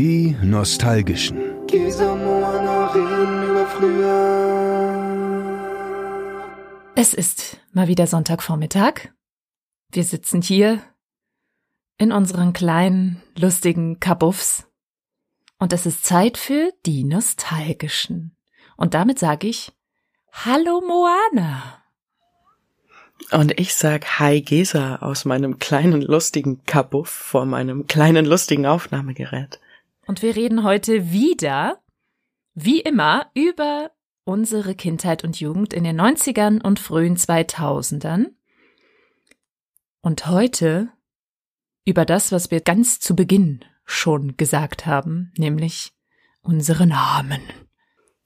Die 0.00 0.36
Nostalgischen. 0.44 1.40
Es 6.94 7.14
ist 7.14 7.56
mal 7.72 7.88
wieder 7.88 8.06
Sonntagvormittag. 8.06 9.08
Wir 9.90 10.04
sitzen 10.04 10.40
hier 10.40 10.80
in 11.96 12.12
unseren 12.12 12.52
kleinen, 12.52 13.20
lustigen 13.36 13.98
Kabuffs. 13.98 14.68
Und 15.58 15.72
es 15.72 15.84
ist 15.84 16.04
Zeit 16.06 16.38
für 16.38 16.70
die 16.86 17.02
Nostalgischen. 17.02 18.36
Und 18.76 18.94
damit 18.94 19.18
sage 19.18 19.48
ich 19.48 19.72
Hallo 20.30 20.80
Moana. 20.80 21.82
Und 23.32 23.58
ich 23.58 23.74
sag 23.74 24.20
Hi 24.20 24.42
Gesa 24.42 24.98
aus 25.00 25.24
meinem 25.24 25.58
kleinen 25.58 26.02
lustigen 26.02 26.64
Kabuff 26.66 27.08
vor 27.08 27.46
meinem 27.46 27.88
kleinen 27.88 28.26
lustigen 28.26 28.64
Aufnahmegerät. 28.64 29.58
Und 30.08 30.22
wir 30.22 30.34
reden 30.34 30.64
heute 30.64 31.12
wieder, 31.12 31.82
wie 32.54 32.80
immer, 32.80 33.30
über 33.34 33.90
unsere 34.24 34.74
Kindheit 34.74 35.22
und 35.22 35.38
Jugend 35.38 35.74
in 35.74 35.84
den 35.84 36.00
90ern 36.00 36.62
und 36.62 36.80
frühen 36.80 37.18
2000ern. 37.18 38.28
Und 40.00 40.26
heute 40.26 40.88
über 41.84 42.06
das, 42.06 42.32
was 42.32 42.50
wir 42.50 42.62
ganz 42.62 43.00
zu 43.00 43.14
Beginn 43.14 43.66
schon 43.84 44.38
gesagt 44.38 44.86
haben, 44.86 45.30
nämlich 45.36 45.92
unsere 46.40 46.86
Namen. 46.86 47.42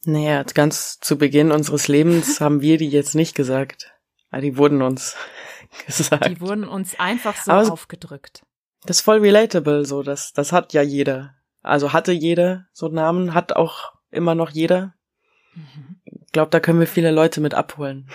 Naja, 0.04 0.44
ganz 0.44 1.00
zu 1.00 1.18
Beginn 1.18 1.50
unseres 1.50 1.88
Lebens 1.88 2.40
haben 2.40 2.60
wir 2.60 2.78
die 2.78 2.90
jetzt 2.90 3.16
nicht 3.16 3.34
gesagt. 3.34 3.92
Aber 4.30 4.40
die 4.40 4.56
wurden 4.56 4.82
uns 4.82 5.16
gesagt. 5.86 6.28
Die 6.28 6.40
wurden 6.40 6.62
uns 6.62 6.98
einfach 7.00 7.42
so 7.42 7.50
Aber 7.50 7.72
aufgedrückt. 7.72 8.46
Das 8.84 8.98
ist 8.98 9.02
voll 9.02 9.18
relatable, 9.18 9.84
so, 9.84 10.04
das, 10.04 10.32
das 10.32 10.52
hat 10.52 10.72
ja 10.74 10.82
jeder. 10.82 11.34
Also 11.62 11.92
hatte 11.92 12.12
jeder 12.12 12.66
so 12.72 12.88
Namen, 12.88 13.34
hat 13.34 13.54
auch 13.54 13.92
immer 14.10 14.34
noch 14.34 14.50
jeder. 14.50 14.94
Mhm. 15.54 16.00
Ich 16.04 16.32
glaube, 16.32 16.50
da 16.50 16.60
können 16.60 16.80
wir 16.80 16.86
viele 16.86 17.10
Leute 17.10 17.40
mit 17.40 17.54
abholen. 17.54 18.08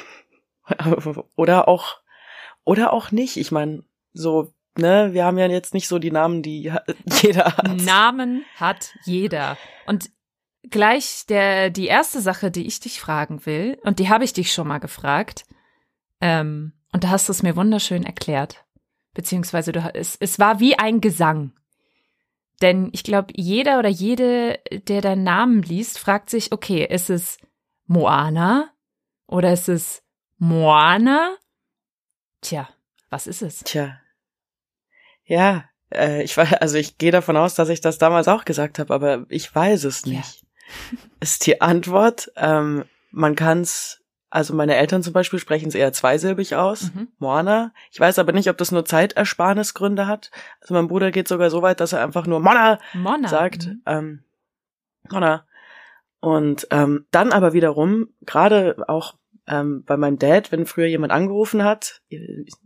oder 1.35 1.67
auch, 1.67 1.97
oder 2.63 2.93
auch 2.93 3.11
nicht. 3.11 3.37
Ich 3.37 3.51
meine, 3.51 3.83
so, 4.13 4.53
ne, 4.77 5.13
wir 5.13 5.25
haben 5.25 5.37
ja 5.37 5.47
jetzt 5.47 5.73
nicht 5.73 5.87
so 5.87 5.99
die 5.99 6.11
Namen, 6.11 6.41
die 6.43 6.73
jeder 7.21 7.57
hat. 7.57 7.77
Namen 7.77 8.43
hat 8.55 8.93
jeder. 9.05 9.57
Und 9.85 10.09
gleich 10.69 11.25
der, 11.27 11.69
die 11.69 11.87
erste 11.87 12.21
Sache, 12.21 12.51
die 12.51 12.67
ich 12.67 12.79
dich 12.79 12.99
fragen 12.99 13.45
will, 13.45 13.77
und 13.83 13.99
die 13.99 14.09
habe 14.09 14.23
ich 14.23 14.33
dich 14.33 14.51
schon 14.53 14.67
mal 14.67 14.79
gefragt, 14.79 15.45
ähm, 16.19 16.73
und 16.91 17.03
da 17.03 17.09
hast 17.09 17.29
du 17.29 17.31
es 17.31 17.43
mir 17.43 17.55
wunderschön 17.55 18.03
erklärt. 18.03 18.65
Beziehungsweise 19.13 19.71
du, 19.71 19.91
es, 19.93 20.15
es 20.19 20.39
war 20.39 20.59
wie 20.59 20.77
ein 20.77 21.01
Gesang. 21.01 21.53
Denn 22.61 22.89
ich 22.91 23.03
glaube, 23.03 23.33
jeder 23.35 23.79
oder 23.79 23.89
jede, 23.89 24.59
der 24.87 25.01
deinen 25.01 25.23
Namen 25.23 25.61
liest, 25.61 25.99
fragt 25.99 26.29
sich, 26.29 26.51
okay, 26.51 26.85
ist 26.85 27.09
es 27.09 27.37
Moana 27.85 28.71
oder 29.27 29.53
ist 29.53 29.69
es 29.69 30.03
Moana? 30.37 31.35
Tja, 32.41 32.69
was 33.09 33.27
ist 33.27 33.41
es? 33.41 33.59
Tja. 33.59 33.99
Ja, 35.23 35.65
äh, 35.93 36.23
ich 36.23 36.35
weiß, 36.35 36.53
also 36.53 36.77
ich 36.77 36.97
gehe 36.97 37.11
davon 37.11 37.37
aus, 37.37 37.55
dass 37.55 37.69
ich 37.69 37.81
das 37.81 37.97
damals 37.97 38.27
auch 38.27 38.45
gesagt 38.45 38.79
habe, 38.79 38.93
aber 38.93 39.25
ich 39.29 39.53
weiß 39.53 39.83
es 39.83 40.05
nicht. 40.05 40.41
Ja. 40.41 40.97
ist 41.19 41.45
die 41.45 41.61
Antwort. 41.61 42.31
Ähm, 42.35 42.85
man 43.11 43.35
kann 43.35 43.61
es 43.61 44.03
also 44.29 44.53
meine 44.53 44.75
Eltern 44.75 45.03
zum 45.03 45.13
Beispiel 45.13 45.39
sprechen 45.39 45.69
es 45.69 45.75
eher 45.75 45.93
zweisilbig 45.93 46.55
aus, 46.55 46.93
mhm. 46.93 47.07
Moana. 47.17 47.71
Ich 47.91 47.99
weiß 47.99 48.19
aber 48.19 48.33
nicht, 48.33 48.49
ob 48.49 48.57
das 48.57 48.71
nur 48.71 48.83
Zeitersparnisgründe 48.83 50.07
hat. 50.07 50.31
Also 50.59 50.73
mein 50.73 50.87
Bruder 50.87 51.11
geht 51.11 51.27
sogar 51.27 51.49
so 51.49 51.61
weit, 51.61 51.79
dass 51.79 51.93
er 51.93 52.03
einfach 52.03 52.27
nur 52.27 52.39
Mona, 52.39 52.79
Mona. 52.93 53.27
sagt. 53.27 53.67
Mhm. 53.67 53.81
Ähm, 53.85 54.23
Mona. 55.09 55.45
Und 56.19 56.67
ähm, 56.71 57.05
dann 57.11 57.31
aber 57.31 57.53
wiederum, 57.53 58.09
gerade 58.21 58.75
auch 58.87 59.15
ähm, 59.47 59.83
bei 59.85 59.95
meinem 59.95 60.19
Dad, 60.19 60.51
wenn 60.51 60.65
früher 60.65 60.87
jemand 60.87 61.13
angerufen 61.13 61.63
hat, 61.63 62.01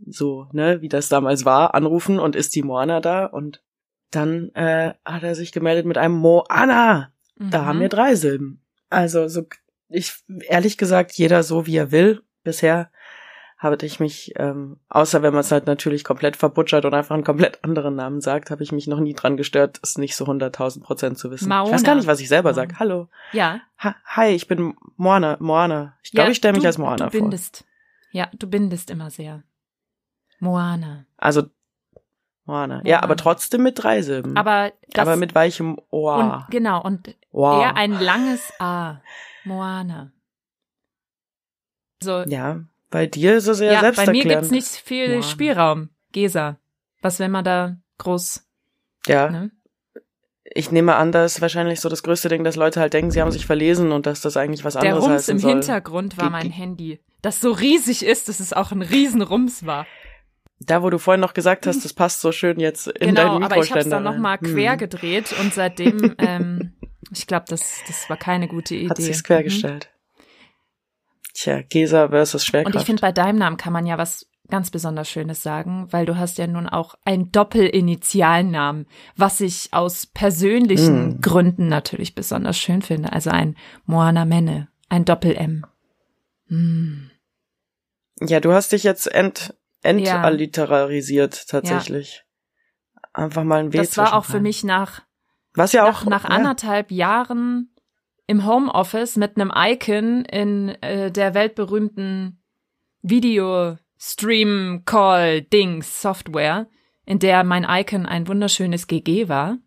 so, 0.06 0.48
ne, 0.52 0.80
wie 0.80 0.88
das 0.88 1.08
damals 1.08 1.44
war, 1.44 1.74
anrufen 1.74 2.18
und 2.18 2.34
ist 2.34 2.54
die 2.56 2.62
Moana 2.62 3.00
da 3.00 3.26
und 3.26 3.62
dann 4.10 4.50
äh, 4.54 4.94
hat 5.04 5.22
er 5.22 5.34
sich 5.34 5.52
gemeldet 5.52 5.86
mit 5.86 5.96
einem 5.96 6.14
Moana. 6.14 7.12
Mhm. 7.36 7.50
Da 7.50 7.64
haben 7.64 7.80
wir 7.80 7.88
drei 7.88 8.16
Silben. 8.16 8.60
Also 8.90 9.28
so 9.28 9.44
ich 9.92 10.14
ehrlich 10.48 10.78
gesagt, 10.78 11.12
jeder 11.12 11.42
so 11.42 11.66
wie 11.66 11.76
er 11.76 11.90
will. 11.90 12.22
Bisher 12.44 12.90
habe 13.58 13.78
ich 13.86 14.00
mich, 14.00 14.32
ähm, 14.36 14.80
außer 14.88 15.22
wenn 15.22 15.32
man 15.32 15.42
es 15.42 15.52
halt 15.52 15.66
natürlich 15.66 16.02
komplett 16.02 16.36
verbutschert 16.36 16.84
und 16.84 16.94
einfach 16.94 17.14
einen 17.14 17.22
komplett 17.22 17.62
anderen 17.62 17.94
Namen 17.94 18.20
sagt, 18.20 18.50
habe 18.50 18.64
ich 18.64 18.72
mich 18.72 18.88
noch 18.88 18.98
nie 18.98 19.14
dran 19.14 19.36
gestört, 19.36 19.78
es 19.84 19.98
nicht 19.98 20.16
so 20.16 20.26
hunderttausend 20.26 20.84
Prozent 20.84 21.16
zu 21.16 21.30
wissen. 21.30 21.48
Maona. 21.48 21.68
Ich 21.68 21.74
weiß 21.74 21.84
gar 21.84 21.94
nicht, 21.94 22.08
was 22.08 22.18
ich 22.18 22.28
selber 22.28 22.54
sage. 22.54 22.74
Hallo. 22.80 23.08
Ja. 23.32 23.60
Ha 23.78 23.94
hi, 24.04 24.30
ich 24.30 24.48
bin 24.48 24.74
Moana. 24.96 25.36
Moana. 25.38 25.96
Ich 26.02 26.10
glaube, 26.10 26.28
ja, 26.28 26.32
ich 26.32 26.38
stelle 26.38 26.54
mich 26.54 26.66
als 26.66 26.78
Moana 26.78 27.06
du 27.06 27.10
bindest. 27.12 27.58
vor. 27.58 27.66
Ja, 28.10 28.28
du 28.32 28.48
bindest 28.48 28.90
immer 28.90 29.10
sehr. 29.10 29.44
Moana. 30.40 31.06
Also 31.16 31.42
Moana. 32.44 32.78
Moana. 32.78 32.82
Ja, 32.84 33.02
aber 33.02 33.16
trotzdem 33.16 33.62
mit 33.62 33.82
drei 33.82 34.02
Silben. 34.02 34.36
Aber, 34.36 34.72
aber 34.96 35.16
mit 35.16 35.34
weichem 35.34 35.78
Ohr. 35.90 36.16
Und, 36.16 36.50
genau, 36.50 36.82
und 36.82 37.14
Ohr. 37.30 37.62
eher 37.62 37.76
ein 37.76 37.92
langes 37.92 38.52
A. 38.58 39.00
Moana. 39.44 40.12
So. 42.02 42.22
Ja, 42.22 42.64
bei 42.90 43.06
dir 43.06 43.36
ist 43.36 43.46
es 43.46 43.60
ja, 43.60 43.72
ja 43.72 43.80
selbsterklärend. 43.80 44.24
Bei 44.24 44.28
mir 44.28 44.34
gibt's 44.36 44.50
nicht 44.50 44.86
viel 44.86 45.08
Moana. 45.08 45.22
Spielraum. 45.22 45.88
Gesa. 46.12 46.58
Was, 47.00 47.18
wenn 47.18 47.30
man 47.30 47.44
da 47.44 47.76
groß. 47.98 48.46
Ja. 49.06 49.30
Ne? 49.30 49.50
Ich 50.44 50.70
nehme 50.70 50.96
an, 50.96 51.12
das 51.12 51.36
ist 51.36 51.40
wahrscheinlich 51.40 51.80
so 51.80 51.88
das 51.88 52.02
größte 52.02 52.28
Ding, 52.28 52.44
dass 52.44 52.56
Leute 52.56 52.80
halt 52.80 52.92
denken, 52.92 53.10
sie 53.10 53.22
haben 53.22 53.30
sich 53.30 53.46
verlesen 53.46 53.90
und 53.90 54.06
dass 54.06 54.20
das 54.20 54.36
eigentlich 54.36 54.64
was 54.64 54.76
anderes 54.76 54.98
ist. 54.98 55.06
Der 55.06 55.10
Rums 55.10 55.28
im 55.28 55.38
soll. 55.38 55.50
Hintergrund 55.52 56.18
war 56.18 56.30
mein 56.30 56.50
Handy. 56.50 57.00
Das 57.22 57.40
so 57.40 57.52
riesig 57.52 58.04
ist, 58.04 58.28
dass 58.28 58.40
es 58.40 58.52
auch 58.52 58.72
ein 58.72 58.82
Riesenrums 58.82 59.64
war. 59.64 59.86
Da, 60.58 60.82
wo 60.82 60.90
du 60.90 60.98
vorhin 60.98 61.20
noch 61.20 61.34
gesagt 61.34 61.66
hast, 61.66 61.84
das 61.84 61.92
passt 61.92 62.20
so 62.20 62.30
schön 62.30 62.60
jetzt 62.60 62.86
in 62.86 63.08
genau, 63.08 63.38
deinen 63.38 63.40
Mikroständer. 63.40 63.54
aber 63.54 63.64
ich 63.64 63.70
habe 63.70 63.80
es 63.80 63.88
dann 63.88 64.02
nochmal 64.02 64.38
quer 64.38 64.72
hm. 64.72 64.78
gedreht 64.78 65.34
und 65.40 65.54
seitdem 65.54 66.14
ähm, 66.18 66.74
ich 67.10 67.26
glaube, 67.26 67.46
das, 67.48 67.80
das 67.86 68.08
war 68.08 68.16
keine 68.16 68.48
gute 68.48 68.74
Idee. 68.74 68.90
Hat 68.90 68.96
sich's 68.98 69.24
quergestellt. 69.24 69.88
Mhm. 69.90 70.02
Tja, 71.34 71.62
Gesa 71.62 72.08
versus 72.08 72.44
Schwerkraft. 72.44 72.74
Und 72.74 72.80
ich 72.80 72.86
finde, 72.86 73.00
bei 73.00 73.12
deinem 73.12 73.38
Namen 73.38 73.56
kann 73.56 73.72
man 73.72 73.86
ja 73.86 73.98
was 73.98 74.26
ganz 74.50 74.70
besonders 74.70 75.08
Schönes 75.08 75.42
sagen, 75.42 75.88
weil 75.90 76.04
du 76.04 76.18
hast 76.18 76.36
ja 76.36 76.46
nun 76.46 76.68
auch 76.68 76.94
einen 77.06 77.32
Doppelinitialnamen, 77.32 78.86
was 79.16 79.40
ich 79.40 79.72
aus 79.72 80.06
persönlichen 80.06 81.16
mm. 81.16 81.20
Gründen 81.22 81.68
natürlich 81.68 82.14
besonders 82.14 82.58
schön 82.58 82.82
finde. 82.82 83.12
Also 83.12 83.30
ein 83.30 83.56
Moana 83.86 84.26
Menne, 84.26 84.68
ein 84.90 85.06
Doppel-M. 85.06 85.64
Mm. 86.48 87.10
Ja, 88.20 88.40
du 88.40 88.52
hast 88.52 88.72
dich 88.72 88.82
jetzt 88.82 89.06
ent, 89.06 89.54
entaliterarisiert 89.82 91.48
tatsächlich. 91.48 92.24
Ja. 92.94 93.00
Einfach 93.14 93.44
mal 93.44 93.60
ein 93.60 93.72
W 93.72 93.78
Das 93.78 93.96
war 93.96 94.14
auch 94.14 94.26
für 94.26 94.40
mich 94.40 94.64
nach 94.64 95.02
was 95.54 95.72
ja 95.72 95.84
auch 95.84 96.04
nach, 96.04 96.22
nach 96.22 96.24
ja. 96.24 96.30
anderthalb 96.30 96.90
Jahren 96.90 97.70
im 98.26 98.46
Homeoffice 98.46 99.16
mit 99.16 99.36
einem 99.36 99.52
Icon 99.54 100.24
in 100.24 100.70
äh, 100.80 101.10
der 101.10 101.34
weltberühmten 101.34 102.42
Video 103.02 103.76
Stream 103.98 104.82
Call 104.84 105.42
Dings 105.42 106.00
Software, 106.02 106.68
in 107.04 107.18
der 107.18 107.44
mein 107.44 107.66
Icon 107.68 108.06
ein 108.06 108.26
wunderschönes 108.28 108.86
GG 108.86 109.28
war, 109.28 109.58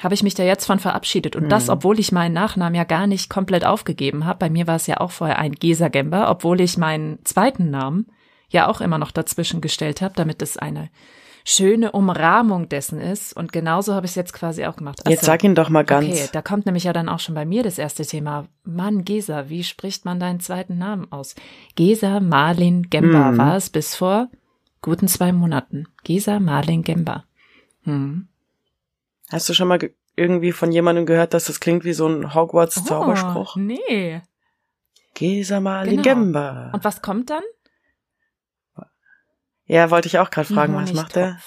habe 0.00 0.14
ich 0.14 0.22
mich 0.22 0.34
da 0.34 0.44
jetzt 0.44 0.64
von 0.64 0.78
verabschiedet 0.78 1.36
und 1.36 1.44
hm. 1.44 1.48
das, 1.48 1.68
obwohl 1.68 1.98
ich 1.98 2.12
meinen 2.12 2.32
Nachnamen 2.32 2.74
ja 2.74 2.84
gar 2.84 3.06
nicht 3.06 3.28
komplett 3.28 3.64
aufgegeben 3.64 4.24
habe. 4.24 4.38
Bei 4.38 4.50
mir 4.50 4.66
war 4.66 4.76
es 4.76 4.86
ja 4.86 4.98
auch 4.98 5.10
vorher 5.10 5.38
ein 5.38 5.52
Gesa 5.52 5.88
Gember, 5.88 6.30
obwohl 6.30 6.60
ich 6.60 6.78
meinen 6.78 7.24
zweiten 7.24 7.70
Namen 7.70 8.06
ja 8.48 8.68
auch 8.68 8.80
immer 8.80 8.98
noch 8.98 9.10
dazwischen 9.10 9.60
gestellt 9.60 10.00
habe, 10.00 10.14
damit 10.14 10.40
es 10.40 10.56
eine 10.56 10.88
schöne 11.48 11.92
Umrahmung 11.92 12.68
dessen 12.68 13.00
ist. 13.00 13.34
Und 13.34 13.52
genauso 13.52 13.94
habe 13.94 14.04
ich 14.04 14.12
es 14.12 14.16
jetzt 14.16 14.34
quasi 14.34 14.66
auch 14.66 14.76
gemacht. 14.76 15.00
Also, 15.00 15.10
jetzt 15.10 15.24
sag 15.24 15.42
ihn 15.44 15.54
doch 15.54 15.70
mal 15.70 15.84
ganz. 15.84 16.06
Okay, 16.06 16.28
da 16.30 16.42
kommt 16.42 16.66
nämlich 16.66 16.84
ja 16.84 16.92
dann 16.92 17.08
auch 17.08 17.20
schon 17.20 17.34
bei 17.34 17.46
mir 17.46 17.62
das 17.62 17.78
erste 17.78 18.04
Thema. 18.04 18.46
Mann, 18.64 19.04
Gesa, 19.04 19.48
wie 19.48 19.64
spricht 19.64 20.04
man 20.04 20.20
deinen 20.20 20.40
zweiten 20.40 20.76
Namen 20.76 21.10
aus? 21.10 21.34
Gesa 21.74 22.20
Marlin 22.20 22.90
Gemba 22.90 23.30
hm. 23.30 23.38
war 23.38 23.56
es 23.56 23.70
bis 23.70 23.94
vor 23.94 24.28
guten 24.82 25.08
zwei 25.08 25.32
Monaten. 25.32 25.86
Gesa 26.04 26.38
Marlin 26.38 26.82
Gemba. 26.82 27.24
Hm. 27.84 28.28
Hast 29.30 29.48
du 29.48 29.54
schon 29.54 29.68
mal 29.68 29.78
irgendwie 30.16 30.52
von 30.52 30.70
jemandem 30.70 31.06
gehört, 31.06 31.32
dass 31.32 31.46
das 31.46 31.60
klingt 31.60 31.84
wie 31.84 31.94
so 31.94 32.06
ein 32.06 32.34
Hogwarts-Zauberspruch? 32.34 33.56
Oh, 33.56 33.58
nee. 33.58 34.20
Gesa 35.14 35.60
Marlin 35.60 36.02
genau. 36.02 36.14
Gemba. 36.14 36.70
Und 36.74 36.84
was 36.84 37.00
kommt 37.00 37.30
dann? 37.30 37.42
Ja, 39.68 39.90
wollte 39.90 40.08
ich 40.08 40.18
auch 40.18 40.30
gerade 40.30 40.52
fragen, 40.52 40.74
was 40.74 40.92
macht 40.92 41.16
er? 41.16 41.38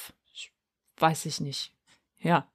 Weiß 0.97 1.25
ich 1.25 1.41
nicht. 1.41 1.73
Ja. 2.19 2.47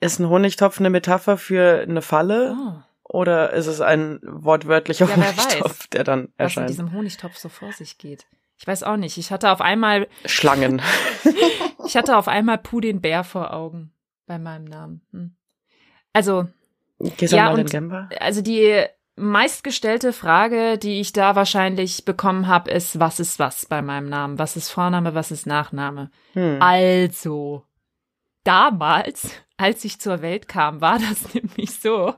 Ist 0.00 0.18
ein 0.18 0.28
Honigtopf 0.28 0.80
eine 0.80 0.90
Metapher 0.90 1.36
für 1.36 1.82
eine 1.82 2.02
Falle? 2.02 2.56
Oh. 2.58 2.82
Oder 3.04 3.52
ist 3.52 3.66
es 3.66 3.80
ein 3.80 4.20
wortwörtlicher 4.22 5.06
ja, 5.06 5.16
Honigtopf, 5.16 5.86
der 5.88 6.04
dann 6.04 6.32
erscheint? 6.38 6.68
Was 6.68 6.70
in 6.70 6.76
diesem 6.86 6.92
Honigtopf 6.92 7.36
so 7.36 7.48
vor 7.48 7.72
sich 7.72 7.98
geht. 7.98 8.26
Ich 8.56 8.66
weiß 8.66 8.82
auch 8.82 8.96
nicht. 8.96 9.18
Ich 9.18 9.30
hatte 9.30 9.50
auf 9.50 9.60
einmal 9.60 10.08
Schlangen. 10.24 10.80
ich 11.86 11.96
hatte 11.96 12.16
auf 12.16 12.28
einmal 12.28 12.58
Pudin 12.58 13.00
Bär 13.00 13.24
vor 13.24 13.52
Augen 13.52 13.92
bei 14.26 14.38
meinem 14.38 14.64
Namen. 14.64 15.02
Hm. 15.12 15.34
Also, 16.12 16.48
Gesa 16.98 17.36
Ja, 17.36 17.50
und- 17.50 17.70
Gemba? 17.70 18.08
also 18.20 18.42
die 18.42 18.84
meistgestellte 19.20 20.12
Frage, 20.12 20.78
die 20.78 21.00
ich 21.00 21.12
da 21.12 21.36
wahrscheinlich 21.36 22.04
bekommen 22.04 22.46
habe, 22.46 22.70
ist, 22.70 22.98
was 22.98 23.20
ist 23.20 23.38
was 23.38 23.66
bei 23.66 23.82
meinem 23.82 24.08
Namen? 24.08 24.38
Was 24.38 24.56
ist 24.56 24.70
Vorname, 24.70 25.14
was 25.14 25.30
ist 25.30 25.46
Nachname? 25.46 26.10
Hm. 26.32 26.60
Also, 26.60 27.64
damals, 28.44 29.30
als 29.56 29.84
ich 29.84 30.00
zur 30.00 30.22
Welt 30.22 30.48
kam, 30.48 30.80
war 30.80 30.98
das 30.98 31.34
nämlich 31.34 31.78
so, 31.78 32.14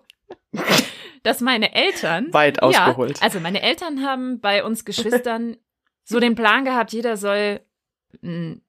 dass 1.23 1.41
meine 1.41 1.75
Eltern 1.75 2.29
Weit 2.33 2.63
ausgeholt. 2.63 3.19
Ja, 3.19 3.25
also 3.25 3.41
meine 3.41 3.63
Eltern 3.63 4.05
haben 4.05 4.41
bei 4.41 4.65
uns 4.65 4.85
Geschwistern 4.85 5.57
so 6.05 6.21
den 6.21 6.35
Plan 6.35 6.65
gehabt, 6.65 6.93
jeder 6.93 7.17
soll 7.17 7.61
einen 8.23 8.63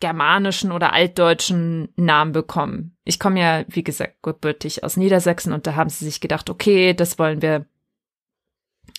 germanischen 0.00 0.72
oder 0.72 0.92
altdeutschen 0.92 1.88
Namen 1.96 2.32
bekommen. 2.32 2.96
Ich 3.04 3.18
komme 3.18 3.40
ja, 3.40 3.64
wie 3.68 3.84
gesagt, 3.84 4.22
gebürtig 4.22 4.84
aus 4.84 4.96
Niedersachsen 4.96 5.52
und 5.52 5.66
da 5.66 5.74
haben 5.74 5.90
sie 5.90 6.04
sich 6.04 6.20
gedacht, 6.20 6.50
okay, 6.50 6.94
das 6.94 7.18
wollen 7.18 7.42
wir 7.42 7.66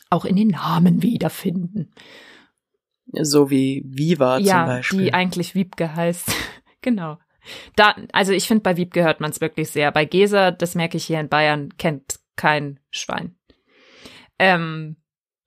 auch 0.10 0.25
in 0.25 0.36
den 0.36 0.50
Namen 0.50 1.01
wiederfinden. 1.01 1.92
So 3.12 3.50
wie 3.50 3.84
Viva 3.86 4.38
zum 4.38 4.46
ja, 4.46 4.66
Beispiel. 4.66 5.00
die 5.00 5.13
eigentlich 5.13 5.56
Wiebke 5.56 5.96
heißt. 5.96 6.31
genau. 6.81 7.18
Da, 7.75 7.96
also 8.12 8.34
ich 8.34 8.48
finde, 8.48 8.62
bei 8.62 8.78
Wiebke 8.78 9.04
hört 9.04 9.22
man 9.22 9.31
es 9.31 9.42
wirklich 9.42 9.69
sehr. 9.69 9.92
Bei 9.92 10.06
Gesa, 10.06 10.51
das 10.51 10.75
merke 10.75 10.98
ich 10.98 11.06
hier 11.06 11.19
in 11.19 11.30
Bayern, 11.30 11.75
kennt 11.78 12.19
kein 12.36 12.80
Schwein. 12.92 13.36
Ähm, 14.38 14.98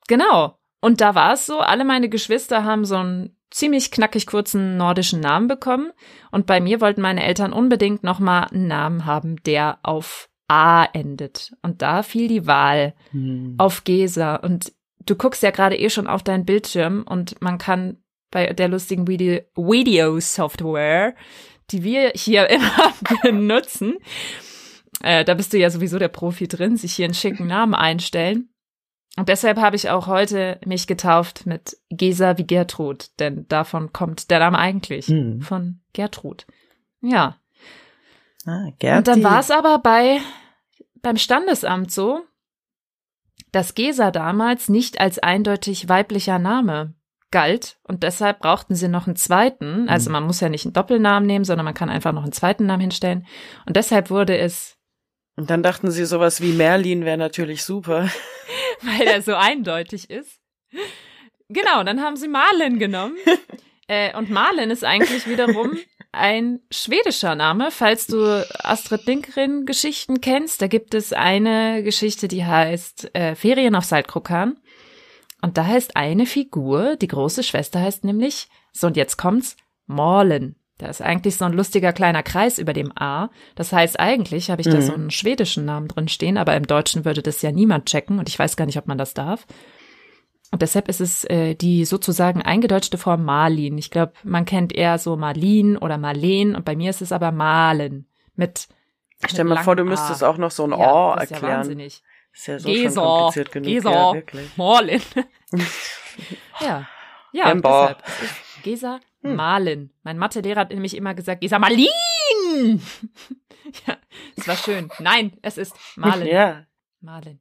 genau. 0.08 0.58
Und 0.80 1.00
da 1.00 1.14
war 1.14 1.34
es 1.34 1.46
so, 1.46 1.60
alle 1.60 1.84
meine 1.84 2.08
Geschwister 2.08 2.64
haben 2.64 2.84
so 2.84 2.96
einen 2.96 3.36
ziemlich 3.52 3.90
knackig 3.90 4.26
kurzen 4.26 4.76
nordischen 4.76 5.20
Namen 5.20 5.48
bekommen. 5.48 5.92
Und 6.30 6.46
bei 6.46 6.60
mir 6.60 6.80
wollten 6.80 7.00
meine 7.00 7.22
Eltern 7.22 7.52
unbedingt 7.52 8.02
nochmal 8.02 8.48
einen 8.50 8.66
Namen 8.66 9.06
haben, 9.06 9.36
der 9.44 9.78
auf 9.82 10.28
A 10.48 10.84
endet. 10.92 11.52
Und 11.62 11.82
da 11.82 12.02
fiel 12.02 12.28
die 12.28 12.46
Wahl 12.46 12.94
Hm. 13.10 13.54
auf 13.58 13.84
Gesa. 13.84 14.36
Und 14.36 14.72
du 15.06 15.14
guckst 15.14 15.42
ja 15.42 15.50
gerade 15.50 15.78
eh 15.78 15.90
schon 15.90 16.06
auf 16.06 16.22
deinen 16.22 16.44
Bildschirm 16.44 17.04
und 17.08 17.40
man 17.40 17.58
kann 17.58 17.98
bei 18.30 18.46
der 18.52 18.68
lustigen 18.68 19.06
Video, 19.06 19.40
Video-Software, 19.54 21.14
die 21.70 21.82
wir 21.84 22.12
hier 22.14 22.48
immer 22.50 22.92
benutzen, 23.22 23.98
äh, 25.02 25.24
da 25.24 25.34
bist 25.34 25.52
du 25.52 25.58
ja 25.58 25.70
sowieso 25.70 25.98
der 25.98 26.08
Profi 26.08 26.48
drin, 26.48 26.76
sich 26.76 26.94
hier 26.94 27.06
einen 27.06 27.14
schicken 27.14 27.46
Namen 27.46 27.74
einstellen. 27.74 28.48
Und 29.18 29.28
deshalb 29.28 29.58
habe 29.58 29.76
ich 29.76 29.90
auch 29.90 30.06
heute 30.06 30.58
mich 30.64 30.86
getauft 30.86 31.44
mit 31.46 31.76
Gesa 31.90 32.38
wie 32.38 32.46
Gertrud, 32.46 33.10
denn 33.18 33.46
davon 33.48 33.92
kommt 33.92 34.30
der 34.30 34.38
Name 34.38 34.58
eigentlich, 34.58 35.06
Hm. 35.08 35.42
von 35.42 35.80
Gertrud. 35.92 36.46
Ja. 37.02 37.36
Ah, 38.46 38.64
Und 38.66 38.78
Gerti. 38.78 39.02
dann 39.04 39.22
war 39.22 39.40
es 39.40 39.50
aber 39.50 39.78
bei 39.78 40.20
beim 41.02 41.16
Standesamt 41.16 41.90
so, 41.90 42.20
dass 43.50 43.74
Gesa 43.74 44.10
damals 44.10 44.68
nicht 44.68 45.00
als 45.00 45.18
eindeutig 45.18 45.88
weiblicher 45.88 46.38
Name 46.38 46.94
galt 47.30 47.78
und 47.82 48.02
deshalb 48.02 48.40
brauchten 48.40 48.74
sie 48.74 48.88
noch 48.88 49.06
einen 49.06 49.16
zweiten. 49.16 49.88
Also 49.88 50.08
Mhm. 50.10 50.12
man 50.12 50.24
muss 50.24 50.40
ja 50.40 50.48
nicht 50.48 50.64
einen 50.64 50.74
Doppelnamen 50.74 51.26
nehmen, 51.26 51.44
sondern 51.44 51.64
man 51.64 51.74
kann 51.74 51.88
einfach 51.90 52.12
noch 52.12 52.22
einen 52.22 52.32
zweiten 52.32 52.66
Namen 52.66 52.82
hinstellen. 52.82 53.26
Und 53.66 53.76
deshalb 53.76 54.10
wurde 54.10 54.36
es, 54.38 54.76
Und 55.36 55.48
dann 55.50 55.62
dachten 55.62 55.90
sie, 55.90 56.04
sowas 56.04 56.40
wie 56.42 56.52
Merlin 56.52 57.04
wäre 57.04 57.16
natürlich 57.18 57.64
super. 57.64 58.08
weil 58.98 59.06
er 59.06 59.22
so 59.22 59.34
eindeutig 59.34 60.10
ist. 60.10 60.40
Genau, 61.48 61.84
dann 61.84 62.00
haben 62.00 62.16
sie 62.16 62.28
Marlen 62.28 62.78
genommen. 62.78 63.16
Äh, 63.88 64.16
und 64.16 64.30
Marlen 64.30 64.70
ist 64.70 64.84
eigentlich 64.84 65.26
wiederum 65.26 65.76
ein 66.12 66.60
schwedischer 66.70 67.34
Name, 67.34 67.72
falls 67.72 68.06
du 68.06 68.46
Astrid 68.60 69.04
Lindgren 69.06 69.66
Geschichten 69.66 70.20
kennst. 70.20 70.62
Da 70.62 70.68
gibt 70.68 70.94
es 70.94 71.12
eine 71.12 71.82
Geschichte, 71.82 72.28
die 72.28 72.44
heißt 72.44 73.14
äh, 73.14 73.34
Ferien 73.34 73.74
auf 73.74 73.84
Saltkrokan. 73.84 74.56
Und 75.42 75.58
da 75.58 75.66
heißt 75.66 75.96
eine 75.96 76.26
Figur, 76.26 76.96
die 76.96 77.08
große 77.08 77.42
Schwester 77.42 77.80
heißt 77.80 78.04
nämlich, 78.04 78.48
so 78.72 78.86
und 78.86 78.96
jetzt 78.96 79.16
kommt's, 79.16 79.56
Morlen. 79.86 80.54
Da 80.78 80.86
ist 80.88 81.02
eigentlich 81.02 81.36
so 81.36 81.44
ein 81.44 81.52
lustiger 81.52 81.92
kleiner 81.92 82.22
Kreis 82.22 82.58
über 82.58 82.72
dem 82.72 82.92
A. 82.98 83.28
Das 83.54 83.72
heißt, 83.72 84.00
eigentlich 84.00 84.50
habe 84.50 84.62
ich 84.62 84.68
da 84.68 84.76
Mhm. 84.78 84.82
so 84.82 84.94
einen 84.94 85.10
schwedischen 85.10 85.64
Namen 85.64 85.88
drin 85.88 86.08
stehen, 86.08 86.36
aber 86.38 86.56
im 86.56 86.66
Deutschen 86.66 87.04
würde 87.04 87.22
das 87.22 87.42
ja 87.42 87.52
niemand 87.52 87.86
checken 87.86 88.18
und 88.18 88.28
ich 88.28 88.38
weiß 88.38 88.56
gar 88.56 88.66
nicht, 88.66 88.78
ob 88.78 88.86
man 88.86 88.98
das 88.98 89.14
darf. 89.14 89.46
Und 90.50 90.60
deshalb 90.60 90.88
ist 90.88 91.00
es 91.00 91.24
äh, 91.24 91.54
die 91.54 91.84
sozusagen 91.84 92.42
eingedeutschte 92.42 92.98
Form 92.98 93.24
Marlin. 93.24 93.78
Ich 93.78 93.90
glaube, 93.90 94.12
man 94.22 94.44
kennt 94.44 94.74
eher 94.74 94.98
so 94.98 95.16
Marlin 95.16 95.76
oder 95.78 95.98
Marleen 95.98 96.54
und 96.56 96.64
bei 96.64 96.76
mir 96.76 96.90
ist 96.90 97.00
es 97.00 97.12
aber 97.12 97.32
Malen 97.32 98.06
mit 98.34 98.68
Stell 99.26 99.44
mal 99.44 99.62
vor, 99.62 99.76
du 99.76 99.84
müsstest 99.84 100.22
A. 100.24 100.28
auch 100.28 100.36
noch 100.36 100.50
so 100.50 100.64
ein 100.64 100.70
ja, 100.72 100.76
Ohr 100.78 101.14
das 101.14 101.24
ist 101.24 101.30
ja 101.30 101.36
erklären. 101.36 101.58
wahnsinnig. 101.58 102.02
ist 102.34 102.46
ja 102.48 102.58
so 102.58 102.68
Gesa, 102.68 103.00
kompliziert 103.02 103.52
genug. 103.52 103.66
Gesa, 103.68 104.14
Ja. 104.14 104.22
Marlin. 104.56 105.00
ja, 106.60 106.88
ja, 107.32 107.44
und 107.46 107.50
Ember. 107.52 107.96
deshalb. 107.98 108.02
Es 108.24 108.62
Gesa 109.22 109.34
Marlin. 109.34 109.90
Mein 110.02 110.18
Mathelehrer 110.18 110.60
hat 110.60 110.70
nämlich 110.70 110.96
immer 110.96 111.14
gesagt, 111.14 111.40
Gesa 111.40 111.58
Marlin. 111.58 111.88
ja, 113.86 113.96
es 114.36 114.48
war 114.48 114.56
schön. 114.56 114.90
Nein, 114.98 115.32
es 115.42 115.58
ist 115.58 115.74
Marlin. 115.96 116.28
Ja. 116.28 116.66
Marlin. 117.00 117.40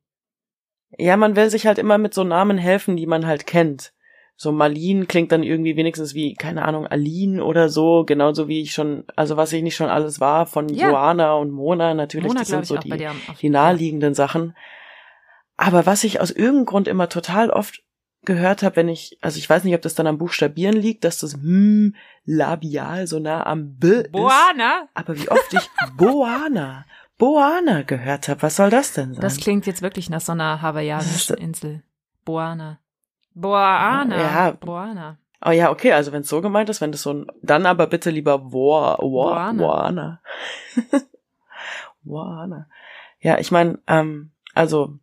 Ja, 0.97 1.17
man 1.17 1.35
will 1.35 1.49
sich 1.49 1.65
halt 1.65 1.77
immer 1.77 1.97
mit 1.97 2.13
so 2.13 2.23
Namen 2.23 2.57
helfen, 2.57 2.97
die 2.97 3.05
man 3.05 3.25
halt 3.25 3.47
kennt. 3.47 3.93
So 4.35 4.51
Marlin 4.51 5.07
klingt 5.07 5.31
dann 5.31 5.43
irgendwie 5.43 5.75
wenigstens 5.75 6.15
wie, 6.15 6.33
keine 6.33 6.65
Ahnung, 6.65 6.87
Aline 6.87 7.43
oder 7.43 7.69
so, 7.69 8.05
genauso 8.05 8.47
wie 8.47 8.61
ich 8.61 8.73
schon, 8.73 9.03
also 9.15 9.37
was 9.37 9.53
ich 9.53 9.61
nicht 9.61 9.75
schon 9.75 9.89
alles 9.89 10.19
war, 10.19 10.47
von 10.47 10.67
Ja. 10.69 10.89
Joana 10.89 11.33
und 11.33 11.51
Mona, 11.51 11.93
natürlich, 11.93 12.27
Mona, 12.27 12.39
das 12.39 12.49
sind 12.49 12.65
so 12.65 12.77
die, 12.77 13.07
die 13.39 13.49
naheliegenden 13.49 14.15
Sachen. 14.15 14.55
Aber 15.57 15.85
was 15.85 16.03
ich 16.03 16.19
aus 16.19 16.31
irgendeinem 16.31 16.65
Grund 16.65 16.87
immer 16.87 17.07
total 17.07 17.51
oft 17.51 17.83
gehört 18.23 18.63
habe, 18.63 18.75
wenn 18.75 18.89
ich, 18.89 19.17
also 19.21 19.37
ich 19.37 19.49
weiß 19.49 19.63
nicht, 19.63 19.75
ob 19.75 19.81
das 19.81 19.95
dann 19.95 20.07
am 20.07 20.17
Buchstabieren 20.17 20.75
liegt, 20.75 21.03
dass 21.03 21.19
das 21.19 21.33
hm 21.35 21.95
labial 22.25 23.07
so 23.07 23.19
nah 23.19 23.45
am 23.45 23.75
B 23.77 23.87
ist. 23.87 24.11
Boana. 24.11 24.87
Aber 24.93 25.17
wie 25.17 25.29
oft 25.29 25.53
ich 25.53 25.69
Boana, 25.97 26.85
Boana 27.17 27.81
gehört 27.83 28.27
habe, 28.27 28.41
was 28.43 28.55
soll 28.55 28.69
das 28.69 28.93
denn 28.93 29.13
sein? 29.13 29.21
Das 29.21 29.37
klingt 29.37 29.65
jetzt 29.65 29.81
wirklich 29.81 30.09
nach 30.09 30.21
so 30.21 30.31
einer 30.31 30.61
hawaiianischen 30.61 31.37
Insel. 31.37 31.83
Boana. 32.25 32.79
Boana. 33.33 34.17
Ja. 34.17 34.51
Boana. 34.51 35.17
Oh 35.43 35.51
ja, 35.51 35.71
okay, 35.71 35.93
also 35.93 36.11
wenn 36.11 36.21
es 36.21 36.29
so 36.29 36.41
gemeint 36.41 36.69
ist, 36.69 36.81
wenn 36.81 36.91
das 36.91 37.01
so 37.01 37.13
ein, 37.13 37.27
dann 37.41 37.65
aber 37.65 37.87
bitte 37.87 38.11
lieber 38.11 38.37
Boa, 38.37 38.97
Boa, 38.97 39.51
Boana. 39.51 39.53
Boana. 39.53 40.21
Boana. 42.03 42.67
Ja, 43.19 43.39
ich 43.39 43.51
meine, 43.51 43.79
ähm, 43.87 44.31
also 44.53 44.99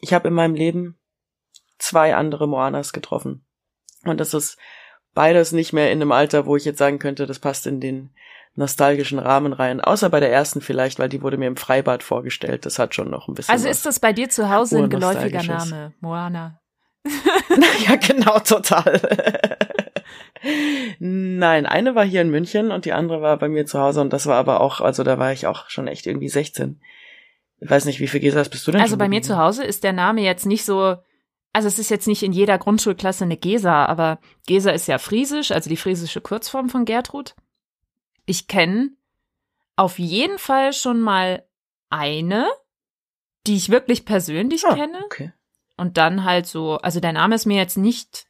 ich 0.00 0.12
habe 0.12 0.28
in 0.28 0.34
meinem 0.34 0.54
Leben 0.54 0.98
zwei 1.92 2.16
andere 2.16 2.48
Moanas 2.48 2.92
getroffen. 2.92 3.44
Und 4.04 4.18
das 4.18 4.34
ist 4.34 4.58
beides 5.14 5.52
nicht 5.52 5.72
mehr 5.72 5.92
in 5.92 6.00
einem 6.00 6.12
Alter, 6.12 6.46
wo 6.46 6.56
ich 6.56 6.64
jetzt 6.64 6.78
sagen 6.78 6.98
könnte, 6.98 7.26
das 7.26 7.38
passt 7.38 7.66
in 7.66 7.80
den 7.80 8.10
nostalgischen 8.54 9.18
Rahmen 9.18 9.52
rein. 9.52 9.80
Außer 9.80 10.08
bei 10.10 10.20
der 10.20 10.32
ersten 10.32 10.60
vielleicht, 10.62 10.98
weil 10.98 11.08
die 11.08 11.22
wurde 11.22 11.36
mir 11.36 11.46
im 11.46 11.56
Freibad 11.56 12.02
vorgestellt. 12.02 12.66
Das 12.66 12.78
hat 12.78 12.94
schon 12.94 13.10
noch 13.10 13.28
ein 13.28 13.34
bisschen 13.34 13.52
Also 13.52 13.68
ist 13.68 13.86
das 13.86 14.00
bei 14.00 14.12
dir 14.12 14.30
zu 14.30 14.50
Hause 14.50 14.78
ein 14.78 14.90
geläufiger. 14.90 15.42
Name? 15.42 15.92
Moana. 16.00 16.60
ja, 17.86 17.96
genau, 17.96 18.38
total. 18.38 19.00
Nein, 20.98 21.66
eine 21.66 21.94
war 21.94 22.04
hier 22.04 22.22
in 22.22 22.30
München 22.30 22.70
und 22.70 22.84
die 22.86 22.92
andere 22.92 23.20
war 23.22 23.36
bei 23.36 23.48
mir 23.48 23.66
zu 23.66 23.78
Hause 23.78 24.00
und 24.00 24.12
das 24.12 24.26
war 24.26 24.36
aber 24.36 24.60
auch, 24.60 24.80
also 24.80 25.04
da 25.04 25.18
war 25.18 25.32
ich 25.32 25.46
auch 25.46 25.68
schon 25.68 25.88
echt 25.88 26.06
irgendwie 26.06 26.28
16. 26.28 26.80
Ich 27.60 27.70
weiß 27.70 27.84
nicht, 27.84 28.00
wie 28.00 28.08
viel 28.08 28.20
Gesas 28.20 28.48
bist 28.48 28.66
du 28.66 28.72
denn 28.72 28.80
Also 28.80 28.96
bei 28.96 29.08
mir 29.08 29.22
zu 29.22 29.36
Hause 29.36 29.64
ist 29.64 29.84
der 29.84 29.92
Name 29.92 30.22
jetzt 30.22 30.46
nicht 30.46 30.64
so, 30.64 30.96
also 31.52 31.68
es 31.68 31.78
ist 31.78 31.90
jetzt 31.90 32.06
nicht 32.06 32.22
in 32.22 32.32
jeder 32.32 32.58
Grundschulklasse 32.58 33.24
eine 33.24 33.36
Gesa, 33.36 33.84
aber 33.86 34.18
Gesa 34.46 34.70
ist 34.70 34.88
ja 34.88 34.98
friesisch, 34.98 35.50
also 35.50 35.68
die 35.68 35.76
friesische 35.76 36.20
Kurzform 36.20 36.68
von 36.68 36.84
Gertrud. 36.84 37.34
Ich 38.26 38.46
kenne 38.48 38.90
auf 39.76 39.98
jeden 39.98 40.38
Fall 40.38 40.72
schon 40.72 41.00
mal 41.00 41.46
eine, 41.90 42.46
die 43.46 43.56
ich 43.56 43.68
wirklich 43.70 44.04
persönlich 44.04 44.64
Ah, 44.64 44.74
kenne. 44.74 45.00
Okay. 45.04 45.32
Und 45.76 45.96
dann 45.96 46.24
halt 46.24 46.46
so, 46.46 46.76
also 46.78 47.00
der 47.00 47.12
Name 47.12 47.34
ist 47.34 47.46
mir 47.46 47.56
jetzt 47.56 47.76
nicht 47.76 48.26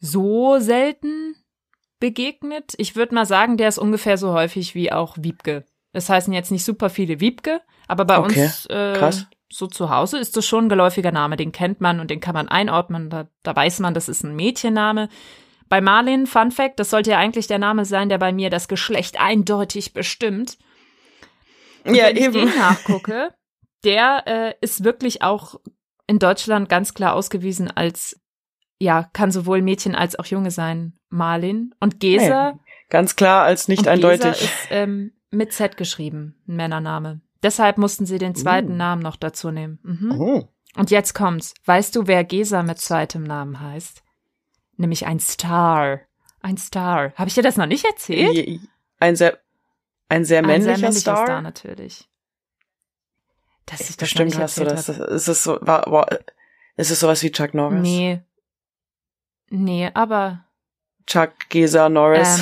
so 0.00 0.58
selten 0.58 1.36
begegnet. 1.98 2.74
Ich 2.76 2.96
würde 2.96 3.14
mal 3.14 3.26
sagen, 3.26 3.56
der 3.56 3.68
ist 3.68 3.78
ungefähr 3.78 4.18
so 4.18 4.32
häufig 4.32 4.74
wie 4.74 4.92
auch 4.92 5.16
Wiebke. 5.18 5.64
Das 5.92 6.08
heißen 6.10 6.32
jetzt 6.32 6.50
nicht 6.50 6.64
super 6.64 6.90
viele 6.90 7.20
Wiebke, 7.20 7.62
aber 7.88 8.04
bei 8.04 8.18
Okay, 8.18 8.44
uns 8.44 8.66
äh, 8.66 8.92
krass. 8.94 9.26
So 9.50 9.66
zu 9.66 9.90
Hause 9.90 10.18
ist 10.18 10.36
das 10.36 10.46
schon 10.46 10.66
ein 10.66 10.68
geläufiger 10.68 11.12
Name. 11.12 11.36
Den 11.36 11.52
kennt 11.52 11.80
man 11.80 12.00
und 12.00 12.10
den 12.10 12.20
kann 12.20 12.34
man 12.34 12.48
einordnen. 12.48 13.10
Da, 13.10 13.28
da 13.42 13.54
weiß 13.54 13.80
man, 13.80 13.94
das 13.94 14.08
ist 14.08 14.24
ein 14.24 14.34
Mädchenname. 14.34 15.08
Bei 15.68 15.80
Marlin, 15.80 16.26
Fun 16.26 16.50
Fact, 16.50 16.78
das 16.78 16.90
sollte 16.90 17.10
ja 17.10 17.18
eigentlich 17.18 17.46
der 17.46 17.58
Name 17.58 17.84
sein, 17.84 18.08
der 18.08 18.18
bei 18.18 18.32
mir 18.32 18.50
das 18.50 18.68
Geschlecht 18.68 19.20
eindeutig 19.20 19.92
bestimmt. 19.92 20.58
Und 21.84 21.94
Ja, 21.94 22.06
wenn 22.06 22.16
ich 22.16 22.22
eben. 22.24 22.32
den 22.34 22.58
nachgucke, 22.58 23.34
der 23.84 24.22
äh, 24.26 24.54
ist 24.60 24.84
wirklich 24.84 25.22
auch 25.22 25.60
in 26.06 26.18
Deutschland 26.18 26.68
ganz 26.68 26.94
klar 26.94 27.14
ausgewiesen 27.14 27.70
als, 27.70 28.20
ja, 28.78 29.08
kann 29.12 29.30
sowohl 29.30 29.62
Mädchen 29.62 29.94
als 29.94 30.18
auch 30.18 30.26
Junge 30.26 30.50
sein, 30.50 30.94
Marlin. 31.08 31.74
Und 31.80 32.00
Gesa, 32.00 32.58
Ganz 32.90 33.16
klar 33.16 33.44
als 33.44 33.68
nicht 33.68 33.88
eindeutig. 33.88 34.32
Gesa 34.32 34.44
ist 34.44 34.68
ähm, 34.70 35.12
mit 35.30 35.52
Z 35.52 35.76
geschrieben, 35.76 36.36
ein 36.46 36.56
Männername. 36.56 37.20
Deshalb 37.44 37.78
mussten 37.78 38.06
sie 38.06 38.18
den 38.18 38.34
zweiten 38.34 38.72
Uh. 38.72 38.76
Namen 38.76 39.02
noch 39.02 39.14
dazu 39.16 39.50
nehmen. 39.52 39.78
Mhm. 39.82 40.20
Oh. 40.20 40.48
Und 40.76 40.90
jetzt 40.90 41.14
kommt's. 41.14 41.54
Weißt 41.66 41.94
du, 41.94 42.06
wer 42.08 42.24
Gesa 42.24 42.62
mit 42.64 42.78
zweitem 42.80 43.22
Namen 43.22 43.60
heißt? 43.60 44.02
Nämlich 44.76 45.06
ein 45.06 45.20
Star. 45.20 46.00
Ein 46.40 46.56
Star. 46.56 47.12
Habe 47.14 47.28
ich 47.28 47.34
dir 47.34 47.42
das 47.42 47.56
noch 47.56 47.66
nicht 47.66 47.84
erzählt? 47.84 48.34
Je- 48.34 48.58
Ein 48.98 49.14
sehr, 49.14 49.38
ein 50.08 50.24
sehr 50.24 50.38
Ein 50.40 50.46
männlicher, 50.46 50.76
sehr 50.78 50.88
männlicher 50.88 51.00
Star. 51.00 51.26
Star, 51.26 51.42
natürlich. 51.42 52.08
Dass 53.66 53.80
ich 53.82 53.86
das 53.88 53.96
noch 53.96 53.98
Bestimmt 54.24 54.38
hast 54.38 54.58
du 54.58 54.64
das. 54.64 54.88
Ist 54.88 55.28
es 55.28 55.44
so, 55.44 55.58
war, 55.60 55.84
war, 55.90 56.08
ist 56.76 56.90
es 56.90 56.98
sowas 57.00 57.22
wie 57.22 57.30
Chuck 57.30 57.54
Norris? 57.54 57.80
Nee. 57.80 58.20
Nee, 59.50 59.90
aber 59.94 60.44
Chuck 61.06 61.32
Gesa 61.50 61.88
Norris. 61.88 62.40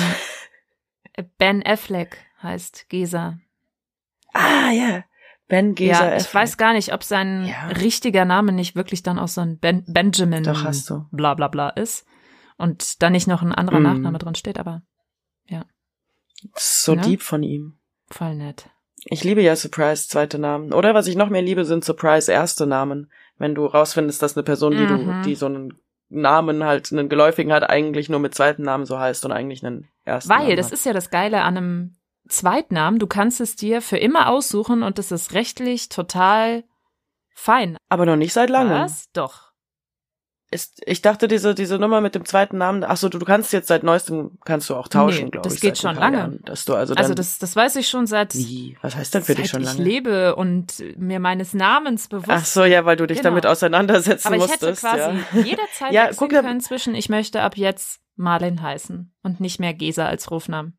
ähm, 1.17 1.29
Ben 1.37 1.63
Affleck 1.65 2.17
heißt 2.41 2.87
Gesa. 2.89 3.37
Ah, 4.33 4.71
ja. 4.71 5.03
Ben 5.47 5.75
Gesa 5.75 6.05
ja, 6.05 6.15
ich 6.15 6.23
Affleck. 6.23 6.33
weiß 6.35 6.57
gar 6.57 6.73
nicht, 6.73 6.93
ob 6.93 7.03
sein 7.03 7.45
Ja. 7.45 7.67
richtiger 7.67 8.25
Name 8.25 8.51
nicht 8.53 8.75
wirklich 8.75 9.03
dann 9.03 9.19
auch 9.19 9.27
so 9.27 9.41
ein 9.41 9.59
ben 9.59 9.83
Benjamin 9.87 10.43
Doch, 10.43 10.63
hast 10.63 10.89
du. 10.89 11.05
bla 11.11 11.33
bla 11.33 11.47
bla 11.49 11.69
ist. 11.69 12.05
Und 12.57 13.01
da 13.03 13.09
nicht 13.09 13.27
noch 13.27 13.41
ein 13.41 13.51
anderer 13.51 13.79
Mm. 13.79 13.83
Nachname 13.83 14.17
drin 14.19 14.35
steht, 14.35 14.57
aber 14.59 14.81
ist 16.55 16.83
so 16.83 16.95
Ne? 16.95 17.01
deep 17.01 17.21
von 17.21 17.41
ihm. 17.43 17.77
voll 18.09 18.35
nett. 18.35 18.69
Ich 19.05 19.23
liebe 19.23 19.41
ja 19.41 19.55
Surprise 19.55 20.07
zweite 20.07 20.37
Namen. 20.39 20.73
Oder 20.73 20.93
was 20.93 21.07
ich 21.07 21.15
noch 21.15 21.29
mehr 21.29 21.41
liebe, 21.41 21.65
sind 21.65 21.83
Surprise 21.85 22.31
erste 22.31 22.65
Namen. 22.67 23.11
Wenn 23.37 23.55
du 23.55 23.65
rausfindest, 23.65 24.21
dass 24.21 24.35
eine 24.37 24.43
Person, 24.43 24.73
die 24.73 24.85
Mhm. 24.85 25.05
du, 25.07 25.21
die 25.25 25.35
so 25.35 25.45
einen 25.47 25.73
Namen 26.09 26.63
halt, 26.63 26.91
einen 26.91 27.09
geläufigen 27.09 27.51
hat, 27.51 27.69
eigentlich 27.69 28.07
nur 28.09 28.19
mit 28.19 28.35
zweiten 28.35 28.61
Namen 28.63 28.85
so 28.85 28.99
heißt 28.99 29.25
und 29.25 29.31
eigentlich 29.31 29.65
einen 29.65 29.87
ersten 30.05 30.29
Weil, 30.29 30.43
Namen 30.43 30.57
das 30.57 30.67
hat. 30.67 30.73
ist 30.73 30.85
ja 30.85 30.93
das 30.93 31.09
Geile 31.09 31.41
an 31.41 31.57
einem 31.57 31.95
Zweitnamen, 32.27 32.99
du 32.99 33.07
kannst 33.07 33.41
es 33.41 33.55
dir 33.55 33.81
für 33.81 33.97
immer 33.97 34.29
aussuchen 34.29 34.83
und 34.83 34.97
das 34.97 35.11
ist 35.11 35.33
rechtlich 35.33 35.89
total 35.89 36.63
fein. 37.35 37.77
Aber 37.89 38.05
noch 38.05 38.15
nicht 38.15 38.33
seit 38.33 38.49
langem. 38.49 38.71
Was? 38.73 39.05
Doch. 39.13 39.51
Ist, 40.51 40.83
ich 40.85 41.01
dachte, 41.01 41.27
diese, 41.27 41.55
diese 41.55 41.79
Nummer 41.79 41.99
mit 41.99 42.13
dem 42.13 42.25
zweiten 42.25 42.59
Namen, 42.59 42.83
ach 42.83 42.95
so, 42.97 43.09
du, 43.09 43.17
du 43.17 43.25
kannst 43.25 43.51
jetzt 43.53 43.67
seit 43.69 43.81
neuestem, 43.81 44.37
kannst 44.45 44.69
du 44.69 44.75
auch 44.75 44.87
tauschen, 44.87 45.25
Nee, 45.25 45.29
glaube 45.31 45.45
das 45.49 45.55
ich. 45.55 45.61
geht 45.61 45.77
seit 45.77 45.89
ein 45.89 45.95
schon 45.95 46.01
lange. 46.01 46.17
Jahren, 46.17 46.39
dass 46.45 46.65
du 46.65 46.75
also 46.75 46.93
dann, 46.93 47.01
Also 47.03 47.15
das, 47.15 47.39
das 47.39 47.55
weiß 47.55 47.75
ich 47.77 47.89
schon 47.89 48.05
seit, 48.05 48.35
wie? 48.35 48.77
Was 48.83 48.95
heißt 48.95 49.15
denn 49.15 49.23
für 49.23 49.33
dich 49.33 49.49
schon 49.49 49.61
ich 49.61 49.67
lange? 49.69 49.83
lebe 49.83 50.35
und 50.35 50.83
mir 50.95 51.19
meines 51.19 51.55
Namens 51.55 52.07
bewusst 52.07 52.29
Ach 52.29 52.45
so, 52.45 52.65
ja, 52.65 52.85
weil 52.85 52.97
du 52.97 53.07
dich 53.07 53.17
Genau. 53.17 53.31
damit 53.31 53.47
auseinandersetzen 53.47 54.27
Aber 54.27 54.35
ich 54.35 54.41
musstest. 54.43 54.83
hätte 54.83 54.95
quasi 54.95 55.17
ja. 55.37 55.41
jederzeit 55.43 55.91
Ja, 55.91 56.09
guck, 56.15 56.29
können 56.29 56.61
zwischen 56.61 56.93
ich 56.93 57.09
möchte 57.09 57.41
ab 57.41 57.57
jetzt 57.57 57.99
Marlin 58.15 58.61
heißen 58.61 59.11
und 59.23 59.39
nicht 59.39 59.59
mehr 59.59 59.73
Gesa 59.73 60.05
als 60.05 60.29
Rufnamen. 60.29 60.77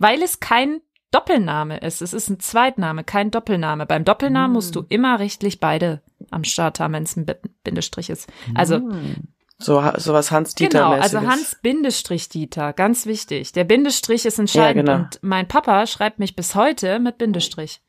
Weil 0.00 0.22
es 0.22 0.40
kein 0.40 0.80
Doppelname 1.12 1.78
ist. 1.78 2.02
Es 2.02 2.12
ist 2.12 2.28
ein 2.30 2.40
Zweitname, 2.40 3.04
kein 3.04 3.30
Doppelname. 3.30 3.84
Beim 3.86 4.04
Doppelnamen 4.04 4.48
Hm. 4.48 4.52
musst 4.54 4.74
du 4.74 4.84
immer 4.88 5.18
rechtlich 5.20 5.60
beide 5.60 6.02
am 6.30 6.42
Start 6.44 6.80
haben, 6.80 6.94
wenn 6.94 7.02
es 7.04 7.16
ein 7.16 7.26
Bi- 7.26 7.34
Bindestrich 7.62 8.10
ist. 8.10 8.28
Also 8.54 8.76
Hm. 8.76 9.16
so, 9.58 9.82
so 9.98 10.12
was 10.14 10.30
Hans-Dieter 10.30 10.78
Genau, 10.88 10.92
also 10.92 11.20
Hans 11.20 11.56
Bindestrich 11.62 12.28
Dieter, 12.30 12.72
ganz 12.72 13.04
wichtig. 13.06 13.52
Der 13.52 13.64
Bindestrich 13.64 14.24
ist 14.24 14.38
entscheidend 14.38 14.88
Ja, 14.88 14.94
genau. 14.94 15.04
und 15.06 15.18
mein 15.22 15.46
Papa 15.48 15.86
schreibt 15.86 16.18
mich 16.18 16.34
bis 16.34 16.54
heute 16.54 16.98
mit 16.98 17.18
Bindestrich. 17.18 17.82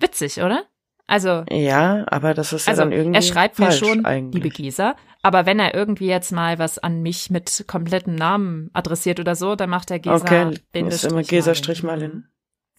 Witzig, 0.00 0.38
oder? 0.42 0.64
Also, 1.12 1.44
Ja, 1.50 2.06
aber 2.06 2.32
das 2.32 2.54
ist 2.54 2.66
also 2.66 2.80
ja 2.80 2.88
dann 2.88 2.96
irgendwie 2.96 3.18
er 3.18 3.22
schreibt 3.22 3.58
mir 3.58 3.70
schon, 3.70 4.06
eigentlich. 4.06 4.42
liebe 4.42 4.48
Gesa, 4.48 4.96
aber 5.20 5.44
wenn 5.44 5.58
er 5.58 5.74
irgendwie 5.74 6.06
jetzt 6.06 6.32
mal 6.32 6.58
was 6.58 6.78
an 6.78 7.02
mich 7.02 7.28
mit 7.28 7.66
komplettem 7.68 8.14
Namen 8.14 8.70
adressiert 8.72 9.20
oder 9.20 9.36
so, 9.36 9.54
dann 9.54 9.68
macht 9.68 9.90
er 9.90 9.98
Gesa 9.98 10.16
Okay, 10.16 10.58
ist 10.72 11.04
immer 11.04 11.22
Gesa. 11.22 11.54
Strich 11.54 11.82
Marlin. 11.82 12.28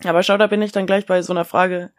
Aber 0.04 0.24
schau, 0.24 0.36
da 0.38 0.48
bin 0.48 0.64
ich 0.64 0.72
dann 0.72 0.88
gleich 0.88 1.06
bei 1.06 1.22
so 1.22 1.32
einer 1.32 1.46
Frage, 1.46 1.92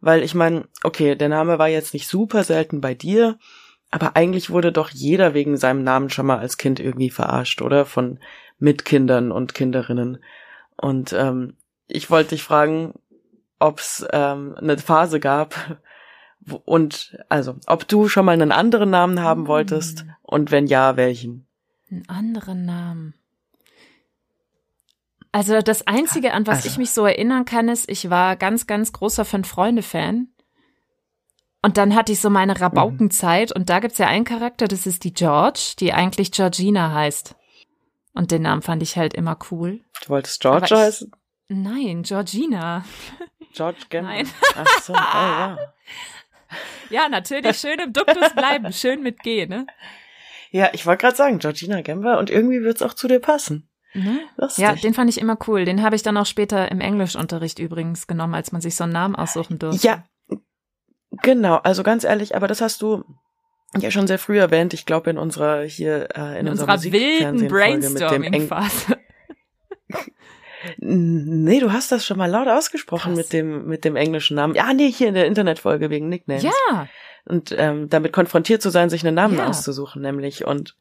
weil 0.00 0.22
ich 0.22 0.32
meine, 0.32 0.68
okay, 0.84 1.16
der 1.16 1.28
Name 1.28 1.58
war 1.58 1.66
jetzt 1.66 1.92
nicht 1.92 2.06
super 2.06 2.44
selten 2.44 2.80
bei 2.80 2.94
dir, 2.94 3.36
aber 3.90 4.14
eigentlich 4.14 4.48
wurde 4.48 4.70
doch 4.70 4.90
jeder 4.90 5.34
wegen 5.34 5.56
seinem 5.56 5.82
Namen 5.82 6.08
schon 6.08 6.26
mal 6.26 6.38
als 6.38 6.56
Kind 6.56 6.78
irgendwie 6.78 7.10
verarscht, 7.10 7.62
oder? 7.62 7.84
Von 7.84 8.20
Mitkindern 8.60 9.32
und 9.32 9.54
Kinderinnen. 9.54 10.22
Und 10.76 11.12
ähm, 11.14 11.56
ich 11.88 12.10
wollte 12.10 12.30
dich 12.30 12.44
fragen, 12.44 12.94
ob 13.60 13.78
es 13.78 14.04
ähm, 14.12 14.56
eine 14.58 14.76
Phase 14.78 15.20
gab, 15.20 15.78
und 16.64 17.18
also, 17.28 17.56
ob 17.66 17.86
du 17.86 18.08
schon 18.08 18.24
mal 18.24 18.32
einen 18.32 18.50
anderen 18.50 18.88
Namen 18.90 19.20
haben 19.20 19.42
Hm. 19.42 19.46
wolltest 19.48 20.06
und 20.22 20.50
wenn 20.50 20.66
ja, 20.66 20.96
welchen? 20.96 21.46
Einen 21.90 22.08
anderen 22.08 22.64
Namen. 22.64 23.14
Also 25.32 25.60
das 25.60 25.86
Einzige, 25.86 26.32
an 26.32 26.46
was 26.46 26.56
Also- 26.58 26.68
ich 26.70 26.78
mich 26.78 26.90
so 26.92 27.04
erinnern 27.06 27.44
kann, 27.44 27.68
ist, 27.68 27.88
ich 27.90 28.10
war 28.10 28.36
ganz, 28.36 28.66
ganz 28.66 28.92
großer 28.92 29.24
Fünf-Freunde-Fan. 29.24 30.28
Und 31.62 31.76
dann 31.76 31.94
hatte 31.94 32.12
ich 32.12 32.20
so 32.20 32.30
meine 32.30 32.58
Rabaukenzeit 32.58 33.52
und 33.52 33.68
da 33.68 33.80
gibt's 33.80 33.98
ja 33.98 34.06
einen 34.06 34.24
Charakter, 34.24 34.66
das 34.66 34.86
ist 34.86 35.04
die 35.04 35.12
George, 35.12 35.74
die 35.78 35.92
eigentlich 35.92 36.32
Georgina 36.32 36.92
heißt. 36.94 37.36
Und 38.14 38.30
den 38.30 38.42
Namen 38.42 38.62
fand 38.62 38.82
ich 38.82 38.96
halt 38.96 39.12
immer 39.12 39.38
cool. 39.50 39.80
Du 40.02 40.08
wolltest 40.08 40.40
George 40.40 40.74
heißen? 40.74 41.12
Nein, 41.52 42.04
Georgina. 42.04 42.84
George? 43.52 43.78
Nein. 43.92 44.28
Ach 44.54 44.82
so, 44.82 44.92
oh 44.92 44.96
ja. 44.96 45.58
Ja, 46.90 47.08
natürlich 47.08 47.58
schön 47.58 47.78
im 47.78 47.92
Duktus 47.92 48.32
bleiben, 48.34 48.72
schön 48.72 49.02
mit 49.02 49.20
G, 49.20 49.46
ne? 49.46 49.66
Ja, 50.50 50.70
ich 50.72 50.84
wollte 50.84 51.02
gerade 51.02 51.16
sagen, 51.16 51.38
Georgina 51.38 51.80
Gamber 51.82 52.18
und 52.18 52.28
irgendwie 52.30 52.62
wird's 52.62 52.82
auch 52.82 52.94
zu 52.94 53.06
dir 53.06 53.20
passen. 53.20 53.68
ne? 53.94 54.20
Lustig. 54.36 54.62
Ja, 54.64 54.74
den 54.74 54.94
fand 54.94 55.08
ich 55.10 55.20
immer 55.20 55.38
cool. 55.46 55.64
Den 55.64 55.82
habe 55.82 55.94
ich 55.94 56.02
dann 56.02 56.16
auch 56.16 56.26
später 56.26 56.70
im 56.70 56.80
Englischunterricht 56.80 57.60
übrigens 57.60 58.08
genommen, 58.08 58.34
als 58.34 58.50
man 58.50 58.60
sich 58.60 58.74
so 58.74 58.82
einen 58.84 58.92
Namen 58.92 59.14
aussuchen 59.14 59.60
durfte. 59.60 59.86
Ja, 59.86 60.04
genau. 61.22 61.56
Also 61.56 61.84
ganz 61.84 62.02
ehrlich, 62.02 62.34
aber 62.34 62.48
das 62.48 62.60
hast 62.60 62.82
du 62.82 63.04
ja 63.78 63.92
schon 63.92 64.08
sehr 64.08 64.18
früh 64.18 64.40
erwähnt. 64.40 64.74
Ich 64.74 64.86
glaube 64.86 65.10
in 65.10 65.18
unserer 65.18 65.62
hier 65.62 66.08
äh, 66.16 66.32
in, 66.32 66.46
in 66.46 66.48
unserer, 66.48 66.74
unserer 66.74 66.92
wilden 66.92 67.46
Brainstorming-Phase. 67.46 68.98
Nee, 70.78 71.60
du 71.60 71.72
hast 71.72 71.90
das 71.92 72.04
schon 72.06 72.18
mal 72.18 72.30
laut 72.30 72.48
ausgesprochen 72.48 73.14
Krass. 73.14 73.16
mit 73.16 73.32
dem 73.32 73.66
mit 73.66 73.84
dem 73.84 73.96
englischen 73.96 74.34
Namen. 74.36 74.54
Ja, 74.54 74.72
nee, 74.72 74.90
hier 74.90 75.08
in 75.08 75.14
der 75.14 75.26
Internetfolge 75.26 75.90
wegen 75.90 76.08
Nicknames. 76.08 76.44
Ja, 76.44 76.88
Und 77.24 77.54
ähm, 77.56 77.88
damit 77.88 78.12
konfrontiert 78.12 78.62
zu 78.62 78.70
sein, 78.70 78.90
sich 78.90 79.06
einen 79.06 79.14
Namen 79.14 79.36
Ja. 79.36 79.46
auszusuchen, 79.48 80.02
nämlich. 80.02 80.46
Und 80.46 80.76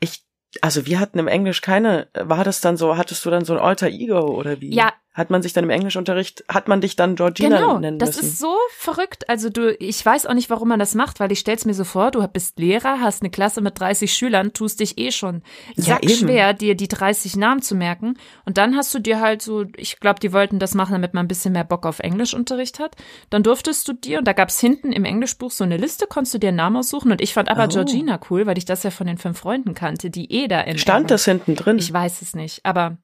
ich, 0.00 0.24
also 0.60 0.86
wir 0.86 1.00
hatten 1.00 1.18
im 1.18 1.28
Englisch 1.28 1.60
keine, 1.60 2.08
war 2.14 2.44
das 2.44 2.60
dann 2.60 2.76
so, 2.76 2.96
hattest 2.96 3.24
du 3.24 3.30
dann 3.30 3.44
so 3.44 3.54
ein 3.54 3.58
Alter 3.58 3.88
Ego 3.88 4.20
oder 4.20 4.60
wie? 4.60 4.74
Ja. 4.74 4.92
Hat 5.16 5.30
man 5.30 5.40
sich 5.40 5.54
dann 5.54 5.64
im 5.64 5.70
Englischunterricht, 5.70 6.44
hat 6.46 6.68
man 6.68 6.82
dich 6.82 6.94
dann 6.94 7.16
Georgina 7.16 7.56
genau. 7.56 7.78
nennen 7.78 7.98
Das 7.98 8.16
müssen? 8.16 8.26
ist 8.26 8.38
so 8.38 8.54
verrückt. 8.76 9.28
Also 9.30 9.48
du, 9.48 9.74
ich 9.80 10.04
weiß 10.04 10.26
auch 10.26 10.34
nicht, 10.34 10.50
warum 10.50 10.68
man 10.68 10.78
das 10.78 10.94
macht, 10.94 11.20
weil 11.20 11.32
ich 11.32 11.38
stell's 11.38 11.64
mir 11.64 11.72
so 11.72 11.84
vor, 11.84 12.10
du 12.10 12.26
bist 12.28 12.58
Lehrer, 12.58 13.00
hast 13.00 13.22
eine 13.22 13.30
Klasse 13.30 13.62
mit 13.62 13.80
30 13.80 14.12
Schülern, 14.12 14.52
tust 14.52 14.80
dich 14.80 14.98
eh 14.98 15.10
schon 15.12 15.42
Ja, 15.76 15.84
sackschwer, 15.84 16.52
dir 16.52 16.74
die 16.74 16.88
30 16.88 17.34
Namen 17.36 17.62
zu 17.62 17.74
merken. 17.74 18.18
Und 18.44 18.58
dann 18.58 18.76
hast 18.76 18.92
du 18.94 18.98
dir 18.98 19.18
halt 19.20 19.40
so, 19.40 19.64
ich 19.76 20.00
glaube, 20.00 20.20
die 20.20 20.34
wollten 20.34 20.58
das 20.58 20.74
machen, 20.74 20.92
damit 20.92 21.14
man 21.14 21.24
ein 21.24 21.28
bisschen 21.28 21.54
mehr 21.54 21.64
Bock 21.64 21.86
auf 21.86 21.98
Englischunterricht 22.00 22.78
hat. 22.78 22.94
Dann 23.30 23.42
durftest 23.42 23.88
du 23.88 23.94
dir, 23.94 24.18
und 24.18 24.28
da 24.28 24.34
gab's 24.34 24.60
hinten 24.60 24.92
im 24.92 25.06
Englischbuch 25.06 25.50
so 25.50 25.64
eine 25.64 25.78
Liste, 25.78 26.06
konntest 26.06 26.34
du 26.34 26.38
dir 26.38 26.48
einen 26.48 26.58
Namen 26.58 26.76
aussuchen. 26.76 27.10
Und 27.10 27.22
ich 27.22 27.32
fand 27.32 27.48
aber 27.48 27.64
Oh. 27.64 27.68
Georgina 27.68 28.20
cool, 28.30 28.44
weil 28.44 28.58
ich 28.58 28.66
das 28.66 28.82
ja 28.82 28.90
von 28.90 29.06
den 29.06 29.16
fünf 29.16 29.38
Freunden 29.38 29.72
kannte, 29.74 30.10
die 30.10 30.30
eh 30.30 30.46
da 30.46 30.60
in 30.60 30.76
Stand 30.78 31.10
das 31.10 31.24
hinten 31.24 31.56
drin? 31.56 31.78
Ich 31.78 31.90
weiß 31.90 32.20
es 32.20 32.34
nicht, 32.34 32.60
aber 32.64 32.98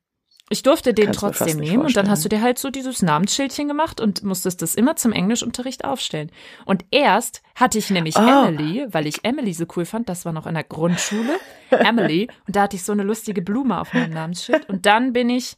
ich 0.51 0.63
durfte 0.63 0.93
den 0.93 1.07
Kann's 1.07 1.23
mir 1.23 1.29
fast 1.29 1.39
trotzdem 1.39 1.61
nehmen 1.61 1.85
und 1.85 1.97
dann 1.97 2.11
hast 2.11 2.25
du 2.25 2.29
dir 2.29 2.43
halt 2.43 2.59
so 2.59 2.71
dieses 2.71 3.01
Namensschildchen 3.01 3.69
gemacht 3.69 4.01
und 4.01 4.23
musstest 4.23 4.61
das 4.61 4.75
immer 4.75 4.97
zum 4.97 5.13
Englischunterricht 5.13 5.85
aufstellen. 5.85 6.31
Und 6.67 6.85
erst 6.91 7.43
hatte 7.55 7.79
ich 7.79 7.89
nämlich 7.91 8.17
Ah. 8.17 8.49
Emily, 8.49 8.87
weil 8.93 9.07
ich 9.07 9.25
Emily 9.25 9.55
so 9.55 9.65
cool 9.77 9.87
fand, 9.87 10.09
das 10.09 10.25
war 10.25 10.33
noch 10.33 10.47
in 10.47 10.55
der 10.55 10.65
Grundschule, 10.65 11.39
Emily, 11.71 12.29
und 12.47 12.57
da 12.57 12.63
hatte 12.63 12.77
ich 12.77 12.85
so 12.85 12.93
eine 12.93 13.03
lustige 13.03 13.41
Blume 13.41 13.81
auf 13.81 13.95
meinem 13.95 14.13
Namensschild. 14.13 14.69
Und 14.69 14.85
dann 14.85 15.13
bin 15.15 15.31
ich, 15.31 15.57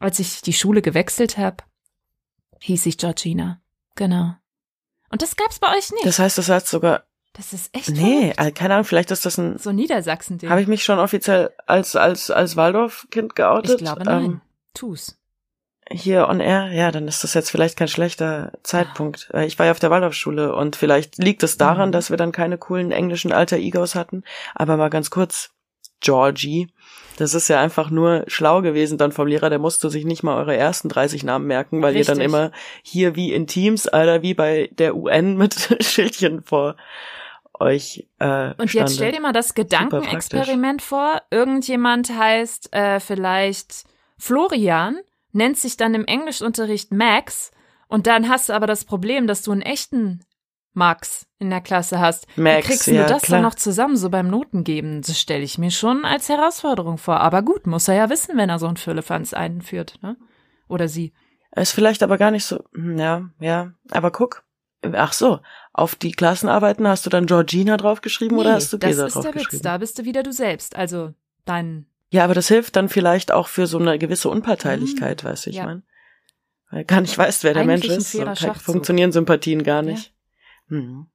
als 0.00 0.18
ich 0.18 0.40
die 0.42 0.52
Schule 0.52 0.82
gewechselt 0.82 1.38
habe, 1.38 1.58
hieß 2.60 2.86
ich 2.86 2.98
Georgina. 2.98 3.60
Genau. 3.94 4.34
Und 5.10 5.22
das 5.22 5.36
gab's 5.36 5.58
bei 5.60 5.68
euch 5.76 5.90
nicht. 5.92 6.06
das 6.06 6.18
heißt, 6.18 6.38
das 6.38 6.48
heißt 6.48 6.68
sogar, 6.68 7.04
Das 7.34 7.52
ist 7.54 7.74
echt 7.74 7.88
nee, 7.90 8.20
verrückt. 8.20 8.38
also, 8.38 8.52
keine 8.52 8.74
Ahnung, 8.74 8.84
vielleicht 8.84 9.10
ist 9.10 9.24
das 9.24 9.38
ein, 9.38 9.56
so 9.58 9.72
Niedersachsen-Ding. 9.72 10.50
habe 10.50 10.60
ich 10.60 10.66
mich 10.66 10.84
schon 10.84 10.98
offiziell 10.98 11.50
als, 11.66 11.96
als, 11.96 12.30
als 12.30 12.56
Waldorf-Kind 12.56 13.34
geoutet? 13.34 13.70
Ich 13.80 13.84
glaube, 13.86 14.04
nein. 14.04 14.24
Ähm, 14.24 14.40
Tu's. 14.74 15.18
hier 15.90 16.28
on 16.28 16.40
air, 16.40 16.70
ja, 16.72 16.90
dann 16.90 17.08
ist 17.08 17.24
das 17.24 17.32
jetzt 17.34 17.50
vielleicht 17.50 17.76
kein 17.78 17.88
schlechter 17.88 18.52
Zeitpunkt. 18.62 19.30
Äh, 19.32 19.46
Ich 19.46 19.58
war 19.58 19.66
ja 19.66 19.72
auf 19.72 19.78
der 19.80 19.90
Waldorfschule 19.90 20.54
und 20.54 20.76
vielleicht 20.76 21.18
liegt 21.18 21.42
es 21.42 21.56
daran, 21.56 21.88
Mhm. 21.88 21.92
dass 21.92 22.10
wir 22.10 22.16
dann 22.18 22.32
keine 22.32 22.58
coolen 22.58 22.92
englischen 22.92 23.32
Alter 23.32 23.56
Egos 23.56 23.94
hatten. 23.94 24.24
Aber 24.54 24.76
mal 24.76 24.90
ganz 24.90 25.08
kurz, 25.10 25.50
Georgie, 26.00 26.68
das 27.16 27.32
ist 27.34 27.48
ja 27.48 27.60
einfach 27.60 27.88
nur 27.90 28.24
schlau 28.26 28.60
gewesen 28.60 28.98
dann 28.98 29.12
vom 29.12 29.26
Lehrer, 29.26 29.50
der 29.50 29.58
musste 29.58 29.88
sich 29.88 30.04
nicht 30.04 30.22
mal 30.22 30.36
eure 30.36 30.56
ersten 30.56 30.88
30 30.88 31.22
Namen 31.24 31.46
merken, 31.46 31.80
weil 31.80 31.94
ihr 31.96 32.04
dann 32.04 32.18
Richtig. 32.18 32.32
immer 32.34 32.50
hier 32.82 33.14
wie 33.16 33.32
in 33.32 33.46
Teams, 33.46 33.86
Alter, 33.86 34.20
wie 34.22 34.34
bei 34.34 34.68
der 34.72 34.96
UN 34.96 35.36
mit 35.36 35.54
Schildchen 35.82 36.42
vor 36.42 36.76
euch 37.62 38.08
äh, 38.18 38.52
Und 38.58 38.72
jetzt 38.74 38.96
stell 38.96 39.12
dir 39.12 39.20
mal 39.20 39.32
das 39.32 39.54
Gedankenexperiment 39.54 40.82
vor. 40.82 41.22
Irgendjemand 41.30 42.10
heißt 42.10 42.74
äh, 42.74 43.00
vielleicht 43.00 43.84
Florian, 44.18 44.98
nennt 45.32 45.56
sich 45.56 45.76
dann 45.76 45.94
im 45.94 46.04
Englischunterricht 46.04 46.92
Max 46.92 47.50
Und 47.88 48.06
dann 48.06 48.28
hast 48.28 48.48
du 48.48 48.52
aber 48.52 48.66
das 48.66 48.84
Problem, 48.84 49.26
dass 49.26 49.42
du 49.42 49.52
einen 49.52 49.62
echten 49.62 50.20
Max 50.74 51.26
in 51.38 51.50
der 51.50 51.60
Klasse 51.60 52.00
hast. 52.00 52.26
Max, 52.36 52.56
Wie 52.58 52.68
kriegst 52.70 52.86
ja, 52.86 53.02
du 53.02 53.08
das 53.08 53.22
klar. 53.22 53.38
dann 53.38 53.42
noch 53.42 53.54
zusammen, 53.54 53.96
so 53.96 54.10
beim 54.10 54.28
Notengeben? 54.28 55.02
Das 55.02 55.20
stelle 55.20 55.42
ich 55.42 55.58
mir 55.58 55.70
schon 55.70 56.04
als 56.04 56.28
Herausforderung 56.28 56.98
vor. 56.98 57.20
Aber 57.20 57.42
gut, 57.42 57.66
muss 57.66 57.88
er 57.88 57.94
ja 57.94 58.10
wissen, 58.10 58.36
wenn 58.36 58.48
er 58.48 58.58
so 58.58 58.66
einen 58.66 58.76
Firlefanz 58.76 59.34
einführt, 59.34 59.98
ne? 60.02 60.16
Oder 60.68 60.88
sie. 60.88 61.12
Ist 61.54 61.72
vielleicht 61.72 62.02
aber 62.02 62.16
gar 62.16 62.30
nicht 62.30 62.46
so, 62.46 62.64
hm, 62.72 62.98
ja, 62.98 63.28
ja. 63.38 63.72
Aber 63.90 64.10
guck, 64.10 64.44
ach 64.92 65.12
so, 65.12 65.40
auf 65.72 65.94
die 65.94 66.12
Klassenarbeiten 66.12 66.86
hast 66.86 67.06
du 67.06 67.10
dann 67.10 67.26
Georgina 67.26 67.76
draufgeschrieben 67.76 68.38
oder 68.38 68.50
Nee, 68.50 68.56
hast 68.56 68.72
du 68.72 68.76
das 68.78 68.88
Gesa 68.90 69.06
ist 69.06 69.14
der 69.14 69.22
Witz. 69.24 69.32
draufgeschrieben? 69.32 69.62
Da 69.62 69.78
bist 69.78 69.98
du 69.98 70.04
wieder 70.04 70.22
du 70.22 70.32
selbst. 70.32 70.76
Also 70.76 71.14
dein. 71.44 71.86
Ja, 72.10 72.24
aber 72.24 72.34
das 72.34 72.48
hilft 72.48 72.76
dann 72.76 72.88
vielleicht 72.90 73.32
auch 73.32 73.48
für 73.48 73.66
so 73.66 73.78
eine 73.78 73.98
gewisse 73.98 74.28
Unparteilichkeit, 74.28 75.24
weißt 75.24 75.46
du, 75.46 75.50
ich 75.50 75.56
Ja. 75.56 75.64
mein. 75.64 75.82
Weil 76.70 76.84
gar 76.84 77.00
nicht 77.00 77.16
weißt, 77.16 77.44
wer 77.44 77.54
der 77.54 77.62
Eigentlich 77.62 77.88
Mensch 77.90 78.14
ist. 78.14 78.62
funktionieren 78.62 79.12
Sympathien 79.12 79.62
gar 79.62 79.82
nicht. 79.82 80.12
Mhm. 80.68 81.06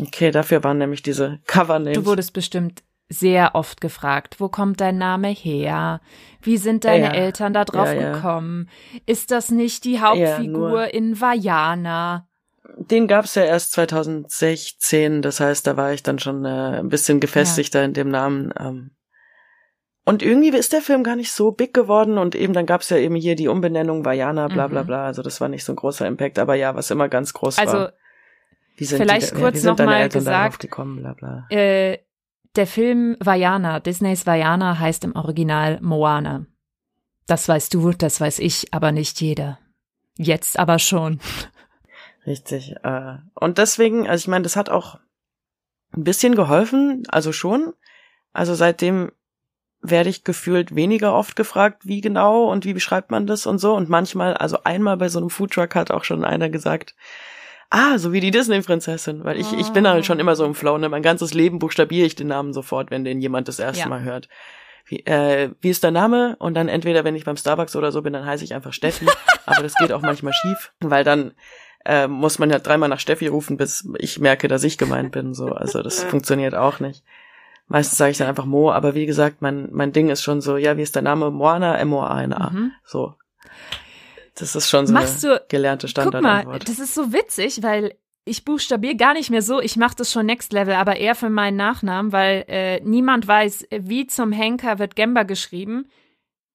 Okay, 0.00 0.30
dafür 0.32 0.64
waren 0.64 0.78
nämlich 0.78 1.02
diese 1.02 1.40
Cover-Names. 1.46 1.96
Du 1.98 2.06
wurdest 2.06 2.32
bestimmt 2.32 2.82
sehr 3.08 3.54
oft 3.54 3.80
gefragt, 3.80 4.40
wo 4.40 4.48
kommt 4.48 4.80
dein 4.80 4.98
Name 4.98 5.28
her? 5.28 6.00
Wie 6.42 6.56
sind 6.56 6.84
deine 6.84 7.06
Ja. 7.06 7.12
Eltern 7.12 7.52
da 7.52 7.64
drauf 7.64 7.86
Ja, 7.88 7.94
ja. 7.94 8.12
gekommen? 8.14 8.68
Ist 9.06 9.30
das 9.30 9.50
nicht 9.50 9.84
die 9.84 9.94
Ja, 9.94 10.00
Hauptfigur 10.10 10.92
in 10.92 11.20
Vajana? 11.20 12.26
Den 12.76 13.06
gab's 13.08 13.34
ja 13.34 13.44
erst 13.44 13.72
2016, 13.72 15.22
das 15.22 15.40
heißt, 15.40 15.66
da 15.66 15.76
war 15.76 15.92
ich 15.92 16.02
dann 16.02 16.18
schon 16.18 16.44
äh, 16.44 16.78
ein 16.78 16.88
bisschen 16.88 17.20
gefestigter 17.20 17.84
in 17.84 17.92
dem 17.92 18.08
Namen. 18.08 18.52
Ähm. 18.58 18.90
Und 20.04 20.22
irgendwie 20.22 20.48
ist 20.48 20.72
der 20.72 20.80
Film 20.82 21.02
gar 21.04 21.16
nicht 21.16 21.32
so 21.32 21.52
big 21.52 21.74
geworden 21.74 22.18
und 22.18 22.34
eben 22.34 22.52
dann 22.52 22.66
gab's 22.66 22.90
ja 22.90 22.96
eben 22.96 23.14
hier 23.16 23.36
die 23.36 23.48
Umbenennung 23.48 24.04
Vajana, 24.04 24.48
bla 24.48 24.68
bla 24.68 24.82
Mhm. 24.82 24.86
bla. 24.86 25.06
Also 25.06 25.22
das 25.22 25.40
war 25.40 25.48
nicht 25.48 25.64
so 25.64 25.72
ein 25.72 25.76
großer 25.76 26.06
Impact, 26.06 26.38
aber 26.38 26.54
ja, 26.54 26.74
was 26.74 26.90
immer 26.90 27.08
ganz 27.08 27.32
groß 27.32 27.58
Also 27.58 27.72
war. 27.74 27.92
Wie 28.76 28.84
sind 28.84 28.98
vielleicht 29.02 29.32
die, 29.32 29.40
kurz 29.40 29.54
wie 29.54 29.58
sind 29.60 29.68
noch 29.70 29.76
deine 29.76 29.90
mal 29.90 30.00
Eltern 30.02 30.24
darauf 30.24 30.58
gesagt, 30.58 30.62
gekommen, 30.62 30.96
bla 31.00 31.12
bla. 31.14 31.46
äh, 31.50 31.98
der 32.56 32.66
Film 32.66 33.16
Vajana, 33.20 33.80
Disneys 33.80 34.26
Vajana 34.26 34.78
heißt 34.78 35.04
im 35.04 35.14
Original 35.16 35.78
Moana. 35.80 36.46
Das 37.26 37.48
weißt 37.48 37.72
du, 37.74 37.92
das 37.92 38.20
weiß 38.20 38.38
ich, 38.40 38.72
aber 38.72 38.92
nicht 38.92 39.20
jeder. 39.20 39.58
Jetzt 40.16 40.58
aber 40.58 40.78
schon. 40.78 41.20
Richtig. 42.26 42.74
Äh, 42.82 43.16
und 43.34 43.58
deswegen, 43.58 44.08
also 44.08 44.22
ich 44.22 44.28
meine, 44.28 44.42
das 44.42 44.56
hat 44.56 44.70
auch 44.70 44.98
ein 45.94 46.04
bisschen 46.04 46.34
geholfen, 46.34 47.02
also 47.08 47.32
schon. 47.32 47.72
Also 48.32 48.54
seitdem 48.54 49.12
werde 49.80 50.08
ich 50.08 50.24
gefühlt 50.24 50.74
weniger 50.74 51.14
oft 51.14 51.36
gefragt, 51.36 51.82
wie 51.84 52.00
genau 52.00 52.50
und 52.50 52.64
wie 52.64 52.72
beschreibt 52.72 53.10
man 53.10 53.26
das 53.26 53.46
und 53.46 53.58
so. 53.58 53.74
Und 53.74 53.88
manchmal, 53.88 54.34
also 54.34 54.58
einmal 54.64 54.96
bei 54.96 55.08
so 55.08 55.18
einem 55.18 55.30
Foodtruck 55.30 55.74
hat 55.74 55.90
auch 55.90 56.04
schon 56.04 56.24
einer 56.24 56.48
gesagt, 56.48 56.94
ah, 57.70 57.98
so 57.98 58.12
wie 58.12 58.20
die 58.20 58.30
Disney-Prinzessin. 58.30 59.24
Weil 59.24 59.38
ich, 59.38 59.52
ich 59.52 59.70
bin 59.70 59.86
halt 59.86 60.06
schon 60.06 60.20
immer 60.20 60.36
so 60.36 60.44
im 60.46 60.54
Flow, 60.54 60.78
ne? 60.78 60.88
Mein 60.88 61.02
ganzes 61.02 61.34
Leben 61.34 61.58
buchstabiere 61.58 62.06
ich 62.06 62.14
den 62.14 62.28
Namen 62.28 62.54
sofort, 62.54 62.90
wenn 62.90 63.04
den 63.04 63.20
jemand 63.20 63.48
das 63.48 63.58
erste 63.58 63.80
Ja. 63.80 63.88
Mal 63.88 64.02
hört. 64.02 64.28
Wie, 64.86 65.00
äh, 65.06 65.50
wie 65.60 65.70
ist 65.70 65.84
dein 65.84 65.94
Name? 65.94 66.36
Und 66.38 66.54
dann 66.54 66.68
entweder, 66.68 67.04
wenn 67.04 67.16
ich 67.16 67.24
beim 67.24 67.36
Starbucks 67.36 67.76
oder 67.76 67.92
so 67.92 68.02
bin, 68.02 68.12
dann 68.12 68.26
heiße 68.26 68.44
ich 68.44 68.54
einfach 68.54 68.72
Steffi. 68.72 69.06
Aber 69.46 69.62
das 69.62 69.74
geht 69.74 69.92
auch 69.92 70.02
manchmal 70.02 70.32
schief, 70.32 70.72
weil 70.80 71.04
dann 71.04 71.32
äh, 71.84 72.06
muss 72.08 72.38
man 72.38 72.50
ja 72.50 72.58
dreimal 72.58 72.88
nach 72.88 73.00
Steffi 73.00 73.26
rufen, 73.26 73.56
bis 73.56 73.88
ich 73.98 74.18
merke, 74.18 74.48
dass 74.48 74.64
ich 74.64 74.78
gemeint 74.78 75.12
bin. 75.12 75.34
So, 75.34 75.48
also 75.48 75.82
das 75.82 76.02
funktioniert 76.04 76.54
auch 76.54 76.80
nicht. 76.80 77.02
Meistens 77.66 77.96
sage 77.98 78.10
ich 78.10 78.18
dann 78.18 78.28
einfach 78.28 78.44
Mo, 78.44 78.70
aber 78.70 78.94
wie 78.94 79.06
gesagt, 79.06 79.40
mein 79.40 79.68
mein 79.72 79.92
Ding 79.92 80.10
ist 80.10 80.22
schon 80.22 80.40
so, 80.42 80.56
ja, 80.58 80.76
wie 80.76 80.82
ist 80.82 80.96
dein 80.96 81.04
Name? 81.04 81.30
Moana, 81.30 81.78
M 81.78 81.92
O 81.94 82.02
A 82.02 82.22
N 82.22 82.32
A. 82.34 82.50
Mhm. 82.50 82.72
So. 82.84 83.14
Das 84.36 84.56
ist 84.56 84.68
schon 84.68 84.86
so 84.86 84.92
Machst 84.92 85.24
eine 85.24 85.36
du- 85.36 85.44
gelernte 85.48 85.86
Guck 85.86 85.96
mal, 85.96 86.02
Standardantwort. 86.10 86.68
das 86.68 86.78
ist 86.78 86.94
so 86.94 87.12
witzig, 87.12 87.62
weil 87.62 87.94
ich 88.24 88.44
buchstabiere 88.44 88.96
gar 88.96 89.12
nicht 89.14 89.30
mehr 89.30 89.42
so. 89.42 89.60
Ich 89.60 89.76
mache 89.76 89.94
das 89.96 90.10
schon 90.10 90.26
Next 90.26 90.52
Level, 90.52 90.74
aber 90.74 90.96
eher 90.96 91.14
für 91.14 91.30
meinen 91.30 91.56
Nachnamen, 91.56 92.10
weil 92.12 92.44
äh, 92.48 92.80
niemand 92.80 93.28
weiß, 93.28 93.66
wie 93.70 94.06
zum 94.06 94.32
Henker 94.32 94.78
wird 94.78 94.96
Gemba 94.96 95.22
geschrieben. 95.24 95.86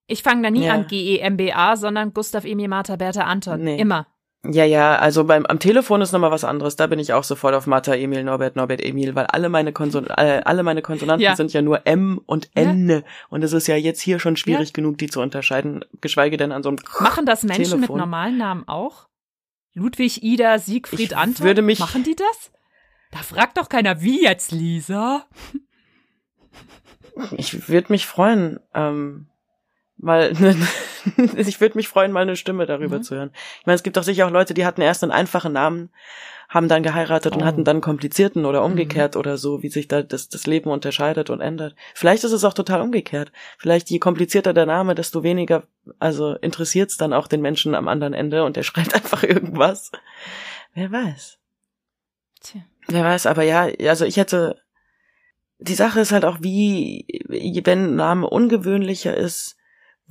Ich 0.08 0.24
fange 0.24 0.42
da 0.42 0.50
nie 0.50 0.66
Ja. 0.66 0.74
an 0.74 0.88
G-E-M-B-A, 0.88 1.76
sondern 1.78 2.14
Gustav 2.14 2.44
Emil 2.44 2.68
Martha 2.68 2.96
Bertha 2.96 3.22
Anton. 3.22 3.62
Nee. 3.64 3.80
Immer. 3.80 4.08
Ja, 4.46 4.64
ja, 4.64 4.96
also 4.96 5.26
beim 5.26 5.46
am 5.46 5.60
Telefon 5.60 6.00
ist 6.02 6.14
nochmal 6.14 6.32
was 6.32 6.46
anderes. 6.46 6.78
Da 6.78 6.88
bin 6.88 6.98
ich 6.98 7.12
auch 7.12 7.26
sofort 7.26 7.54
auf 7.54 7.68
Martha, 7.68 7.94
Emil, 7.94 8.24
Norbert, 8.24 8.56
Norbert, 8.56 8.82
Emil, 8.82 9.14
weil 9.14 9.26
alle 9.26 9.50
meine 9.50 9.74
Konson 9.74 10.08
äh, 10.08 10.42
alle 10.46 10.64
meine 10.64 10.82
Konsonanten 10.82 11.24
Ja. 11.24 11.36
sind 11.36 11.52
ja 11.52 11.62
nur 11.62 11.86
M 11.86 12.22
und 12.26 12.50
Ja. 12.56 12.64
N. 12.64 13.04
Und 13.30 13.44
es 13.44 13.52
ist 13.52 13.68
ja 13.68 13.76
jetzt 13.76 14.00
hier 14.00 14.18
schon 14.20 14.38
schwierig 14.38 14.72
genug, 14.72 14.98
die 14.98 15.08
zu 15.08 15.20
unterscheiden, 15.20 15.84
geschweige 16.00 16.38
denn 16.38 16.54
an 16.54 16.64
so 16.64 16.70
einem 16.70 16.80
Machen 17.02 17.26
das 17.26 17.44
Menschen 17.44 17.64
mit 17.82 17.88
Telefon. 17.90 17.98
normalen 18.00 18.38
Namen 18.38 18.66
auch? 18.68 19.10
Ludwig, 19.74 20.24
Ida, 20.24 20.58
Siegfried, 20.58 21.00
Ich 21.12 21.18
Anton? 21.18 21.46
würde 21.46 21.62
mich- 21.62 21.80
Machen 21.80 22.04
die 22.04 22.16
das? 22.16 22.52
Da 23.12 23.20
fragt 23.20 23.58
doch 23.58 23.68
keiner, 23.68 24.02
wie 24.02 24.24
jetzt, 24.24 24.52
Lisa? 24.54 25.26
Ich 27.36 27.68
würde 27.68 27.92
mich 27.92 28.06
freuen, 28.06 28.60
ähm, 28.74 29.28
mal, 30.00 30.32
ich 31.38 31.62
würde 31.62 31.78
mich 31.78 31.88
freuen, 31.88 32.12
mal 32.12 32.22
eine 32.22 32.36
Stimme 32.36 32.66
darüber 32.66 32.98
Mhm. 32.98 33.04
zu 33.04 33.16
hören. 33.16 33.32
Ich 33.60 33.66
meine, 33.66 33.76
es 33.76 33.84
gibt 33.84 33.98
doch 33.98 34.04
sicher 34.04 34.26
auch 34.26 34.32
Leute, 34.32 34.54
die 34.54 34.66
hatten 34.66 34.82
erst 34.82 35.04
einen 35.04 35.12
einfachen 35.12 35.54
Namen, 35.54 35.90
haben 36.50 36.68
dann 36.68 36.82
geheiratet 36.82 37.36
und 37.36 37.44
Oh. 37.44 37.46
hatten 37.46 37.64
dann 37.64 37.80
komplizierten 37.80 38.46
oder 38.46 38.62
Mhm. 38.62 38.72
umgekehrt 38.72 39.16
oder 39.16 39.38
so, 39.38 39.62
wie 39.62 39.70
sich 39.70 39.88
da 39.88 40.02
das, 40.02 40.30
das 40.30 40.48
Leben 40.48 40.72
unterscheidet 40.72 41.30
und 41.30 41.42
ändert. 41.42 41.76
Vielleicht 41.94 42.24
ist 42.24 42.32
es 42.32 42.44
auch 42.44 42.54
total 42.56 42.82
umgekehrt. 42.82 43.32
Vielleicht 43.60 43.90
je 43.92 44.00
komplizierter 44.00 44.54
der 44.54 44.66
Name, 44.66 44.96
desto 44.96 45.22
weniger, 45.24 45.64
also 46.00 46.34
interessiert's 46.36 46.98
dann 46.98 47.14
auch 47.14 47.28
den 47.28 47.42
Menschen 47.42 47.76
am 47.76 47.88
anderen 47.88 48.14
Ende 48.14 48.44
und 48.44 48.56
der 48.56 48.64
schreibt 48.70 48.96
einfach 48.96 49.24
irgendwas. 49.24 49.92
Wer 50.74 50.92
weiß. 50.92 51.38
Tja. 52.42 52.62
Wer 52.88 53.04
weiß, 53.04 53.26
aber 53.28 53.44
ja, 53.44 53.68
also 53.88 54.06
ich 54.06 54.18
hätte, 54.18 54.60
die 55.60 55.76
Sache 55.76 56.00
ist 56.00 56.12
halt 56.12 56.26
auch, 56.26 56.38
wie, 56.40 57.06
wenn 57.28 57.92
ein 57.92 57.96
Name 57.96 58.28
ungewöhnlicher 58.28 59.16
ist, 59.16 59.58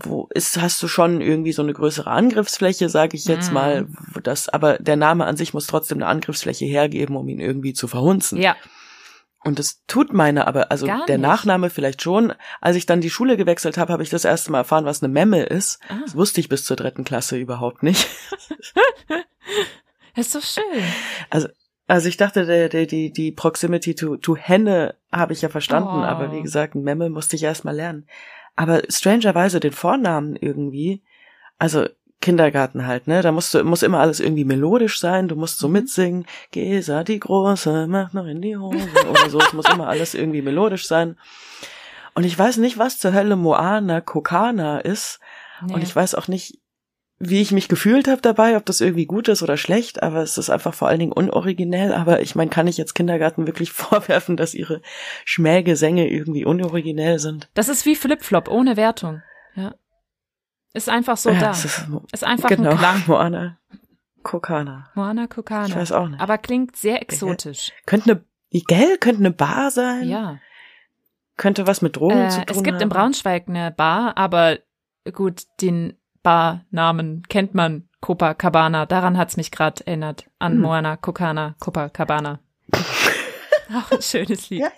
wo 0.01 0.29
ist, 0.33 0.61
hast 0.61 0.83
du 0.83 0.89
schon 0.89 1.21
irgendwie 1.21 1.53
so 1.53 1.63
eine 1.63 1.73
größere 1.73 2.11
Angriffsfläche, 2.11 2.89
sage 2.89 3.17
ich 3.17 3.25
jetzt 3.25 3.49
Mhm. 3.49 3.55
mal, 3.55 3.87
das, 4.23 4.49
aber 4.49 4.79
der 4.79 4.97
Name 4.97 5.25
an 5.27 5.37
sich 5.37 5.55
muss 5.55 5.67
trotzdem 5.67 5.99
eine 5.99 6.07
Angriffsfläche 6.07 6.65
hergeben, 6.67 7.17
um 7.17 7.29
ihn 7.29 7.41
irgendwie 7.41 7.73
zu 7.73 7.89
verhunzen. 7.89 8.39
Ja. 8.41 8.57
Und 9.45 9.59
das 9.61 9.83
tut 9.87 10.13
meine 10.13 10.47
aber, 10.49 10.71
also 10.73 10.87
Gar 10.87 11.07
der 11.07 11.19
nicht. 11.19 11.27
Nachname 11.27 11.71
vielleicht 11.71 12.03
schon. 12.03 12.33
Als 12.61 12.77
ich 12.77 12.87
dann 12.87 13.01
die 13.01 13.09
Schule 13.11 13.37
gewechselt 13.37 13.79
habe, 13.79 13.93
habe 13.93 14.03
ich 14.03 14.11
das 14.11 14.25
erste 14.25 14.51
Mal 14.51 14.59
erfahren, 14.59 14.85
was 14.85 15.03
eine 15.03 15.13
Memme 15.13 15.43
ist. 15.45 15.79
Ah. 15.89 15.99
Das 16.05 16.17
wusste 16.17 16.41
ich 16.41 16.49
bis 16.49 16.65
zur 16.65 16.77
dritten 16.77 17.05
Klasse 17.05 17.37
überhaupt 17.37 17.83
nicht. 17.85 18.07
Ist 20.17 20.35
doch 20.35 20.43
schön. 20.43 20.65
Also 21.87 22.09
ich 22.09 22.17
dachte, 22.17 22.45
der, 22.45 22.69
der, 22.69 22.87
die, 22.87 23.13
die 23.13 23.33
Proximity 23.33 23.95
to, 23.95 24.17
to 24.17 24.37
Henne 24.37 24.97
habe 25.13 25.33
ich 25.33 25.43
ja 25.43 25.49
verstanden, 25.49 25.89
Oh. 26.01 26.03
aber 26.05 26.33
wie 26.33 26.43
gesagt, 26.43 26.75
ein 26.75 26.83
Memme 26.83 27.09
musste 27.09 27.37
ich 27.37 27.45
erst 27.45 27.65
mal 27.65 27.75
lernen. 27.75 28.07
Aber 28.59 28.83
strangerweise 28.89 29.61
den 29.61 29.73
Vornamen 29.73 30.35
irgendwie, 30.35 31.03
also 31.59 31.87
Kindergarten 32.21 32.87
halt, 32.89 33.07
ne? 33.07 33.23
Da 33.23 33.31
musst 33.31 33.55
du, 33.55 33.63
muss 33.63 33.85
immer 33.85 34.01
alles 34.01 34.19
irgendwie 34.19 34.45
melodisch 34.45 34.99
sein, 34.99 35.29
du 35.29 35.37
musst 35.37 35.61
so 35.61 35.69
Mhm. 35.69 35.75
mitsingen, 35.75 36.27
Gesa 36.51 37.05
die 37.05 37.21
Große, 37.21 37.87
macht 37.87 38.15
noch 38.15 38.27
in 38.27 38.43
die 38.43 38.57
Hose 38.57 38.89
oder 39.09 39.31
so, 39.31 39.39
es 39.39 39.53
muss 39.53 39.69
immer 39.73 39.87
alles 39.87 40.15
irgendwie 40.15 40.43
melodisch 40.43 40.89
sein. 40.89 41.17
Und 42.15 42.25
ich 42.25 42.37
weiß 42.37 42.57
nicht, 42.57 42.79
was 42.79 42.99
zur 42.99 43.13
Hölle 43.13 43.37
Moana 43.37 44.01
Kokana 44.01 44.81
ist. 44.81 45.21
Nee. 45.65 45.75
Und 45.75 45.83
ich 45.85 45.95
weiß 45.95 46.17
auch 46.17 46.27
nicht, 46.27 46.59
wie 47.21 47.41
ich 47.41 47.51
mich 47.51 47.69
gefühlt 47.69 48.07
habe 48.07 48.21
dabei, 48.21 48.57
ob 48.57 48.65
das 48.67 48.81
irgendwie 48.81 49.07
gut 49.07 49.27
ist 49.29 49.43
oder 49.43 49.57
schlecht, 49.57 50.03
aber 50.03 50.23
es 50.23 50.39
ist 50.39 50.51
einfach 50.51 50.73
vor 50.75 50.87
allen 50.89 51.01
Dingen 51.01 51.13
unoriginell. 51.13 51.93
Aber 51.93 52.21
ich 52.21 52.35
meine, 52.37 52.51
kann 52.51 52.67
ich 52.69 52.77
jetzt 52.79 52.95
Kindergarten 52.95 53.47
wirklich 53.47 53.73
vorwerfen, 53.73 54.37
dass 54.37 54.55
ihre 54.55 54.81
Schmähgesänge 55.25 56.09
irgendwie 56.09 56.45
unoriginell 56.45 57.19
sind? 57.19 57.49
Das 57.55 57.69
ist 57.69 57.85
wie 57.87 57.97
Flipflop, 57.97 58.49
ohne 58.49 58.77
Wertung. 58.77 59.23
Ja. 59.55 59.75
Ist 60.75 60.89
einfach 60.89 61.17
so 61.17 61.31
Ja, 61.31 61.41
da. 61.41 61.51
es 61.51 61.65
ist, 61.65 61.87
Ist 62.13 62.25
einfach 62.25 62.49
genau, 62.51 62.71
ein 62.71 62.79
Klang. 62.79 63.03
Moana 63.07 63.59
Kokana. 64.23 64.91
Moana 64.95 65.25
Ich 65.25 65.31
Kokana. 65.31 65.75
weiß 65.75 65.93
auch 65.93 66.09
nicht. 66.09 66.21
Aber 66.21 66.39
klingt 66.39 66.77
sehr 66.77 67.01
exotisch. 67.03 67.73
Könnte 67.87 68.11
eine, 68.13 68.25
wie, 68.51 68.63
gell? 68.63 68.99
Könnte 68.99 69.21
eine 69.21 69.31
Bar 69.33 69.71
sein? 69.71 70.09
Ja. 70.09 70.39
Könnte 71.37 71.67
was 71.67 71.83
mit 71.83 71.97
Drogen 71.97 72.19
Äh, 72.27 72.29
zu 72.29 72.37
tun 72.45 72.57
es 72.57 72.63
gibt 72.63 72.75
haben? 72.77 72.83
in 72.83 72.89
Braunschweig 72.89 73.49
eine 73.49 73.71
Bar, 73.71 74.17
aber 74.17 74.59
gut, 75.13 75.45
den 75.61 75.97
Barnamen 76.23 77.23
kennt 77.29 77.55
man. 77.55 77.85
Copacabana. 78.01 78.87
Daran 78.87 79.19
hat's 79.19 79.37
mich 79.37 79.51
gerade 79.51 79.85
erinnert. 79.87 80.27
An 80.39 80.53
Hm. 80.53 80.61
Moana 80.61 80.97
Kokana. 80.97 81.57
Copacabana. 81.59 82.39
Auch 83.75 83.91
ein 83.91 84.01
schönes 84.03 84.49
Lied. 84.51 84.61
Ja, 84.61 84.71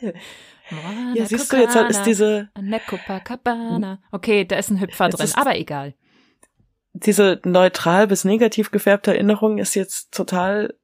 Moana 0.71 1.15
ja 1.15 1.27
siehst 1.27 1.53
du, 1.53 1.57
jetzt 1.59 1.75
hat- 1.75 1.91
ist 1.91 1.97
Kokana, 1.99 2.05
diese, 2.05 2.49
An 2.55 2.71
der 2.71 2.81
Copacabana. 2.81 3.99
Okay, 4.11 4.45
da 4.47 4.57
ist 4.57 4.71
ein 4.71 4.81
Hüpfer 4.81 5.07
Jetzt 5.07 5.19
drin, 5.21 5.33
aber 5.35 5.57
egal. 5.57 5.95
diese 6.95 7.41
neutral 7.45 8.07
bis 8.07 8.25
negativ 8.25 8.71
gefärbte 8.71 9.13
Erinnerung 9.13 9.59
ist 9.59 9.75
jetzt 9.75 10.13
total 10.15 10.75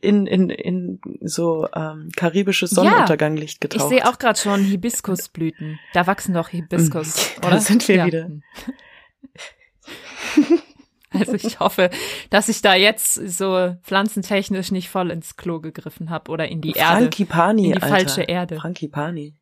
in, 0.00 0.26
in, 0.26 0.50
in 0.50 1.00
so 1.22 1.66
ähm, 1.74 2.10
karibisches 2.14 2.70
Ja. 2.72 2.76
Sonnenunterganglicht 2.76 3.54
Ich 3.64 3.70
getaucht. 3.70 3.88
sehe 3.88 4.06
auch 4.08 4.18
gerade 4.18 4.38
schon 4.38 4.60
Hibiskusblüten. 4.62 5.80
Da 5.94 6.06
wachsen 6.06 6.34
doch 6.34 6.48
Hibiskus, 6.50 7.30
Da 7.40 7.48
oder? 7.48 7.60
sind 7.60 7.88
wir 7.88 8.04
wieder. 8.04 8.28
Also 11.14 11.34
ich 11.34 11.60
hoffe, 11.60 11.90
dass 12.30 12.48
ich 12.48 12.62
da 12.62 12.74
jetzt 12.74 13.14
so 13.14 13.76
pflanzentechnisch 13.82 14.70
nicht 14.70 14.88
voll 14.88 15.10
ins 15.10 15.36
Klo 15.36 15.60
gegriffen 15.60 16.08
habe 16.08 16.30
oder 16.30 16.48
in 16.48 16.62
die 16.62 16.70
Erde. 16.72 17.02
Frankipani, 17.02 17.66
in 17.66 17.72
die 17.72 17.82
Alter. 17.82 17.96
falsche 17.96 18.22
Erde. 18.22 18.56
Frankipani. 18.56 19.34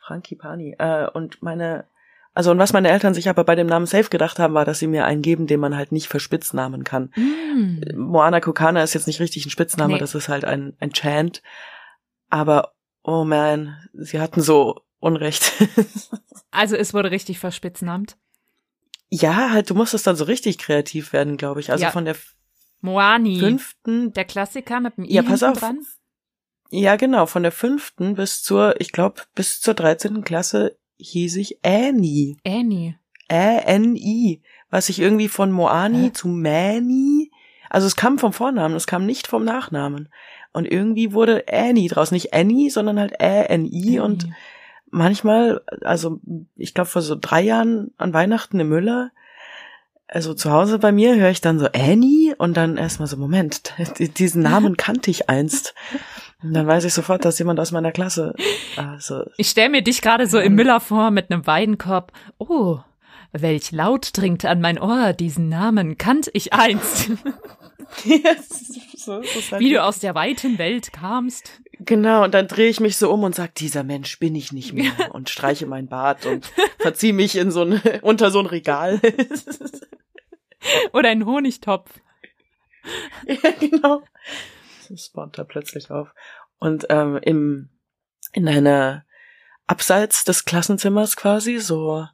Frankipani. 0.00 0.74
Äh, 0.78 1.08
und 1.12 1.42
meine, 1.42 1.84
also 2.32 2.50
und 2.50 2.58
was 2.58 2.72
meine 2.72 2.88
Eltern 2.88 3.12
sich 3.12 3.28
aber 3.28 3.44
bei 3.44 3.54
dem 3.54 3.66
Namen 3.66 3.84
Safe 3.84 4.08
gedacht 4.08 4.38
haben, 4.38 4.54
war, 4.54 4.64
dass 4.64 4.78
sie 4.78 4.86
mir 4.86 5.04
einen 5.04 5.20
geben, 5.20 5.46
den 5.46 5.60
man 5.60 5.76
halt 5.76 5.92
nicht 5.92 6.08
verspitznamen 6.08 6.82
kann. 6.82 7.12
Mm. 7.14 7.82
Moana 7.94 8.40
Kokana 8.40 8.82
ist 8.82 8.94
jetzt 8.94 9.06
nicht 9.06 9.20
richtig 9.20 9.44
ein 9.44 9.50
Spitzname, 9.50 9.92
Nee. 9.92 9.98
das 9.98 10.14
ist 10.14 10.30
halt 10.30 10.46
ein, 10.46 10.74
ein 10.80 10.92
Chant. 10.94 11.42
Aber, 12.30 12.72
oh 13.02 13.24
man, 13.24 13.76
sie 13.92 14.18
hatten 14.18 14.40
so 14.40 14.80
Unrecht. 14.98 15.52
Also 16.54 16.76
es 16.76 16.92
wurde 16.92 17.10
richtig 17.10 17.38
verspitznamt. 17.38 18.18
Ja, 19.14 19.50
halt, 19.50 19.68
du 19.68 19.74
musstest 19.74 20.06
dann 20.06 20.16
so 20.16 20.24
richtig 20.24 20.56
kreativ 20.58 21.12
werden, 21.12 21.36
glaube 21.36 21.60
ich. 21.60 21.70
Also 21.70 21.84
Ja. 21.84 21.90
von 21.90 22.04
der 22.06 22.16
Moani. 22.80 23.38
fünften, 23.38 24.12
Der 24.14 24.24
Klassiker 24.24 24.80
mit 24.80 24.96
dem 24.96 25.04
I 25.04 25.12
Ja, 25.14 25.22
pass 25.22 25.42
auf. 25.42 25.58
dran. 25.58 25.80
ja 26.70 26.96
genau, 26.96 27.26
von 27.26 27.42
der 27.42 27.52
fünften 27.52 28.14
bis 28.14 28.42
zur, 28.42 28.80
ich 28.80 28.90
glaube, 28.92 29.22
bis 29.34 29.60
zur 29.60 29.74
dreizehnten 29.74 30.24
Klasse 30.24 30.78
hieß 30.96 31.36
ich 31.36 31.58
Annie. 31.64 32.36
Annie. 32.46 32.98
Ä-N-I, 33.30 34.42
was 34.70 34.86
sich 34.86 34.98
irgendwie 34.98 35.28
von 35.28 35.52
Moani 35.52 36.04
Hä? 36.06 36.12
zu 36.12 36.28
Mani, 36.28 37.30
also 37.70 37.86
es 37.86 37.96
kam 37.96 38.18
vom 38.18 38.32
Vornamen, 38.32 38.74
es 38.76 38.86
kam 38.86 39.06
nicht 39.06 39.26
vom 39.26 39.44
Nachnamen. 39.44 40.08
Und 40.52 40.66
irgendwie 40.70 41.12
wurde 41.12 41.44
Annie 41.50 41.88
draus, 41.88 42.10
nicht 42.12 42.34
Annie, 42.34 42.70
sondern 42.70 42.98
halt 42.98 43.14
Ä-N-I 43.20 44.00
und. 44.00 44.28
Manchmal, 44.92 45.62
also 45.80 46.20
ich 46.56 46.74
glaube 46.74 46.90
vor 46.90 47.02
so 47.02 47.16
drei 47.20 47.42
Jahren 47.42 47.90
an 47.96 48.14
Weihnachten 48.14 48.60
im 48.60 48.68
Müller, 48.68 49.10
also 50.06 50.34
zu 50.34 50.52
Hause 50.52 50.78
bei 50.78 50.92
mir 50.92 51.16
höre 51.16 51.30
ich 51.30 51.40
dann 51.40 51.58
so 51.58 51.66
Annie 51.72 52.34
und 52.36 52.56
dann 52.56 52.76
erstmal 52.76 53.08
so, 53.08 53.16
Moment, 53.16 53.72
diesen 54.18 54.42
Namen 54.42 54.76
kannte 54.76 55.10
ich 55.10 55.28
einst. 55.28 55.74
Und 56.42 56.52
dann 56.52 56.66
weiß 56.66 56.84
ich 56.84 56.92
sofort, 56.92 57.24
dass 57.24 57.38
jemand 57.38 57.58
aus 57.58 57.72
meiner 57.72 57.92
Klasse, 57.92 58.34
also, 58.76 59.24
Ich 59.38 59.48
stelle 59.48 59.70
mir 59.70 59.82
dich 59.82 60.02
gerade 60.02 60.26
so 60.26 60.38
im 60.38 60.54
Müller 60.54 60.80
vor 60.80 61.10
mit 61.10 61.30
einem 61.30 61.46
Weidenkorb. 61.46 62.12
Oh, 62.38 62.80
welch 63.32 63.72
Laut 63.72 64.10
dringt 64.16 64.44
an 64.44 64.60
mein 64.60 64.78
Ohr, 64.78 65.12
diesen 65.12 65.48
Namen 65.48 65.98
kannt 65.98 66.30
ich 66.32 66.52
einst. 66.52 67.10
so 68.96 69.20
ist 69.20 69.36
es 69.36 69.52
halt 69.52 69.60
Wie 69.60 69.70
du 69.70 69.82
aus 69.82 69.98
der 69.98 70.14
weiten 70.14 70.58
Welt 70.58 70.92
kamst. 70.92 71.60
Genau, 71.78 72.24
und 72.24 72.32
dann 72.34 72.48
drehe 72.48 72.68
ich 72.68 72.80
mich 72.80 72.96
so 72.96 73.12
um 73.12 73.24
und 73.24 73.34
sag, 73.34 73.54
dieser 73.56 73.82
Mensch 73.82 74.18
bin 74.18 74.34
ich 74.34 74.52
nicht 74.52 74.72
mehr 74.72 74.92
und 75.12 75.30
streiche 75.30 75.66
mein 75.66 75.88
Bart 75.88 76.26
und 76.26 76.50
verziehe 76.78 77.12
mich 77.12 77.36
in 77.36 77.50
so 77.50 77.62
ein, 77.62 77.80
unter 78.02 78.30
so 78.30 78.38
ein 78.40 78.46
Regal. 78.46 79.00
Oder 80.92 81.08
ein 81.08 81.26
Honigtopf. 81.26 81.90
ja, 83.26 83.50
genau. 83.58 84.02
Das 84.88 85.06
spawnt 85.06 85.38
da 85.38 85.44
plötzlich 85.44 85.90
auf. 85.90 86.08
Und 86.58 86.86
ähm, 86.90 87.18
im, 87.22 87.70
in 88.32 88.48
einer 88.48 89.04
abseits 89.66 90.24
des 90.24 90.44
Klassenzimmers 90.44 91.16
quasi, 91.16 91.58
so 91.58 92.06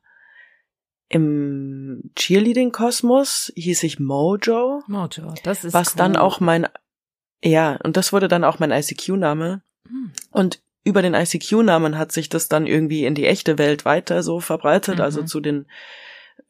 im 1.09 2.11
Cheerleading-Kosmos 2.17 3.53
hieß 3.57 3.83
ich 3.85 3.99
Mojo, 3.99 4.83
Mojo, 4.87 5.35
das 5.43 5.65
ist 5.65 5.73
was 5.73 5.91
cool. 5.91 5.99
dann 5.99 6.17
auch 6.17 6.41
mein, 6.41 6.67
ja, 7.43 7.79
und 7.83 7.97
das 7.97 8.13
wurde 8.13 8.29
dann 8.29 8.45
auch 8.45 8.59
mein 8.59 8.71
ICQ-Name. 8.73 9.63
Hm. 9.87 10.13
Und 10.31 10.61
über 10.85 11.03
den 11.03 11.15
ICQ-Namen 11.15 11.99
hat 11.99 12.13
sich 12.13 12.29
das 12.29 12.49
dann 12.49 12.67
irgendwie 12.67 13.05
in 13.05 13.15
die 13.15 13.27
echte 13.27 13.59
Welt 13.59 13.85
weiter 13.85 14.23
so 14.23 14.41
verbreitet, 14.41 14.97
Mhm. 14.97 15.03
also 15.03 15.23
zu 15.23 15.41
den 15.41 15.67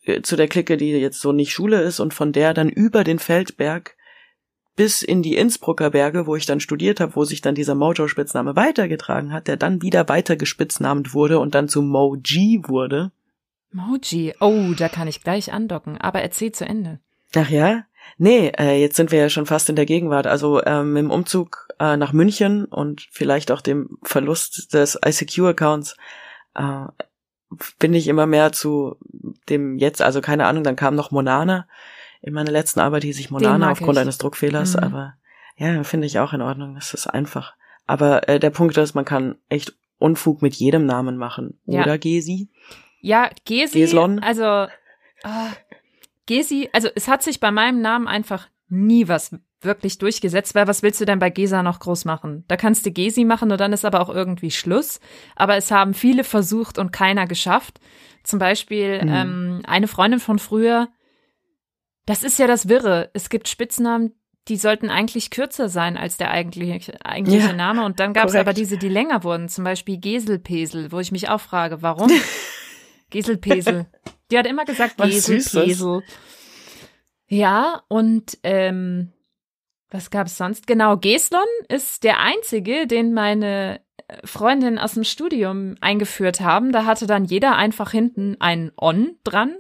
äh, 0.05 0.23
zu 0.23 0.37
der 0.37 0.49
Clique, 0.49 0.77
die 0.77 0.90
jetzt 0.90 1.21
so 1.21 1.33
nicht 1.33 1.53
Schule 1.53 1.81
ist 1.83 2.01
und 2.01 2.14
von 2.14 2.33
der 2.33 2.55
dann 2.55 2.68
über 2.68 3.05
den 3.05 3.18
Feldberg 3.18 3.97
bis 4.77 5.03
in 5.03 5.23
die 5.23 5.35
Innsbrucker 5.37 5.90
Berge, 5.90 6.27
wo 6.27 6.37
ich 6.37 6.47
dann 6.47 6.61
studiert 6.61 7.01
habe, 7.01 7.16
wo 7.16 7.25
sich 7.25 7.40
dann 7.40 7.57
dieser 7.57 7.75
Mojo-Spitzname 7.75 8.55
weitergetragen 8.55 9.33
hat, 9.33 9.49
der 9.49 9.57
dann 9.57 9.83
wieder 9.83 10.09
weiter 10.09 10.37
gespitznamt 10.37 11.14
wurde 11.14 11.40
und 11.40 11.55
dann 11.57 11.68
zu 11.68 11.83
Moji 11.83 12.61
wurde. 12.68 13.11
Moji. 13.73 14.35
Oh, 14.41 14.73
da 14.77 14.89
kann 14.89 15.09
ich 15.09 15.23
gleich 15.23 15.53
andocken. 15.53 15.99
Aber 15.99 16.21
erzähl 16.23 16.53
zu 16.53 16.65
Ende. 16.65 17.01
Ach 17.37 17.51
ja? 17.51 17.85
Nee, 18.17 18.53
äh, 18.59 18.81
jetzt 18.81 18.97
sind 18.97 19.13
wir 19.13 19.19
ja 19.19 19.29
schon 19.29 19.47
fast 19.47 19.69
in 19.69 19.77
der 19.77 19.85
Gegenwart. 19.87 20.27
Also 20.27 20.65
ähm, 20.65 20.97
im 20.97 21.11
Umzug 21.11 21.69
äh, 21.79 21.97
nach 21.97 22.13
München 22.13 22.65
und 22.65 23.07
vielleicht 23.11 23.51
auch 23.51 23.61
dem 23.61 23.99
Verlust 24.03 24.73
des 24.73 24.99
ICQ-Accounts 25.05 25.97
äh, 26.55 26.87
bin 27.79 27.95
ich 27.95 28.09
immer 28.09 28.27
mehr 28.27 28.53
zu 28.53 28.97
dem 29.49 29.79
jetzt, 29.79 30.03
also 30.03 30.21
keine 30.21 30.47
Ahnung, 30.47 30.65
dann 30.65 30.77
kam 30.77 30.95
noch 30.95 31.11
Monana. 31.11 31.67
In 32.21 32.35
meiner 32.35 32.51
letzten 32.51 32.81
Arbeit 32.81 33.05
hieß 33.05 33.19
ich 33.21 33.31
Monana 33.31 33.71
aufgrund 33.71 33.97
ich. 33.97 34.03
eines 34.03 34.19
Druckfehlers, 34.19 34.75
Mhm. 34.77 34.83
aber 34.83 35.15
ja, 35.57 35.83
finde 35.85 36.07
ich 36.07 36.19
auch 36.19 36.33
in 36.33 36.43
Ordnung. 36.43 36.75
Das 36.75 36.95
ist 36.95 37.07
einfach. 37.07 37.55
Aber 37.87 38.29
äh, 38.29 38.39
der 38.41 38.51
Punkt 38.51 38.77
ist, 38.77 38.95
man 38.95 39.05
kann 39.05 39.37
echt 39.49 39.75
Unfug 39.99 40.43
mit 40.43 40.55
jedem 40.55 40.87
Namen 40.87 41.17
machen. 41.17 41.59
Ja. 41.67 41.83
Oder 41.83 41.99
Gesi? 41.99 42.49
Ja, 43.01 43.31
Gesi, 43.45 43.81
Geslon? 43.81 44.19
also 44.21 44.45
ah, 44.45 45.51
Gesi, 46.27 46.69
also 46.73 46.89
es 46.95 47.09
hat 47.09 47.23
sich 47.23 47.41
bei 47.41 47.51
meinem 47.51 47.81
Namen 47.81 48.07
einfach 48.09 48.49
nie 48.69 49.09
was 49.09 49.35
wirklich 49.61 49.99
durchgesetzt, 49.99 50.55
weil 50.55 50.69
was 50.69 50.83
willst 50.83 51.01
du 51.01 51.05
denn 51.05 51.19
bei 51.19 51.31
Gesa 51.31 51.63
noch 51.63 51.81
groß 51.81 52.05
machen? 52.05 52.45
Da 52.49 52.57
kannst 52.57 52.87
du 52.87 52.93
Gesi 52.93 53.25
machen 53.25 53.51
und 53.51 53.59
dann 53.61 53.73
ist 53.73 53.85
aber 53.85 54.01
auch 54.01 54.09
irgendwie 54.11 54.51
Schluss. 54.53 55.01
Aber 55.35 55.57
es 55.57 55.71
haben 55.73 55.95
viele 55.95 56.23
versucht 56.23 56.79
und 56.79 56.93
keiner 56.93 57.27
geschafft. 57.27 57.81
Zum 58.23 58.39
Beispiel 58.39 59.01
Mhm. 59.05 59.11
ähm, 59.13 59.63
eine 59.67 59.89
Freundin 59.89 60.21
von 60.21 60.39
früher, 60.39 60.89
das 62.07 62.23
ist 62.23 62.39
ja 62.39 62.47
das 62.47 62.69
Wirre. 62.69 63.11
Es 63.15 63.31
gibt 63.31 63.49
Spitznamen, 63.49 64.13
die 64.49 64.57
sollten 64.57 64.91
eigentlich 64.91 65.31
kürzer 65.31 65.69
sein 65.69 65.97
als 65.97 66.17
der 66.19 66.31
eigentliche, 66.31 67.05
eigentliche 67.05 67.49
Ja, 67.49 67.53
Name. 67.53 67.85
Und 67.85 68.01
dann 68.01 68.13
gab 68.13 68.29
es 68.29 68.35
aber 68.35 68.53
diese, 68.53 68.79
die 68.79 68.89
länger 68.89 69.25
wurden. 69.25 69.49
Zum 69.49 69.65
Beispiel 69.65 69.99
Geselpesel, 69.99 70.93
wo 70.93 71.01
ich 71.01 71.11
mich 71.13 71.29
auch 71.29 71.41
frage, 71.41 71.83
warum? 71.83 72.11
Geselpesel. 73.11 73.87
Die 74.31 74.38
hat 74.38 74.47
immer 74.47 74.64
gesagt. 74.64 74.99
Geselpesel. 74.99 76.03
Ja, 77.29 77.83
und 77.88 78.38
ähm, 78.42 79.12
was 79.90 80.11
gab 80.11 80.27
es 80.27 80.37
sonst? 80.37 80.66
Genau, 80.66 80.97
Geslon 80.97 81.40
ist 81.68 82.05
der 82.05 82.21
einzige, 82.21 82.87
den 82.87 83.14
meine 83.14 83.81
äh, 84.09 84.27
Freundin 84.27 84.79
aus 84.79 84.94
dem 84.94 85.05
Studium 85.05 85.77
eingeführt 85.81 86.40
haben. 86.40 86.73
Da 86.73 86.85
hatte 86.85 87.07
dann 87.07 87.25
jeder 87.25 87.57
einfach 87.57 87.90
hinten 87.90 88.37
ein 88.40 88.73
On 88.77 89.16
dran. 89.25 89.57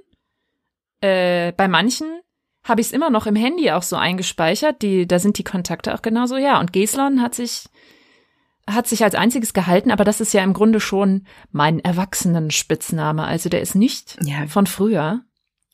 Äh, 1.00 1.52
bei 1.52 1.68
manchen 1.68 2.20
habe 2.64 2.80
ich 2.80 2.88
es 2.88 2.92
immer 2.92 3.08
noch 3.08 3.26
im 3.26 3.36
Handy 3.36 3.70
auch 3.70 3.82
so 3.82 3.96
eingespeichert. 3.96 4.82
Die, 4.82 5.06
da 5.06 5.18
sind 5.18 5.38
die 5.38 5.44
Kontakte 5.44 5.94
auch 5.94 6.02
genauso. 6.02 6.36
Ja, 6.36 6.60
und 6.60 6.72
Geslon 6.72 7.22
hat 7.22 7.34
sich 7.34 7.64
hat 8.68 8.86
sich 8.86 9.02
als 9.02 9.14
einziges 9.14 9.52
gehalten, 9.52 9.90
aber 9.90 10.04
das 10.04 10.20
ist 10.20 10.32
ja 10.32 10.42
im 10.44 10.52
Grunde 10.52 10.80
schon 10.80 11.26
mein 11.50 11.80
Erwachsenen-Spitzname. 11.80 13.24
Also 13.24 13.48
der 13.48 13.60
ist 13.62 13.74
nicht 13.74 14.18
Ja, 14.22 14.46
von 14.46 14.66
früher, 14.66 15.22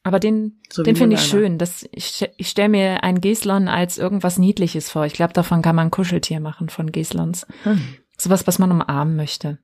aber 0.03 0.21
den, 0.21 0.61
so 0.71 0.83
den 0.83 0.97
finde 0.97 1.17
ich 1.17 1.23
schön. 1.23 1.59
Das, 1.59 1.89
ich 1.91 2.29
ich 2.37 2.49
stelle 2.49 2.69
mir 2.69 3.03
ein 3.03 3.21
Geslon 3.23 3.69
als 3.69 3.97
irgendwas 3.97 4.39
Niedliches 4.39 4.91
vor. 4.91 5.07
Ich 5.07 5.15
glaube, 5.15 5.33
davon 5.33 5.63
kann 5.63 5.75
man 5.75 5.89
ein 5.89 5.91
Kuscheltier 5.91 6.41
machen 6.41 6.69
von 6.69 6.93
Geslons. 6.93 7.47
Hm. 7.63 7.97
Sowas, 8.19 8.47
was 8.47 8.59
man 8.59 8.71
umarmen 8.71 9.17
möchte. 9.17 9.59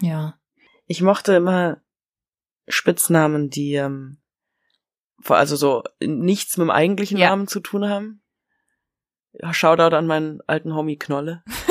Ja. 0.00 0.38
Ich 0.86 1.02
mochte 1.02 1.34
immer 1.34 1.76
Spitznamen, 2.68 3.50
die 3.50 3.74
ähm, 3.74 4.18
also 5.26 5.56
so 5.56 5.82
nichts 6.00 6.56
mit 6.56 6.64
dem 6.64 6.70
eigentlichen 6.70 7.18
Ja. 7.18 7.28
Namen 7.30 7.48
zu 7.48 7.60
tun 7.60 7.86
haben. 7.88 8.22
Shoutout 9.50 9.94
an 9.94 10.06
meinen 10.06 10.40
alten 10.46 10.74
Homie 10.74 10.96
Knolle. 10.96 11.42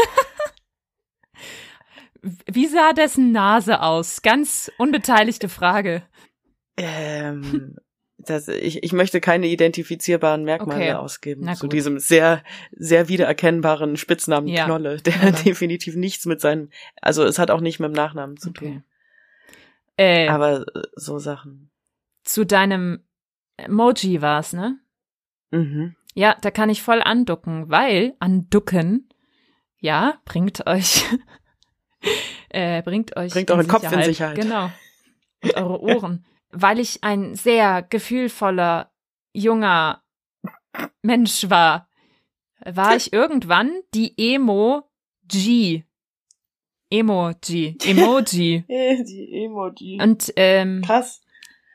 Wie 2.45 2.67
sah 2.67 2.93
dessen 2.93 3.32
Nase 3.32 3.82
aus? 3.82 4.21
Ganz 4.21 4.71
unbeteiligte 4.77 5.49
Frage. 5.49 6.03
Ähm, 6.77 7.75
das, 8.17 8.47
ich, 8.47 8.84
ich 8.84 8.93
möchte 8.93 9.21
keine 9.21 9.47
identifizierbaren 9.47 10.43
Merkmale 10.43 10.80
Okay. 10.82 10.93
ausgeben 10.93 11.53
zu 11.56 11.67
diesem 11.67 11.99
sehr, 11.99 12.43
sehr 12.71 13.08
wiedererkennbaren 13.08 13.97
Spitznamen 13.97 14.47
Ja. 14.47 14.65
Knolle, 14.65 14.97
der 14.97 15.15
Aber- 15.21 15.32
definitiv 15.32 15.95
nichts 15.95 16.25
mit 16.25 16.41
seinem, 16.41 16.69
also 17.01 17.23
es 17.23 17.39
hat 17.39 17.51
auch 17.51 17.62
nicht 17.62 17.80
mit 17.80 17.89
dem 17.89 17.93
Nachnamen 17.93 18.38
zu 18.38 18.49
Okay. 18.49 18.65
tun. 18.73 18.84
Äh, 19.97 20.27
Aber 20.27 20.62
äh, 20.75 20.82
so 20.95 21.17
Sachen. 21.19 21.71
zu 22.23 22.45
deinem 22.45 23.03
Emoji 23.58 24.21
war's, 24.21 24.53
ne? 24.53 24.80
Mhm. 25.51 25.95
Ja, 26.13 26.36
da 26.41 26.51
kann 26.51 26.69
ich 26.69 26.82
voll 26.84 27.01
anducken, 27.01 27.69
weil 27.69 28.13
anducken, 28.19 29.10
ja, 29.80 30.19
bringt 30.25 30.67
euch, 30.67 31.06
äh, 32.49 32.81
bringt 32.81 33.15
euch 33.15 33.31
Bringt 33.31 33.51
euren 33.51 33.67
Kopf 33.67 33.91
in 33.91 34.03
Sicherheit. 34.03 34.35
Genau. 34.35 34.71
Und 35.43 35.55
eure 35.55 35.81
Ohren. 35.81 36.25
weil 36.51 36.79
ich 36.79 37.03
ein 37.03 37.35
sehr 37.35 37.83
gefühlvoller, 37.83 38.91
junger 39.33 40.03
Mensch 41.01 41.49
war, 41.49 41.87
war 42.65 42.95
ich 42.95 43.13
irgendwann 43.13 43.71
die 43.93 44.13
Emo-G. 44.17 45.83
Emoji. 46.89 47.77
Emoji. 47.83 48.63
Die 48.69 49.43
Emoji. 49.43 49.99
Und 50.01 50.31
ähm, 50.37 50.81
Krass. 50.85 51.21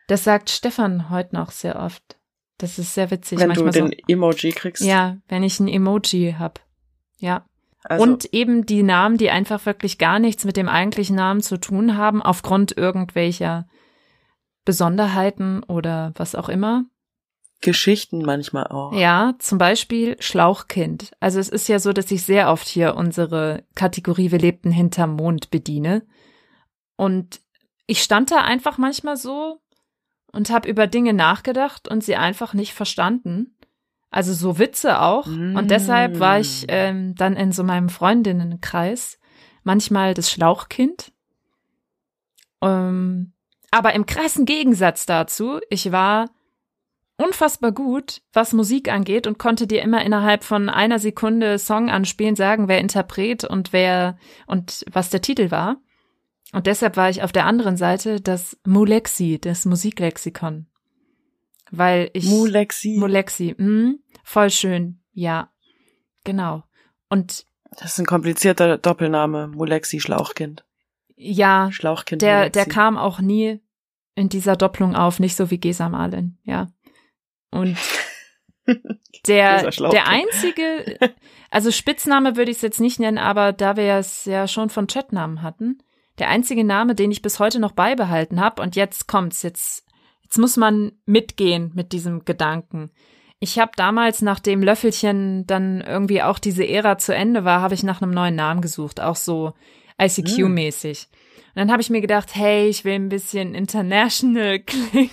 das 0.08 0.24
sagt 0.24 0.48
Stefan 0.50 1.10
heute 1.10 1.34
noch 1.34 1.50
sehr 1.50 1.76
oft. 1.76 2.18
Das 2.56 2.78
ist 2.78 2.94
sehr 2.94 3.10
witzig. 3.10 3.38
Wenn 3.38 3.48
manchmal 3.48 3.72
du 3.72 3.80
den 3.80 3.86
so. 3.88 4.04
Emoji 4.08 4.52
kriegst. 4.52 4.82
Ja, 4.82 5.18
wenn 5.28 5.42
ich 5.42 5.60
ein 5.60 5.68
Emoji 5.68 6.36
hab. 6.38 6.60
Ja. 7.18 7.44
Also, 7.84 8.02
Und 8.02 8.32
eben 8.32 8.64
die 8.64 8.82
Namen, 8.82 9.18
die 9.18 9.30
einfach 9.30 9.66
wirklich 9.66 9.98
gar 9.98 10.18
nichts 10.18 10.44
mit 10.44 10.56
dem 10.56 10.68
eigentlichen 10.68 11.16
Namen 11.16 11.40
zu 11.40 11.58
tun 11.58 11.96
haben, 11.96 12.22
aufgrund 12.22 12.76
irgendwelcher 12.76 13.66
Besonderheiten 14.64 15.62
oder 15.64 16.12
was 16.16 16.34
auch 16.34 16.48
immer. 16.48 16.84
Geschichten 17.60 18.22
manchmal 18.22 18.66
auch. 18.66 18.92
Ja, 18.92 19.34
zum 19.38 19.58
Beispiel 19.58 20.16
Schlauchkind. 20.20 21.12
Also 21.20 21.38
es 21.38 21.48
ist 21.48 21.68
ja 21.68 21.78
so, 21.78 21.92
dass 21.92 22.10
ich 22.10 22.24
sehr 22.24 22.50
oft 22.50 22.66
hier 22.66 22.96
unsere 22.96 23.64
Kategorie 23.74 24.30
Wir 24.30 24.38
lebten 24.38 24.70
hinterm 24.70 25.14
Mond 25.14 25.50
bediene. 25.50 26.04
Und 26.96 27.40
ich 27.86 28.02
stand 28.02 28.30
da 28.30 28.42
einfach 28.42 28.78
manchmal 28.78 29.16
so 29.16 29.60
und 30.32 30.50
habe 30.50 30.68
über 30.68 30.86
Dinge 30.86 31.12
nachgedacht 31.12 31.88
und 31.88 32.02
sie 32.02 32.16
einfach 32.16 32.52
nicht 32.52 32.74
verstanden. 32.74 33.56
Also 34.12 34.34
so 34.34 34.58
Witze 34.58 35.00
auch. 35.00 35.26
Mm. 35.26 35.56
Und 35.56 35.70
deshalb 35.70 36.20
war 36.20 36.38
ich 36.38 36.66
ähm, 36.68 37.14
dann 37.16 37.34
in 37.34 37.50
so 37.50 37.64
meinem 37.64 37.88
Freundinnenkreis 37.88 39.18
manchmal 39.64 40.14
das 40.14 40.30
Schlauchkind. 40.30 41.12
Ähm, 42.60 43.32
aber 43.70 43.94
im 43.94 44.04
krassen 44.04 44.44
Gegensatz 44.44 45.06
dazu, 45.06 45.60
ich 45.70 45.90
war 45.92 46.28
unfassbar 47.16 47.72
gut, 47.72 48.20
was 48.32 48.52
Musik 48.52 48.92
angeht 48.92 49.26
und 49.26 49.38
konnte 49.38 49.66
dir 49.66 49.80
immer 49.82 50.04
innerhalb 50.04 50.44
von 50.44 50.68
einer 50.68 50.98
Sekunde 50.98 51.58
Song 51.58 51.88
anspielen, 51.88 52.36
sagen, 52.36 52.68
wer 52.68 52.80
Interpret 52.80 53.44
und 53.44 53.72
wer 53.72 54.18
und 54.46 54.84
was 54.92 55.08
der 55.08 55.22
Titel 55.22 55.50
war. 55.50 55.78
Und 56.52 56.66
deshalb 56.66 56.98
war 56.98 57.08
ich 57.08 57.22
auf 57.22 57.32
der 57.32 57.46
anderen 57.46 57.78
Seite 57.78 58.20
das 58.20 58.58
Mulexi, 58.66 59.38
das 59.40 59.64
Musiklexikon. 59.64 60.66
Weil 61.72 62.10
ich 62.12 62.26
Mulexi. 62.26 62.96
Mulexi, 62.98 63.54
mh, 63.56 63.94
voll 64.22 64.50
schön, 64.50 65.00
ja. 65.12 65.50
Genau. 66.22 66.62
Und 67.08 67.46
das 67.78 67.94
ist 67.94 67.98
ein 67.98 68.06
komplizierter 68.06 68.78
Doppelname. 68.78 69.48
Mulexi 69.48 69.98
Schlauchkind. 69.98 70.64
ja, 71.16 71.70
Schlauchkind. 71.72 72.22
der, 72.22 72.40
Mulexi. 72.40 72.52
der 72.52 72.66
kam 72.66 72.96
auch 72.98 73.20
nie 73.20 73.60
in 74.14 74.28
dieser 74.28 74.56
Doppelung 74.56 74.94
auf, 74.94 75.18
nicht 75.18 75.34
so 75.34 75.50
wie 75.50 75.58
Gesa 75.58 75.88
Marlin, 75.88 76.38
ja. 76.44 76.70
Und 77.50 77.78
der, 79.26 79.70
der 79.70 80.06
einzige, 80.06 80.98
also 81.50 81.70
Spitzname 81.70 82.36
würde 82.36 82.50
ich 82.50 82.58
es 82.58 82.62
jetzt 82.62 82.80
nicht 82.80 83.00
nennen, 83.00 83.18
aber 83.18 83.52
da 83.52 83.76
wir 83.76 83.94
es 83.94 84.26
ja 84.26 84.46
schon 84.46 84.68
von 84.68 84.86
Chatnamen 84.86 85.42
hatten, 85.42 85.82
der 86.18 86.28
einzige 86.28 86.64
Name, 86.64 86.94
den 86.94 87.10
ich 87.10 87.22
bis 87.22 87.40
heute 87.40 87.58
noch 87.58 87.72
beibehalten 87.72 88.40
habe, 88.40 88.60
und 88.60 88.76
jetzt 88.76 89.08
kommt's, 89.08 89.42
jetzt, 89.42 89.86
jetzt 90.32 90.38
muss 90.38 90.56
man 90.56 90.92
mitgehen 91.04 91.72
mit 91.74 91.92
diesem 91.92 92.24
Gedanken. 92.24 92.90
Ich 93.38 93.58
habe 93.58 93.72
damals, 93.76 94.22
nachdem 94.22 94.62
Löffelchen 94.62 95.46
dann 95.46 95.82
irgendwie 95.82 96.22
auch 96.22 96.38
diese 96.38 96.66
Ära 96.66 96.96
zu 96.96 97.14
Ende 97.14 97.44
war, 97.44 97.60
habe 97.60 97.74
ich 97.74 97.82
nach 97.82 98.00
einem 98.00 98.12
neuen 98.12 98.34
Namen 98.34 98.62
gesucht, 98.62 98.98
auch 98.98 99.16
so 99.16 99.52
ICQ-mäßig. 100.00 101.08
Und 101.48 101.56
dann 101.56 101.70
habe 101.70 101.82
ich 101.82 101.90
mir 101.90 102.00
gedacht, 102.00 102.34
hey, 102.34 102.66
ich 102.66 102.82
will 102.86 102.94
ein 102.94 103.10
bisschen 103.10 103.54
international 103.54 104.60
klingen. 104.64 105.10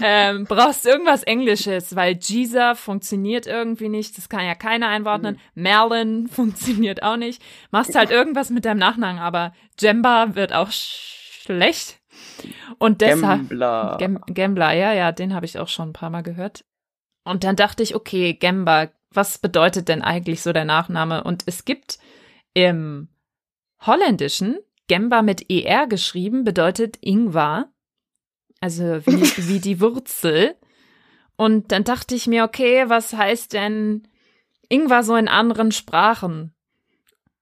ähm, 0.00 0.44
brauchst 0.44 0.86
irgendwas 0.86 1.24
Englisches, 1.24 1.96
weil 1.96 2.14
Gisa 2.14 2.76
funktioniert 2.76 3.48
irgendwie 3.48 3.88
nicht, 3.88 4.16
das 4.16 4.28
kann 4.28 4.46
ja 4.46 4.54
keiner 4.54 4.86
einordnen. 4.86 5.40
Merlin 5.56 6.28
funktioniert 6.32 7.02
auch 7.02 7.16
nicht. 7.16 7.42
Machst 7.72 7.96
halt 7.96 8.12
irgendwas 8.12 8.50
mit 8.50 8.64
deinem 8.64 8.78
Nachnamen, 8.78 9.18
aber 9.18 9.52
Jemba 9.80 10.36
wird 10.36 10.52
auch 10.52 10.70
sch 10.70 11.42
schlecht. 11.42 11.97
Und 12.78 13.00
deshalb 13.00 13.48
Gambler. 13.48 13.96
Gam 13.98 14.20
Gambler, 14.26 14.72
ja, 14.72 14.92
ja, 14.92 15.12
den 15.12 15.34
habe 15.34 15.46
ich 15.46 15.58
auch 15.58 15.68
schon 15.68 15.90
ein 15.90 15.92
paar 15.92 16.10
Mal 16.10 16.22
gehört. 16.22 16.64
Und 17.24 17.44
dann 17.44 17.56
dachte 17.56 17.82
ich, 17.82 17.94
okay, 17.94 18.34
Gamba, 18.34 18.88
was 19.10 19.38
bedeutet 19.38 19.88
denn 19.88 20.02
eigentlich 20.02 20.42
so 20.42 20.52
der 20.52 20.64
Nachname? 20.64 21.24
Und 21.24 21.42
es 21.46 21.64
gibt 21.64 21.98
im 22.54 23.08
Holländischen, 23.80 24.58
Gamba 24.88 25.22
mit 25.22 25.50
ER 25.50 25.86
geschrieben, 25.86 26.44
bedeutet 26.44 26.98
Ingwer. 27.00 27.70
Also 28.60 29.06
wie, 29.06 29.22
wie 29.48 29.60
die 29.60 29.80
Wurzel. 29.80 30.56
Und 31.36 31.70
dann 31.70 31.84
dachte 31.84 32.14
ich 32.14 32.26
mir, 32.26 32.44
okay, 32.44 32.88
was 32.88 33.12
heißt 33.12 33.52
denn 33.52 34.08
Ingwer 34.68 35.02
so 35.02 35.14
in 35.14 35.28
anderen 35.28 35.72
Sprachen? 35.72 36.54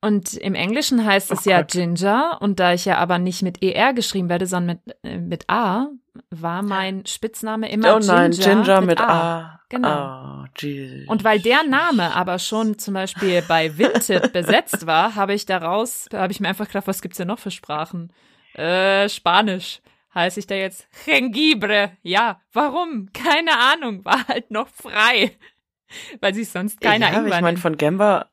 Und 0.01 0.35
im 0.35 0.55
Englischen 0.55 1.05
heißt 1.05 1.33
es 1.33 1.47
Oh 1.47 1.51
ja 1.51 1.63
Gott. 1.63 1.73
Ginger. 1.73 2.39
Und 2.41 2.61
da 2.61 2.73
ich 2.73 2.85
ja 2.85 2.99
aber 2.99 3.19
nicht 3.19 3.43
mit 3.43 3.63
ER 3.63 3.93
geschrieben 3.95 4.29
werde, 4.29 4.47
sondern 4.47 4.81
mit, 4.85 4.97
äh, 5.03 5.19
mit 5.19 5.49
A, 5.49 5.89
war 6.31 6.63
mein 6.63 7.05
Spitzname 7.07 7.71
immer 7.71 7.97
Oh 7.97 7.99
nein, 7.99 8.31
Ginger, 8.31 8.63
Ginger 8.63 8.81
mit, 8.83 9.01
A. 9.01 9.61
Genau. 9.69 9.89
Ah, 9.89 10.49
Jesus. 10.57 11.09
Und 11.09 11.25
weil 11.25 11.41
der 11.41 11.65
Name 11.65 12.15
aber 12.15 12.39
schon 12.39 12.79
zum 12.79 12.95
Beispiel 12.95 13.43
bei 13.43 13.77
Vinted 13.77 14.33
besetzt 14.33 14.87
war, 14.87 15.17
habe 15.17 15.35
ich 15.35 15.45
daraus, 15.45 16.07
habe 16.13 16.33
ich 16.33 16.41
mir 16.41 16.49
einfach 16.49 16.67
gedacht, 16.67 16.87
was 16.87 17.03
gibt's 17.03 17.19
denn 17.19 17.29
noch 17.29 17.39
für 17.39 17.51
Sprachen? 17.51 18.13
Äh, 18.55 19.09
Spanisch. 19.09 19.81
Heiße 20.15 20.41
ich 20.41 20.47
da 20.47 20.55
jetzt 20.55 20.89
Jengibre? 21.07 21.93
Ja, 22.03 22.41
warum? 22.53 23.11
Keine 23.13 23.59
Ahnung, 23.59 24.05
war 24.05 24.27
halt 24.29 24.51
noch 24.51 24.69
frei. 24.69 25.37
Weil 26.21 26.35
sich 26.35 26.49
sonst 26.49 26.81
keiner 26.81 27.13
ja, 27.13 27.19
Ingwer 27.19 27.37
ich 27.37 27.43
meine, 27.43 27.59
von 27.59 27.77
Gamba, 27.77 28.31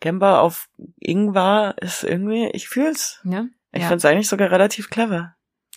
Gamba 0.00 0.40
auf 0.40 0.68
Ingwer 0.98 1.74
ist 1.80 2.04
irgendwie, 2.04 2.50
ich 2.52 2.68
fühl's. 2.68 3.20
Ja? 3.24 3.46
Ich 3.72 3.82
Ja. 3.82 3.88
find's 3.88 4.04
eigentlich 4.04 4.28
sogar 4.28 4.50
relativ 4.50 4.90
clever. 4.90 5.34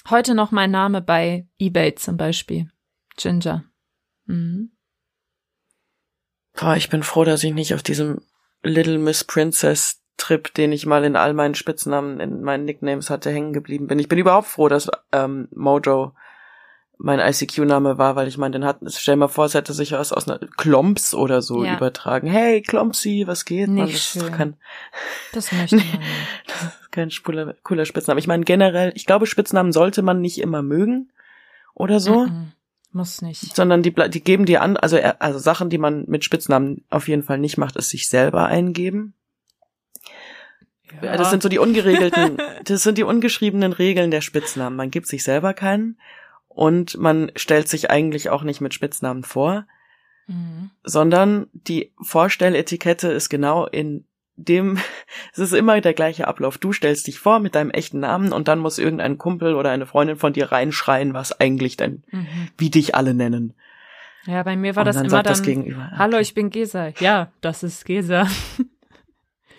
Heute 0.09 0.33
noch 0.35 0.51
mein 0.51 0.71
Name 0.71 1.01
bei 1.01 1.47
Ebay 1.57 1.95
zum 1.95 2.17
Beispiel. 2.17 2.69
Ginger. 3.17 3.65
Mhm. 4.25 4.71
Boah, 6.53 6.75
ich 6.75 6.89
bin 6.89 7.03
froh, 7.03 7.23
dass 7.23 7.43
ich 7.43 7.53
nicht 7.53 7.73
auf 7.73 7.83
diesem 7.83 8.21
Little 8.63 8.97
Miss 8.97 9.23
Princess 9.23 10.01
Trip, 10.17 10.53
den 10.53 10.73
ich 10.73 10.85
mal 10.85 11.05
in 11.05 11.15
all 11.15 11.33
meinen 11.33 11.55
Spitznamen, 11.55 12.19
in 12.19 12.41
meinen 12.41 12.65
Nicknames 12.65 13.09
hatte, 13.09 13.31
hängen 13.31 13.53
geblieben 13.53 13.87
bin. 13.87 13.99
Ich 13.99 14.09
bin 14.09 14.19
überhaupt 14.19 14.47
froh, 14.47 14.67
dass 14.67 14.89
ähm, 15.13 15.47
Mojo 15.51 16.13
mein 17.01 17.19
ICQ-Name 17.19 17.97
war, 17.97 18.17
weil 18.17 18.27
ich 18.27 18.37
meine, 18.37 18.51
den 18.59 18.65
hat, 18.65 18.79
stell 18.87 19.15
mal 19.15 19.29
vor, 19.29 19.45
es 19.45 19.53
hätte 19.53 19.71
sich 19.73 19.93
was 19.93 20.11
aus 20.11 20.27
einer 20.27 20.37
Klomps 20.57 21.13
oder 21.13 21.41
so 21.41 21.63
Ja. 21.63 21.77
übertragen. 21.77 22.27
Hey, 22.27 22.61
Klompsi, 22.61 23.23
was 23.25 23.45
geht? 23.45 23.69
Nicht 23.69 23.83
das 23.85 23.91
ist 24.01 24.05
schön. 24.11 24.21
doch 24.23 24.31
kein, 24.37 24.57
Das 25.31 25.51
möchte 25.53 25.77
man 25.77 25.85
nicht. 25.91 25.99
das 26.47 26.63
ist 26.81 26.91
kein 26.91 27.09
cooler, 27.23 27.55
cooler 27.63 27.85
Spitzname. 27.85 28.19
Ich 28.19 28.27
meine, 28.27 28.43
generell, 28.43 28.91
ich 28.95 29.05
glaube, 29.05 29.27
Spitznamen 29.27 29.71
sollte 29.71 30.01
man 30.01 30.19
nicht 30.19 30.39
immer 30.39 30.61
mögen 30.61 31.09
oder 31.73 31.99
so. 32.01 32.25
Mhm. 32.27 32.51
Muss 32.91 33.21
nicht. 33.21 33.55
sondern 33.55 33.83
die, 33.83 33.93
die 34.09 34.23
geben 34.23 34.45
dir 34.47 34.63
an, 34.63 34.75
also, 34.75 34.97
also 35.19 35.37
Sachen, 35.37 35.69
die 35.69 35.77
man 35.77 36.05
mit 36.07 36.23
Spitznamen 36.25 36.83
auf 36.89 37.07
jeden 37.07 37.21
Fall 37.21 37.37
nicht 37.37 37.57
macht, 37.57 37.75
ist 37.75 37.91
sich 37.91 38.09
selber 38.09 38.47
eingeben. 38.47 39.13
Ja. 41.03 41.15
Das 41.15 41.29
sind 41.29 41.43
so 41.43 41.49
die 41.49 41.59
ungeregelten, 41.59 42.37
das 42.65 42.81
sind 42.83 42.97
die 42.97 43.03
ungeschriebenen 43.03 43.73
Regeln 43.73 44.09
der 44.11 44.21
Spitznamen. 44.21 44.75
Man 44.75 44.89
gibt 44.91 45.05
sich 45.07 45.23
selber 45.23 45.53
keinen 45.53 45.99
und 46.59 46.97
man 46.97 47.31
stellt 47.37 47.69
sich 47.69 47.89
eigentlich 47.89 48.29
auch 48.29 48.43
nicht 48.43 48.59
mit 48.59 48.73
Spitznamen 48.73 49.23
vor, 49.23 49.65
Mhm. 50.27 50.71
sondern 50.83 51.47
die 51.53 51.93
Vorstelletikette 52.01 53.07
ist 53.07 53.29
genau 53.29 53.65
in 53.65 54.03
dem, 54.35 54.77
es 55.33 55.39
ist 55.39 55.53
immer 55.53 55.79
der 55.79 55.93
gleiche 55.93 56.27
Ablauf. 56.27 56.57
Du 56.57 56.73
stellst 56.73 57.07
dich 57.07 57.17
vor 57.17 57.39
mit 57.39 57.55
deinem 57.55 57.71
echten 57.71 58.01
Namen 58.01 58.33
und 58.33 58.47
dann 58.49 58.59
muss 58.59 58.77
irgendein 58.77 59.17
Kumpel 59.17 59.55
oder 59.55 59.69
eine 59.71 59.85
Freundin 59.85 60.17
von 60.17 60.33
dir 60.33 60.51
reinschreien, 60.51 61.13
was 61.13 61.39
eigentlich 61.39 61.77
denn, 61.77 62.03
Mhm. 62.11 62.27
wie 62.57 62.69
dich 62.69 62.93
alle 62.93 63.13
nennen. 63.13 63.53
Ja, 64.25 64.43
bei 64.43 64.57
mir 64.57 64.75
war 64.75 64.81
und 64.81 64.87
das 64.87 64.97
dann 64.97 65.05
immer 65.05 65.23
dann, 65.23 65.31
das 65.31 65.41
Gegenüber. 65.43 65.91
hallo, 65.95 66.17
ich 66.17 66.33
bin 66.33 66.49
Gesa. 66.49 66.89
Ja, 66.99 67.31
das 67.41 67.63
ist 67.63 67.85
Gesa. 67.85 68.27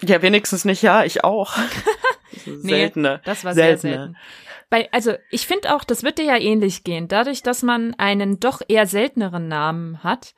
Ja, 0.03 0.21
wenigstens 0.23 0.65
nicht 0.67 0.83
ja, 0.83 1.03
ich 1.05 1.25
auch. 1.25 1.57
Ist 2.47 2.65
Nee, 2.65 2.71
Seltener. 2.71 3.21
Das 3.25 3.45
war 3.45 3.55
Seltener. 3.55 3.79
sehr 3.81 3.99
selten. 3.99 4.17
Bei, 4.71 4.89
also 4.93 5.13
ich 5.31 5.47
finde 5.47 5.75
auch, 5.75 5.83
das 5.85 6.03
wird 6.05 6.19
dir 6.19 6.25
ja 6.27 6.37
ähnlich 6.37 6.85
gehen. 6.85 7.09
Dadurch, 7.09 7.43
dass 7.43 7.63
man 7.63 7.95
einen 7.95 8.39
doch 8.39 8.63
eher 8.69 8.87
selteneren 8.87 9.49
Namen 9.49 10.03
hat, 10.05 10.35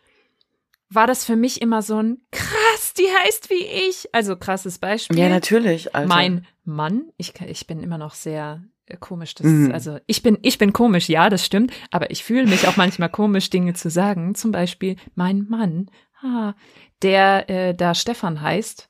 war 0.89 1.07
das 1.07 1.25
für 1.25 1.37
mich 1.37 1.61
immer 1.63 1.83
so 1.83 2.03
ein 2.03 2.19
krass, 2.31 2.95
die 2.95 3.07
heißt 3.25 3.51
wie 3.51 3.65
ich. 3.89 4.15
Also 4.15 4.37
krasses 4.37 4.79
Beispiel. 4.79 5.19
Ja, 5.19 5.29
natürlich, 5.29 5.95
Alter. 5.95 6.09
Mein 6.09 6.47
Mann, 6.65 7.05
ich, 7.17 7.35
ich 7.43 7.67
bin 7.67 7.83
immer 7.83 7.99
noch 7.99 8.15
sehr 8.15 8.63
äh, 8.87 8.97
komisch. 8.97 9.35
Das, 9.35 9.47
Mhm. 9.47 9.73
Also 9.73 9.99
ich 10.07 10.23
bin, 10.23 10.39
ich 10.43 10.59
bin 10.59 10.73
komisch, 10.73 11.09
ja, 11.09 11.29
das 11.29 11.45
stimmt. 11.45 11.73
Aber 11.91 12.11
ich 12.11 12.25
fühle 12.25 12.47
mich 12.47 12.67
auch 12.67 12.77
manchmal 12.77 13.09
komisch, 13.11 13.51
Dinge 13.51 13.75
zu 13.75 13.91
sagen. 13.91 14.35
Zum 14.35 14.51
Beispiel 14.53 14.97
mein 15.15 15.47
Mann, 15.49 15.91
ah, 16.23 16.55
der 17.03 17.49
äh, 17.51 17.75
da 17.75 17.95
Stefan 17.95 18.41
heißt. 18.41 18.89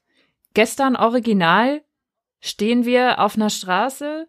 Gestern 0.54 0.96
original 0.96 1.82
stehen 2.42 2.84
wir 2.84 3.20
auf 3.20 3.36
einer 3.36 3.48
Straße, 3.48 4.28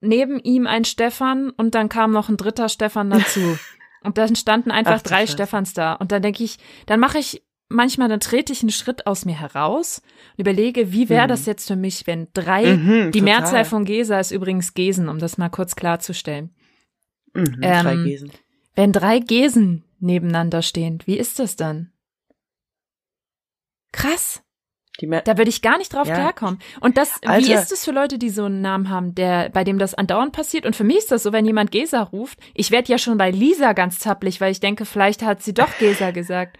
neben 0.00 0.38
ihm 0.38 0.66
ein 0.66 0.84
Stefan 0.86 1.50
und 1.50 1.74
dann 1.74 1.90
kam 1.90 2.12
noch 2.12 2.30
ein 2.30 2.36
dritter 2.38 2.68
Stefan 2.70 3.10
dazu. 3.10 3.58
und 4.02 4.16
dann 4.16 4.36
standen 4.36 4.70
einfach 4.70 4.96
Ach 5.00 5.02
drei. 5.02 5.26
Stefans 5.26 5.74
da. 5.74 5.94
Und 5.94 6.12
dann 6.12 6.22
denke 6.22 6.44
ich, 6.44 6.58
dann 6.86 7.00
mache 7.00 7.18
ich 7.18 7.42
manchmal, 7.68 8.08
dann 8.08 8.20
trete 8.20 8.52
ich 8.52 8.60
einen 8.62 8.70
Schritt 8.70 9.06
aus 9.06 9.24
mir 9.24 9.38
heraus 9.40 10.00
und 10.36 10.40
überlege, 10.42 10.92
wie 10.92 11.08
wäre 11.08 11.24
Mhm. 11.24 11.28
das 11.28 11.46
jetzt 11.46 11.66
für 11.66 11.76
mich, 11.76 12.06
wenn 12.06 12.28
drei, 12.34 12.76
Mhm, 12.76 13.10
die 13.12 13.18
total. 13.20 13.22
Mehrzahl 13.40 13.64
von 13.64 13.84
Gesa 13.84 14.20
ist 14.20 14.30
übrigens 14.30 14.74
Gesen, 14.74 15.08
um 15.08 15.18
das 15.18 15.36
mal 15.38 15.48
kurz 15.48 15.74
klarzustellen. 15.74 16.54
Mhm, 17.32 17.58
ähm, 17.62 17.82
drei 17.82 17.96
Gesen. 17.96 18.32
Wenn 18.76 18.92
drei 18.92 19.18
Gesen 19.18 19.82
nebeneinander 19.98 20.62
stehend. 20.62 21.06
Wie 21.06 21.16
ist 21.18 21.38
das 21.38 21.56
dann? 21.56 21.90
Krass. 23.92 24.42
Da 25.00 25.36
würde 25.38 25.48
ich 25.48 25.60
gar 25.60 25.76
nicht 25.78 25.92
drauf 25.92 26.06
Ja. 26.06 26.14
klarkommen. 26.14 26.60
Und 26.80 26.96
das, 26.96 27.18
wie 27.22 27.26
Alter. 27.28 27.54
ist 27.60 27.72
es 27.72 27.84
für 27.84 27.90
Leute, 27.90 28.16
die 28.18 28.30
so 28.30 28.44
einen 28.44 28.60
Namen 28.60 28.90
haben, 28.90 29.14
der, 29.14 29.48
bei 29.50 29.64
dem 29.64 29.78
das 29.78 29.94
andauernd 29.94 30.32
passiert? 30.32 30.66
Und 30.66 30.76
für 30.76 30.84
mich 30.84 30.98
ist 30.98 31.10
das 31.10 31.22
so, 31.24 31.32
wenn 31.32 31.44
jemand 31.44 31.70
Gesa 31.72 32.00
ruft, 32.02 32.38
ich 32.54 32.70
werde 32.70 32.92
ja 32.92 32.98
schon 32.98 33.18
bei 33.18 33.30
Lisa 33.30 33.72
ganz 33.72 33.98
zappelig, 33.98 34.40
weil 34.40 34.52
ich 34.52 34.60
denke, 34.60 34.84
vielleicht 34.84 35.22
hat 35.22 35.42
sie 35.42 35.52
doch 35.54 35.68
Gesa 35.78 36.10
gesagt. 36.12 36.58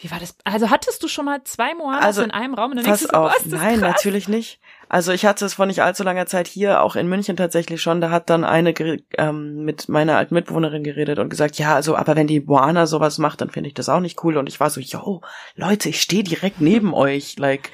Wie 0.00 0.10
war 0.12 0.20
das? 0.20 0.36
Also 0.44 0.70
hattest 0.70 1.02
du 1.02 1.08
schon 1.08 1.24
mal 1.24 1.42
zwei 1.44 1.74
Moanas 1.74 2.04
Also, 2.04 2.22
in 2.22 2.30
einem 2.30 2.54
Raum 2.54 2.70
und 2.70 2.76
dann 2.78 2.84
Pass 2.86 3.00
du 3.00 3.06
so, 3.06 3.12
auf, 3.12 3.32
boah, 3.44 3.56
nein, 3.56 3.80
krass. 3.80 3.96
natürlich 3.96 4.28
nicht. 4.28 4.60
Also 4.88 5.12
ich 5.12 5.26
hatte 5.26 5.44
es 5.44 5.54
vor 5.54 5.66
nicht 5.66 5.82
allzu 5.82 6.02
langer 6.02 6.26
Zeit 6.26 6.48
hier, 6.48 6.82
auch 6.82 6.96
in 6.96 7.08
München 7.08 7.36
tatsächlich 7.36 7.82
schon. 7.82 8.00
Da 8.00 8.10
hat 8.10 8.30
dann 8.30 8.44
eine 8.44 8.72
ähm, 9.18 9.64
mit 9.64 9.88
meiner 9.88 10.16
alten 10.16 10.34
Mitbewohnerin 10.34 10.82
geredet 10.82 11.18
und 11.18 11.28
gesagt, 11.28 11.58
ja, 11.58 11.74
also, 11.74 11.96
aber 11.96 12.16
wenn 12.16 12.26
die 12.26 12.40
Moana 12.40 12.86
sowas 12.86 13.18
macht, 13.18 13.40
dann 13.40 13.50
finde 13.50 13.68
ich 13.68 13.74
das 13.74 13.88
auch 13.88 14.00
nicht 14.00 14.22
cool. 14.24 14.36
Und 14.36 14.48
ich 14.48 14.60
war 14.60 14.70
so, 14.70 14.80
yo, 14.80 15.20
Leute, 15.54 15.90
ich 15.90 16.00
stehe 16.00 16.24
direkt 16.24 16.60
neben 16.60 16.94
euch, 16.94 17.38
like, 17.38 17.70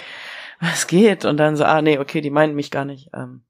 was 0.61 0.87
geht? 0.87 1.25
Und 1.25 1.37
dann 1.37 1.57
so, 1.57 1.65
ah, 1.65 1.83
nee, 1.83 1.99
okay, 1.99 2.21
die 2.21 2.31
meinen 2.31 2.55
mich 2.55 2.71
gar 2.71 2.85
nicht. 2.85 3.11
Ähm, 3.15 3.45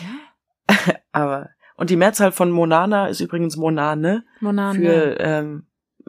Ja, 0.00 0.94
aber 1.12 1.50
und 1.76 1.90
die 1.90 1.96
Mehrzahl 1.96 2.32
von 2.32 2.50
Monana 2.50 3.08
ist 3.08 3.20
übrigens 3.20 3.56
Monane. 3.56 4.24
Monane. 4.40 4.78
Für, 4.78 5.20
ähm, 5.20 5.66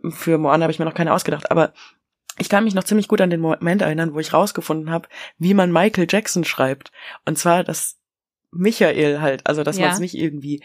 für 0.09 0.37
Moana 0.37 0.63
habe 0.63 0.71
ich 0.71 0.79
mir 0.79 0.85
noch 0.85 0.93
keine 0.93 1.13
ausgedacht, 1.13 1.49
aber 1.51 1.73
ich 2.37 2.49
kann 2.49 2.63
mich 2.63 2.73
noch 2.73 2.83
ziemlich 2.83 3.07
gut 3.07 3.21
an 3.21 3.29
den 3.29 3.39
Moment 3.41 3.81
erinnern, 3.81 4.13
wo 4.13 4.19
ich 4.19 4.33
rausgefunden 4.33 4.89
habe, 4.89 5.07
wie 5.37 5.53
man 5.53 5.71
Michael 5.71 6.07
Jackson 6.09 6.43
schreibt. 6.43 6.91
Und 7.25 7.37
zwar 7.37 7.63
das 7.63 7.97
Michael 8.51 9.19
halt, 9.21 9.45
also 9.47 9.63
dass 9.63 9.77
Ja. 9.77 9.83
man 9.87 9.91
es 9.93 9.99
nicht 9.99 10.15
irgendwie 10.15 10.63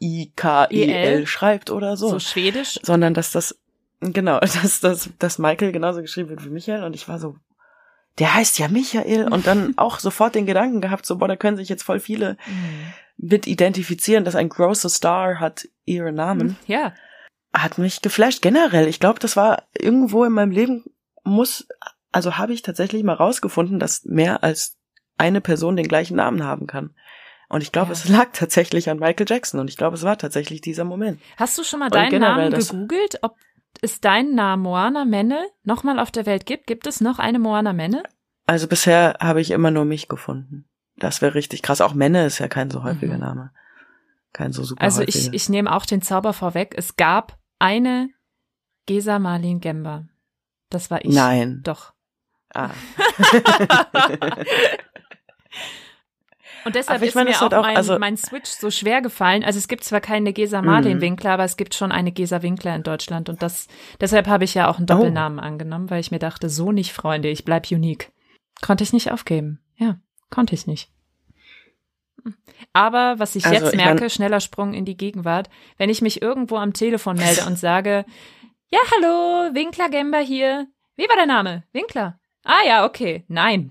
M-A-I-K-E-L 0.00 1.20
ja, 1.20 1.26
schreibt 1.26 1.70
oder 1.70 1.96
so, 1.96 2.08
so 2.10 2.18
schwedisch. 2.18 2.78
sondern 2.82 3.14
dass 3.14 3.30
das, 3.32 3.58
genau, 4.00 4.40
dass, 4.62 4.80
dass, 4.80 5.10
dass 5.18 5.38
Michael 5.38 5.72
genauso 5.72 6.00
geschrieben 6.02 6.28
wird 6.30 6.44
wie 6.44 6.50
Michael 6.50 6.84
und 6.84 6.94
ich 6.94 7.08
war 7.08 7.18
so, 7.18 7.36
der 8.18 8.34
heißt 8.34 8.58
ja 8.58 8.68
Michael 8.68 9.28
und 9.28 9.46
dann 9.46 9.74
auch 9.78 9.98
sofort 9.98 10.34
den 10.34 10.46
Gedanken 10.46 10.80
gehabt, 10.80 11.04
so, 11.06 11.16
boah, 11.18 11.28
da 11.28 11.36
können 11.36 11.56
sich 11.56 11.68
jetzt 11.68 11.82
voll 11.82 12.00
viele 12.00 12.36
Mhm. 12.46 12.92
mit 13.16 13.46
identifizieren, 13.46 14.24
dass 14.24 14.34
ein 14.34 14.48
großer 14.48 14.88
Star 14.88 15.38
hat 15.40 15.68
ihren 15.84 16.14
Namen 16.16 16.56
Ja, 16.66 16.92
hat 17.54 17.78
mich 17.78 18.02
geflasht 18.02 18.42
generell. 18.42 18.88
Ich 18.88 19.00
glaube, 19.00 19.18
das 19.20 19.36
war 19.36 19.62
irgendwo 19.78 20.24
in 20.24 20.32
meinem 20.32 20.50
Leben 20.50 20.84
muss, 21.22 21.66
also 22.12 22.36
habe 22.36 22.52
ich 22.52 22.62
tatsächlich 22.62 23.02
mal 23.04 23.14
rausgefunden, 23.14 23.78
dass 23.78 24.04
mehr 24.04 24.42
als 24.44 24.76
eine 25.16 25.40
Person 25.40 25.76
den 25.76 25.88
gleichen 25.88 26.16
Namen 26.16 26.44
haben 26.44 26.66
kann. 26.66 26.94
Und 27.48 27.62
ich 27.62 27.72
glaube, 27.72 27.88
Ja. 27.88 27.92
es 27.92 28.08
lag 28.08 28.28
tatsächlich 28.32 28.90
an 28.90 28.98
Michael 28.98 29.26
Jackson 29.28 29.60
und 29.60 29.68
ich 29.70 29.76
glaube, 29.76 29.94
es 29.96 30.02
war 30.02 30.18
tatsächlich 30.18 30.60
dieser 30.60 30.84
Moment. 30.84 31.20
Hast 31.36 31.56
du 31.56 31.62
schon 31.64 31.78
mal 31.80 31.88
deinen 31.90 32.20
Namen 32.20 32.50
gegoogelt, 32.52 33.18
ob 33.22 33.36
es 33.80 34.00
deinen 34.00 34.34
Namen 34.34 34.62
Moana 34.64 35.04
Menne 35.04 35.46
nochmal 35.62 35.98
auf 35.98 36.10
der 36.10 36.26
Welt 36.26 36.46
gibt? 36.46 36.66
Gibt 36.66 36.86
es 36.86 37.00
noch 37.00 37.18
eine 37.18 37.38
Moana 37.38 37.72
Menne? 37.72 38.02
Also 38.46 38.66
bisher 38.66 39.16
habe 39.20 39.40
ich 39.40 39.50
immer 39.52 39.70
nur 39.70 39.84
mich 39.84 40.08
gefunden. 40.08 40.64
Das 40.96 41.22
wäre 41.22 41.34
richtig 41.34 41.62
krass. 41.62 41.80
Auch 41.80 41.94
Menne 41.94 42.26
ist 42.26 42.38
ja 42.38 42.48
kein 42.48 42.70
so 42.70 42.82
häufiger 42.82 43.14
Mhm. 43.14 43.20
Name. 43.20 43.50
Kein 44.32 44.52
so 44.52 44.64
super 44.64 44.82
Also 44.82 45.00
häufiger. 45.02 45.18
ich, 45.28 45.32
ich 45.34 45.48
nehme 45.48 45.72
auch 45.74 45.86
den 45.86 46.02
Zauber 46.02 46.32
vorweg. 46.32 46.74
Es 46.76 46.96
gab 46.96 47.38
eine 47.64 48.10
Gesa 48.86 49.18
Marlin 49.18 49.60
Gember. 49.60 50.06
Das 50.70 50.90
war 50.90 51.04
ich. 51.04 51.14
Nein. 51.14 51.60
Doch. 51.64 51.92
Ah. 52.54 52.70
Und 56.64 56.74
deshalb 56.76 57.02
ist 57.02 57.14
meine, 57.14 57.30
mir 57.30 57.36
auch, 57.42 57.52
auch- 57.52 57.62
mein, 57.62 57.76
also- 57.76 57.98
mein 57.98 58.16
Switch 58.16 58.48
so 58.48 58.70
schwer 58.70 59.02
gefallen. 59.02 59.44
Also 59.44 59.58
es 59.58 59.68
gibt 59.68 59.84
zwar 59.84 60.00
keine 60.00 60.32
Gesa 60.32 60.62
Marlin 60.62 60.96
Mhm. 60.96 61.02
Winkler, 61.02 61.32
aber 61.32 61.44
es 61.44 61.56
gibt 61.58 61.74
schon 61.74 61.92
eine 61.92 62.10
Gesa 62.10 62.40
Winkler 62.42 62.74
in 62.74 62.82
Deutschland. 62.82 63.28
Und 63.28 63.42
das, 63.42 63.66
deshalb 64.00 64.26
habe 64.28 64.44
ich 64.44 64.54
ja 64.54 64.68
auch 64.70 64.78
einen 64.78 64.84
Oh. 64.90 64.94
Doppelnamen 64.94 65.40
angenommen, 65.40 65.90
weil 65.90 66.00
ich 66.00 66.10
mir 66.10 66.18
dachte, 66.18 66.48
so 66.48 66.72
nicht, 66.72 66.92
Freunde, 66.92 67.28
ich 67.28 67.44
bleib 67.44 67.70
unique. 67.70 68.12
Konnte 68.62 68.82
ich 68.84 68.92
nicht 68.94 69.12
aufgeben. 69.12 69.60
Ja, 69.76 69.98
konnte 70.30 70.54
ich 70.54 70.66
nicht. 70.66 70.90
Aber 72.72 73.18
was 73.18 73.36
ich 73.36 73.44
Also, 73.46 73.64
jetzt 73.66 73.76
merke, 73.76 74.10
schneller 74.10 74.40
Sprung 74.40 74.74
in 74.74 74.84
die 74.84 74.96
Gegenwart, 74.96 75.48
wenn 75.78 75.90
ich 75.90 76.02
mich 76.02 76.22
irgendwo 76.22 76.56
am 76.56 76.72
Telefon 76.72 77.16
melde 77.16 77.44
und 77.46 77.58
sage, 77.58 78.04
ja, 78.70 78.80
hallo, 78.96 79.54
Winkler 79.54 79.88
Gember 79.88 80.18
hier. 80.18 80.66
Wie 80.96 81.08
war 81.08 81.16
der 81.16 81.26
Name? 81.26 81.62
Winkler. 81.72 82.18
Ah 82.44 82.62
ja, 82.66 82.84
okay. 82.84 83.24
Nein. 83.28 83.70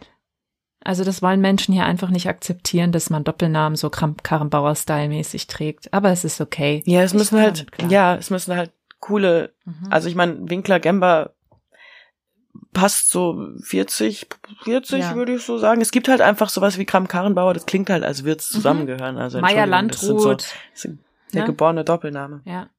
Also 0.86 1.04
das 1.04 1.22
wollen 1.22 1.40
Menschen 1.42 1.74
hier 1.74 1.86
einfach 1.86 2.10
nicht 2.10 2.28
akzeptieren, 2.28 2.92
dass 2.92 3.10
man 3.10 3.24
Doppelnamen 3.24 3.76
so 3.78 3.90
Karrenbauer-Style-mäßig 3.90 5.48
trägt. 5.48 5.94
Aber 5.94 6.10
es 6.12 6.24
ist 6.26 6.42
okay. 6.42 6.84
Ja, 6.86 7.02
es 7.04 7.14
Ich 7.14 7.18
müssen 7.18 7.40
halt, 7.40 7.66
ja, 7.90 8.16
es 8.16 8.30
müssen 8.30 8.56
halt 8.56 8.72
coole, 9.00 9.54
Mhm. 9.66 9.88
also 9.90 10.08
ich 10.10 10.16
meine, 10.16 10.50
Winkler 10.50 10.80
Gember 10.80 11.33
passt 12.74 13.10
so 13.10 13.50
40, 13.62 14.28
40 14.64 15.00
Ja. 15.00 15.16
würde 15.16 15.36
ich 15.36 15.44
so 15.44 15.58
sagen. 15.58 15.82
Es 15.82 15.92
gibt 15.92 16.08
halt 16.08 16.22
einfach 16.22 16.50
sowas 16.50 16.78
wie 16.78 16.86
Kram 16.86 17.08
Karrenbauer, 17.08 17.54
das 17.54 17.66
klingt 17.66 17.90
halt, 17.90 18.04
als 18.04 18.24
würde 18.24 18.40
es 18.40 18.50
zusammengehören. 18.50 19.18
Also 19.18 19.40
Meier 19.40 19.66
so, 19.66 19.72
Landrut. 19.72 20.46
sind 20.74 21.00
der 21.34 21.42
ne? 21.42 21.48
geborene 21.48 21.84
Doppelname. 21.84 22.42
Ja. 22.46 22.70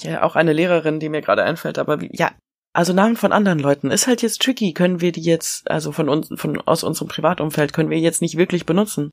Ja, 0.00 0.22
auch 0.22 0.34
eine 0.34 0.52
Lehrerin, 0.52 0.98
die 0.98 1.08
mir 1.08 1.20
gerade 1.20 1.44
einfällt, 1.44 1.78
aber 1.78 2.00
wie, 2.00 2.10
ja, 2.12 2.32
also 2.72 2.92
Namen 2.92 3.16
von 3.16 3.32
anderen 3.32 3.60
Leuten 3.60 3.92
ist 3.92 4.08
halt 4.08 4.22
jetzt 4.22 4.42
tricky, 4.42 4.72
können 4.72 5.00
wir 5.00 5.12
die 5.12 5.22
jetzt, 5.22 5.70
also 5.70 5.92
von 5.92 6.08
uns, 6.08 6.28
von, 6.34 6.60
aus 6.62 6.82
unserem 6.82 7.06
Privatumfeld 7.06 7.72
können 7.72 7.90
wir 7.90 8.00
jetzt 8.00 8.20
nicht 8.20 8.36
wirklich 8.36 8.66
benutzen. 8.66 9.10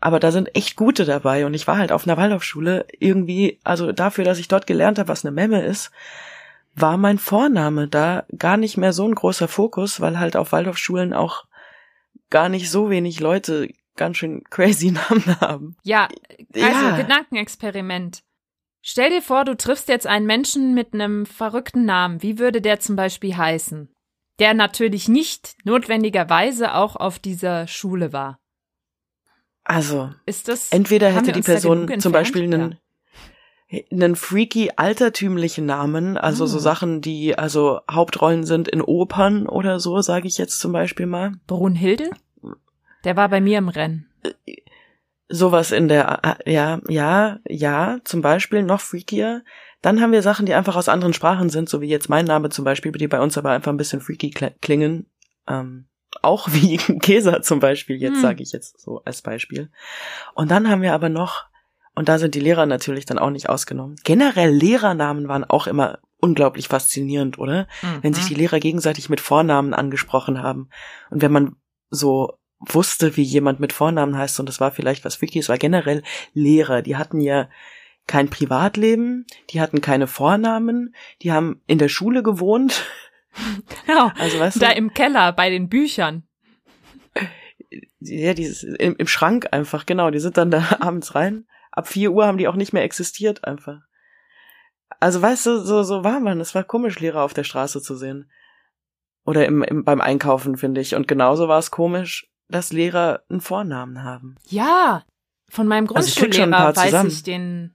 Aber 0.00 0.18
da 0.18 0.32
sind 0.32 0.54
echt 0.56 0.76
gute 0.76 1.04
dabei 1.04 1.46
und 1.46 1.54
ich 1.54 1.66
war 1.66 1.78
halt 1.78 1.92
auf 1.92 2.06
einer 2.06 2.16
Waldorfschule 2.16 2.86
irgendwie, 2.98 3.60
also 3.62 3.92
dafür, 3.92 4.24
dass 4.24 4.38
ich 4.38 4.48
dort 4.48 4.66
gelernt 4.66 4.98
habe, 4.98 5.08
was 5.08 5.24
eine 5.24 5.32
Memme 5.32 5.62
ist, 5.62 5.92
war 6.76 6.96
mein 6.96 7.18
Vorname 7.18 7.88
da 7.88 8.24
gar 8.36 8.56
nicht 8.56 8.76
mehr 8.76 8.92
so 8.92 9.06
ein 9.06 9.14
großer 9.14 9.48
Fokus, 9.48 10.00
weil 10.00 10.18
halt 10.18 10.36
auf 10.36 10.52
Waldorfschulen 10.52 11.12
auch 11.12 11.44
gar 12.30 12.48
nicht 12.48 12.70
so 12.70 12.90
wenig 12.90 13.18
Leute 13.20 13.68
ganz 13.96 14.18
schön 14.18 14.44
crazy 14.50 14.90
Namen 15.10 15.40
haben. 15.40 15.76
Ja, 15.82 16.08
also 16.54 16.86
Ja. 16.86 16.96
Gedankenexperiment. 16.96 18.22
Stell 18.82 19.10
dir 19.10 19.22
vor, 19.22 19.44
du 19.44 19.56
triffst 19.56 19.88
jetzt 19.88 20.06
einen 20.06 20.26
Menschen 20.26 20.74
mit 20.74 20.94
einem 20.94 21.26
verrückten 21.26 21.84
Namen. 21.86 22.22
Wie 22.22 22.38
würde 22.38 22.60
der 22.60 22.78
zum 22.78 22.94
Beispiel 22.94 23.36
heißen? 23.36 23.92
Der 24.38 24.54
natürlich 24.54 25.08
nicht 25.08 25.56
notwendigerweise 25.64 26.74
auch 26.74 26.94
auf 26.94 27.18
dieser 27.18 27.66
Schule 27.66 28.12
war. 28.12 28.38
Also, 29.64 30.12
Ist 30.26 30.46
das? 30.46 30.70
Entweder 30.70 31.10
hätte 31.10 31.32
die 31.32 31.40
Person 31.40 31.98
zum? 31.98 32.12
Beispiel 32.12 32.44
einen, 32.44 32.78
einen 33.90 34.14
freaky 34.16 34.70
altertümlichen 34.76 35.66
Namen, 35.66 36.16
also 36.16 36.46
so 36.46 36.58
Ah. 36.58 36.60
Sachen, 36.60 37.00
die 37.00 37.36
also 37.36 37.80
Hauptrollen 37.90 38.44
sind 38.44 38.68
in 38.68 38.80
Opern 38.80 39.46
oder 39.48 39.80
so, 39.80 40.00
sage 40.00 40.28
ich 40.28 40.38
jetzt 40.38 40.60
zum 40.60 40.72
Beispiel 40.72 41.06
mal. 41.06 41.32
Brunhilde? 41.46 42.10
Der 43.04 43.16
war 43.16 43.28
bei 43.28 43.40
mir 43.40 43.58
im 43.58 43.68
Rennen. 43.68 44.08
Sowas 45.28 45.72
in 45.72 45.88
der, 45.88 46.20
äh, 46.44 46.52
ja, 46.52 46.80
ja, 46.88 47.40
ja, 47.48 47.98
zum 48.04 48.22
Beispiel 48.22 48.62
noch 48.62 48.80
freakier. 48.80 49.42
Dann 49.82 50.00
haben 50.00 50.12
wir 50.12 50.22
Sachen, 50.22 50.46
die 50.46 50.54
einfach 50.54 50.76
aus 50.76 50.88
anderen 50.88 51.12
Sprachen 51.14 51.48
sind, 51.50 51.68
so 51.68 51.80
wie 51.80 51.88
jetzt 51.88 52.08
mein 52.08 52.24
Name 52.24 52.48
zum 52.50 52.64
Beispiel, 52.64 52.92
die 52.92 53.08
bei 53.08 53.20
uns 53.20 53.36
aber 53.36 53.50
einfach 53.50 53.72
ein 53.72 53.76
bisschen 53.76 54.00
freaky 54.00 54.28
kl- 54.30 54.54
klingen. 54.62 55.06
Ähm, 55.48 55.86
auch 56.22 56.48
wie 56.52 56.76
Kesa 56.76 57.42
zum 57.42 57.58
Beispiel, 57.58 57.96
jetzt 57.96 58.16
Hm. 58.16 58.22
sage 58.22 58.42
ich 58.44 58.52
jetzt 58.52 58.80
so 58.80 59.02
als 59.04 59.20
Beispiel. 59.22 59.70
Und 60.34 60.52
dann 60.52 60.68
haben 60.70 60.82
wir 60.82 60.94
aber 60.94 61.08
noch, 61.08 61.46
und 61.96 62.08
da 62.08 62.18
sind 62.18 62.34
die 62.34 62.40
Lehrer 62.40 62.66
natürlich 62.66 63.06
dann 63.06 63.18
auch 63.18 63.30
nicht 63.30 63.48
ausgenommen. 63.48 63.96
Generell 64.04 64.50
Lehrernamen 64.50 65.26
waren 65.28 65.44
auch 65.44 65.66
immer 65.66 65.98
unglaublich 66.18 66.68
faszinierend, 66.68 67.38
oder? 67.38 67.66
Wenn 68.02 68.14
sich 68.14 68.26
die 68.26 68.34
Lehrer 68.34 68.60
gegenseitig 68.60 69.08
mit 69.08 69.20
Vornamen 69.20 69.74
angesprochen 69.74 70.42
haben. 70.42 70.68
Und 71.10 71.22
wenn 71.22 71.32
man 71.32 71.56
so 71.90 72.34
wusste, 72.58 73.16
wie 73.16 73.22
jemand 73.22 73.60
mit 73.60 73.72
Vornamen 73.72 74.16
heißt, 74.16 74.38
und 74.40 74.48
das 74.48 74.60
war 74.60 74.70
vielleicht 74.70 75.04
was 75.04 75.16
freaky, 75.16 75.38
es 75.38 75.48
war 75.48 75.58
generell 75.58 76.02
Lehrer, 76.32 76.82
die 76.82 76.96
hatten 76.96 77.20
ja 77.20 77.48
kein 78.06 78.28
Privatleben, 78.28 79.26
die 79.50 79.60
hatten 79.60 79.80
keine 79.80 80.06
Vornamen, 80.06 80.94
die 81.22 81.32
haben 81.32 81.60
in 81.66 81.78
der 81.78 81.88
Schule 81.88 82.22
gewohnt. 82.22 82.84
Genau. 83.86 84.10
Also 84.18 84.40
weißt 84.40 84.62
Da 84.62 84.70
du, 84.70 84.76
im 84.76 84.94
Keller 84.94 85.30
bei 85.34 85.50
den 85.50 85.68
Büchern. 85.68 86.26
ja, 88.00 88.32
dieses, 88.32 88.62
im, 88.62 88.96
im 88.96 89.06
Schrank 89.06 89.48
einfach, 89.52 89.84
genau, 89.84 90.10
die 90.10 90.20
sind 90.20 90.38
dann 90.38 90.50
da 90.50 90.64
abends 90.80 91.14
rein. 91.14 91.44
Ab 91.76 91.86
vier 91.86 92.10
Uhr 92.10 92.26
haben 92.26 92.38
die 92.38 92.48
auch 92.48 92.56
nicht 92.56 92.72
mehr 92.72 92.82
existiert 92.82 93.44
einfach. 93.44 93.82
Also 94.98 95.22
weißt 95.22 95.46
du, 95.46 95.58
so, 95.60 95.82
so 95.82 96.02
war 96.02 96.18
man. 96.20 96.40
Es 96.40 96.54
war 96.54 96.64
komisch, 96.64 96.98
Lehrer 96.98 97.22
auf 97.22 97.34
der 97.34 97.44
Straße 97.44 97.82
zu 97.82 97.96
sehen. 97.96 98.30
Oder 99.24 99.46
im, 99.46 99.62
im, 99.62 99.84
beim 99.84 100.00
Einkaufen, 100.00 100.56
finde 100.56 100.80
ich. 100.80 100.94
Und 100.94 101.06
genauso 101.06 101.48
war 101.48 101.58
es 101.58 101.70
komisch, 101.70 102.28
dass 102.48 102.72
Lehrer 102.72 103.22
einen 103.28 103.40
Vornamen 103.40 104.02
haben. 104.02 104.36
Ja, 104.48 105.04
von 105.48 105.66
meinem 105.66 105.88
Also 105.94 106.08
ich 106.08 106.16
Grundschullehrer 106.16 106.74
weiß 106.74 106.84
zusammen. 106.86 107.08
ich 107.10 107.22
den 107.22 107.74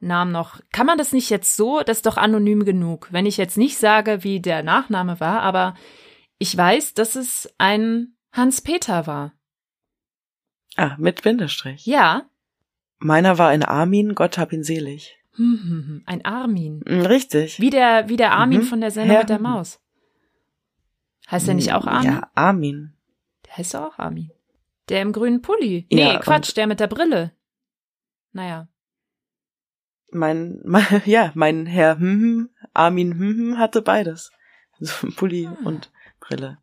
Namen 0.00 0.32
noch. 0.32 0.60
Kann 0.72 0.86
man 0.86 0.98
das 0.98 1.12
nicht 1.12 1.30
jetzt 1.30 1.56
so? 1.56 1.80
Das 1.80 1.98
ist 1.98 2.06
doch 2.06 2.16
anonym 2.16 2.64
genug. 2.64 3.08
Wenn 3.10 3.26
ich 3.26 3.36
jetzt 3.36 3.56
nicht 3.56 3.78
sage, 3.78 4.24
wie 4.24 4.40
der 4.40 4.62
Nachname 4.62 5.20
war, 5.20 5.42
aber 5.42 5.74
ich 6.38 6.56
weiß, 6.56 6.94
dass 6.94 7.16
es 7.16 7.52
ein 7.58 8.16
Hans-Peter 8.32 9.06
war. 9.06 9.32
Ah, 10.76 10.96
mit 10.98 11.22
Bindestrich. 11.22 11.86
Ja. 11.86 12.29
Meiner 13.00 13.38
war 13.38 13.48
ein 13.48 13.64
Armin, 13.64 14.14
Gott 14.14 14.38
hab 14.38 14.52
ihn 14.52 14.62
selig. 14.62 15.16
Hm, 15.36 15.58
hm, 15.62 15.70
hm. 15.86 16.02
Ein 16.06 16.24
Armin. 16.24 16.82
Richtig. 16.82 17.58
Wie 17.60 17.70
der, 17.70 18.08
wie 18.08 18.16
der 18.16 18.32
Armin 18.32 18.60
Mhm. 18.60 18.64
von 18.64 18.80
der 18.80 18.90
Sendung 18.90 19.14
Ja. 19.14 19.20
mit 19.20 19.30
der 19.30 19.38
Maus. 19.40 19.80
Heißt 21.30 21.46
der 21.46 21.54
nicht 21.54 21.72
auch 21.72 21.86
Armin? 21.86 22.12
Ja, 22.12 22.30
Armin. 22.34 22.92
Der 23.46 23.56
heißt 23.56 23.74
auch 23.76 23.98
Armin. 23.98 24.30
Der 24.88 25.02
im 25.02 25.12
grünen 25.12 25.40
Pulli. 25.40 25.86
Nee, 25.90 26.00
Ja, 26.12 26.18
Quatsch, 26.18 26.56
der 26.56 26.66
mit 26.66 26.80
der 26.80 26.88
Brille. 26.88 27.32
Naja. 28.32 28.68
Mein, 30.12 30.60
mein 30.64 31.02
ja, 31.06 31.30
mein 31.34 31.66
Herr 31.66 31.98
hm, 31.98 32.20
hm, 32.20 32.50
Armin 32.74 33.12
hm, 33.14 33.36
hm, 33.38 33.58
hatte 33.58 33.82
beides. 33.82 34.32
So 34.78 35.08
Pulli 35.16 35.46
Ah. 35.46 35.56
und 35.64 35.90
Brille. 36.20 36.58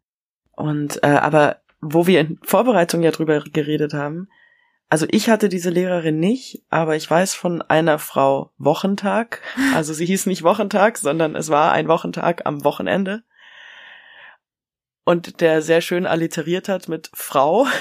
Und 0.51 1.01
äh, 1.03 1.07
aber 1.07 1.61
wo 1.79 2.07
wir 2.07 2.21
in 2.21 2.39
Vorbereitung 2.43 3.03
ja 3.03 3.11
drüber 3.11 3.39
geredet 3.41 3.93
haben, 3.93 4.27
also 4.89 5.05
ich 5.09 5.29
hatte 5.29 5.49
diese 5.49 5.69
Lehrerin 5.69 6.19
nicht, 6.19 6.63
aber 6.69 6.95
ich 6.95 7.09
weiß 7.09 7.33
von 7.33 7.61
einer 7.61 7.99
Frau 7.99 8.53
Wochentag. 8.57 9.41
Also 9.73 9.93
sie 9.93 10.05
hieß 10.05 10.27
nicht 10.27 10.43
Wochentag, 10.43 10.97
sondern 10.97 11.35
es 11.35 11.49
war 11.49 11.71
ein 11.73 11.87
Wochentag 11.87 12.45
am 12.45 12.63
Wochenende. 12.63 13.23
Und 15.03 15.41
der 15.41 15.61
sehr 15.61 15.81
schön 15.81 16.05
alliteriert 16.05 16.69
hat 16.69 16.87
mit 16.87 17.09
Frau. 17.13 17.67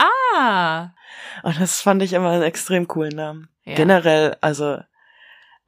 Ah! 0.00 0.94
Und 1.42 1.60
das 1.60 1.80
fand 1.80 2.00
ich 2.02 2.12
immer 2.12 2.30
einen 2.30 2.44
extrem 2.44 2.86
coolen 2.86 3.16
Namen. 3.16 3.48
Ja. 3.64 3.74
Generell, 3.74 4.36
also 4.40 4.78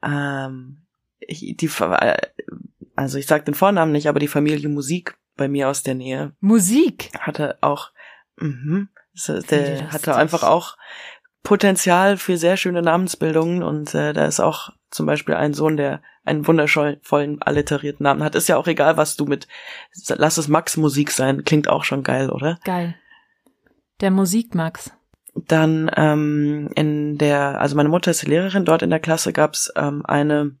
ähm, 0.01 0.83
ich, 1.19 1.55
die, 1.57 1.65
äh, 1.65 2.17
also 2.95 3.17
ich 3.17 3.27
sag 3.27 3.43
den 3.43 3.53
Vornamen 3.53 3.91
nicht, 3.91 4.07
aber 4.07 4.19
die 4.19 4.29
Familie 4.29 4.69
Musik 4.69 5.17
bei 5.35 5.49
mir 5.49 5.69
aus 5.69 5.83
der 5.83 5.95
Nähe 5.95 6.33
Musik. 6.39 7.11
hatte 7.19 7.57
auch, 7.61 7.91
mhm, 8.37 8.87
der 9.13 9.35
lustig. 9.35 9.91
hatte 9.91 10.15
einfach 10.15 10.43
auch 10.43 10.77
Potenzial 11.43 12.17
für 12.17 12.37
sehr 12.37 12.57
schöne 12.57 12.81
Namensbildungen 12.81 13.63
und 13.63 13.95
äh, 13.95 14.13
da 14.13 14.25
ist 14.25 14.39
auch 14.39 14.69
zum 14.91 15.05
Beispiel 15.05 15.35
ein 15.35 15.53
Sohn, 15.53 15.77
der 15.77 16.01
einen 16.23 16.45
wundervollen 16.45 17.41
alliterierten 17.41 18.03
Namen 18.03 18.23
hat. 18.23 18.35
Ist 18.35 18.49
ja 18.49 18.57
auch 18.57 18.67
egal, 18.67 18.97
was 18.97 19.15
du 19.17 19.25
mit, 19.25 19.47
lass 20.07 20.37
es 20.37 20.47
Max 20.47 20.77
Musik 20.77 21.11
sein, 21.11 21.43
klingt 21.43 21.67
auch 21.67 21.83
schon 21.83 22.03
geil, 22.03 22.29
oder? 22.29 22.59
Geil. 22.63 22.95
Der 24.01 24.11
Musikmax. 24.11 24.91
Dann 25.33 25.89
ähm, 25.95 26.69
in 26.75 27.17
der, 27.17 27.59
also 27.59 27.75
meine 27.75 27.89
Mutter 27.89 28.11
ist 28.11 28.27
Lehrerin, 28.27 28.65
dort 28.65 28.81
in 28.81 28.89
der 28.89 28.99
Klasse 28.99 29.33
gab's 29.33 29.71
ähm, 29.75 30.05
eine, 30.05 30.57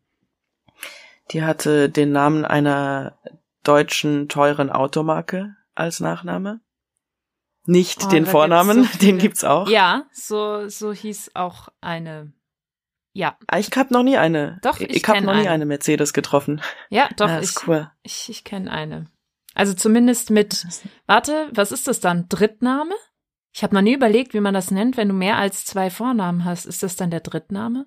die 1.31 1.43
hatte 1.43 1.89
den 1.89 2.11
Namen 2.11 2.45
einer 2.45 3.17
deutschen 3.63 4.29
teuren 4.29 4.69
Automarke 4.69 5.55
als 5.75 5.99
Nachname. 5.99 6.61
Nicht 7.65 8.05
Oh, 8.05 8.09
den 8.09 8.25
Vornamen, 8.25 8.83
so 8.85 8.97
den 8.99 9.17
gibt's 9.17 9.43
auch. 9.43 9.67
Ja, 9.69 10.05
so, 10.11 10.67
so 10.67 10.91
hieß 10.93 11.31
auch 11.35 11.67
eine. 11.81 12.33
Ja, 13.13 13.37
Ah, 13.47 13.59
Ich 13.59 13.69
habe 13.75 13.93
noch 13.93 14.03
nie 14.03 14.17
eine. 14.17 14.59
Doch, 14.63 14.79
ich 14.79 14.89
ich 14.89 15.07
habe 15.07 15.21
noch 15.21 15.33
nie 15.33 15.41
eine. 15.41 15.49
eine 15.51 15.65
Mercedes 15.65 16.13
getroffen. 16.13 16.61
ja, 16.89 17.09
doch, 17.17 17.27
ah, 17.29 17.37
ich, 17.37 17.43
ist 17.43 17.67
cool. 17.67 17.91
ich, 18.03 18.29
ich 18.29 18.43
kenne 18.43 18.71
eine. 18.71 19.07
Also 19.53 19.73
zumindest 19.73 20.29
mit, 20.31 20.65
warte, 21.07 21.49
was 21.53 21.71
ist 21.73 21.87
das 21.87 21.99
dann? 21.99 22.27
Drittname? 22.29 22.93
Ich 23.53 23.63
habe 23.63 23.75
noch 23.75 23.81
nie 23.81 23.93
überlegt, 23.93 24.33
wie 24.33 24.39
man 24.39 24.53
das 24.53 24.71
nennt, 24.71 24.95
wenn 24.95 25.09
du 25.09 25.13
mehr 25.13 25.37
als 25.37 25.65
zwei 25.65 25.89
Vornamen 25.89 26.45
hast. 26.45 26.65
Ist 26.65 26.83
das 26.83 26.95
dann 26.95 27.11
der 27.11 27.19
Drittname? 27.19 27.85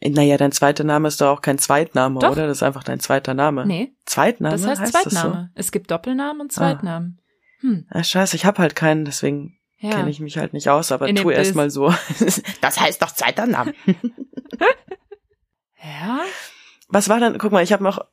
Naja, 0.00 0.36
dein 0.36 0.52
zweiter 0.52 0.84
Name 0.84 1.08
ist 1.08 1.20
doch 1.20 1.28
auch 1.38 1.40
kein 1.42 1.58
Zweitname, 1.58 2.20
Doch. 2.20 2.30
oder? 2.32 2.46
Das 2.46 2.58
ist 2.58 2.62
einfach 2.62 2.84
dein 2.84 3.00
zweiter 3.00 3.34
Name. 3.34 3.66
Nee, 3.66 3.96
Zweitname 4.04 4.54
das 4.54 4.64
heißt, 4.66 4.80
heißt 4.94 5.10
Zweitname. 5.10 5.50
Es 5.54 5.72
gibt 5.72 5.90
Doppelnamen 5.90 6.42
und 6.42 6.52
Zweitnamen. 6.52 7.20
Hm? 7.60 7.86
Ah, 7.90 8.02
scheiße, 8.04 8.36
ich 8.36 8.44
habe 8.44 8.58
halt 8.58 8.74
keinen, 8.76 9.04
deswegen 9.04 9.58
ja. 9.78 9.90
kenne 9.90 10.10
ich 10.10 10.20
mich 10.20 10.38
halt 10.38 10.52
nicht 10.52 10.68
aus, 10.68 10.92
aber 10.92 11.08
In 11.08 11.16
tu 11.16 11.30
erst 11.30 11.54
mal 11.54 11.70
so. 11.70 11.94
Das 12.60 12.80
heißt 12.80 13.00
doch 13.02 13.10
zweiter 13.12 13.46
Name. 13.46 13.74
Ja, 15.82 16.20
Was 16.88 17.08
war 17.08 17.20
denn, 17.20 17.38
guck 17.38 17.52
mal, 17.52 17.62
ich 17.62 17.72
habe 17.72 17.82
noch 17.84 18.04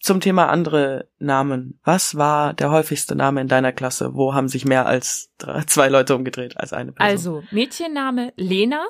zum 0.00 0.20
Thema 0.20 0.48
andere 0.48 1.08
Namen. 1.18 1.78
Was 1.84 2.16
war 2.16 2.54
der 2.54 2.70
häufigste 2.70 3.14
Name 3.14 3.40
in 3.40 3.48
deiner 3.48 3.72
Klasse? 3.72 4.14
Wo 4.14 4.34
haben 4.34 4.48
sich 4.48 4.64
mehr 4.64 4.86
als 4.86 5.30
drei, 5.38 5.62
zwei 5.64 5.88
Leute 5.88 6.16
umgedreht 6.16 6.56
als 6.56 6.72
eine 6.72 6.92
Person? 6.92 7.10
also 7.10 7.44
Mädchenname 7.50 8.32
Lena. 8.36 8.84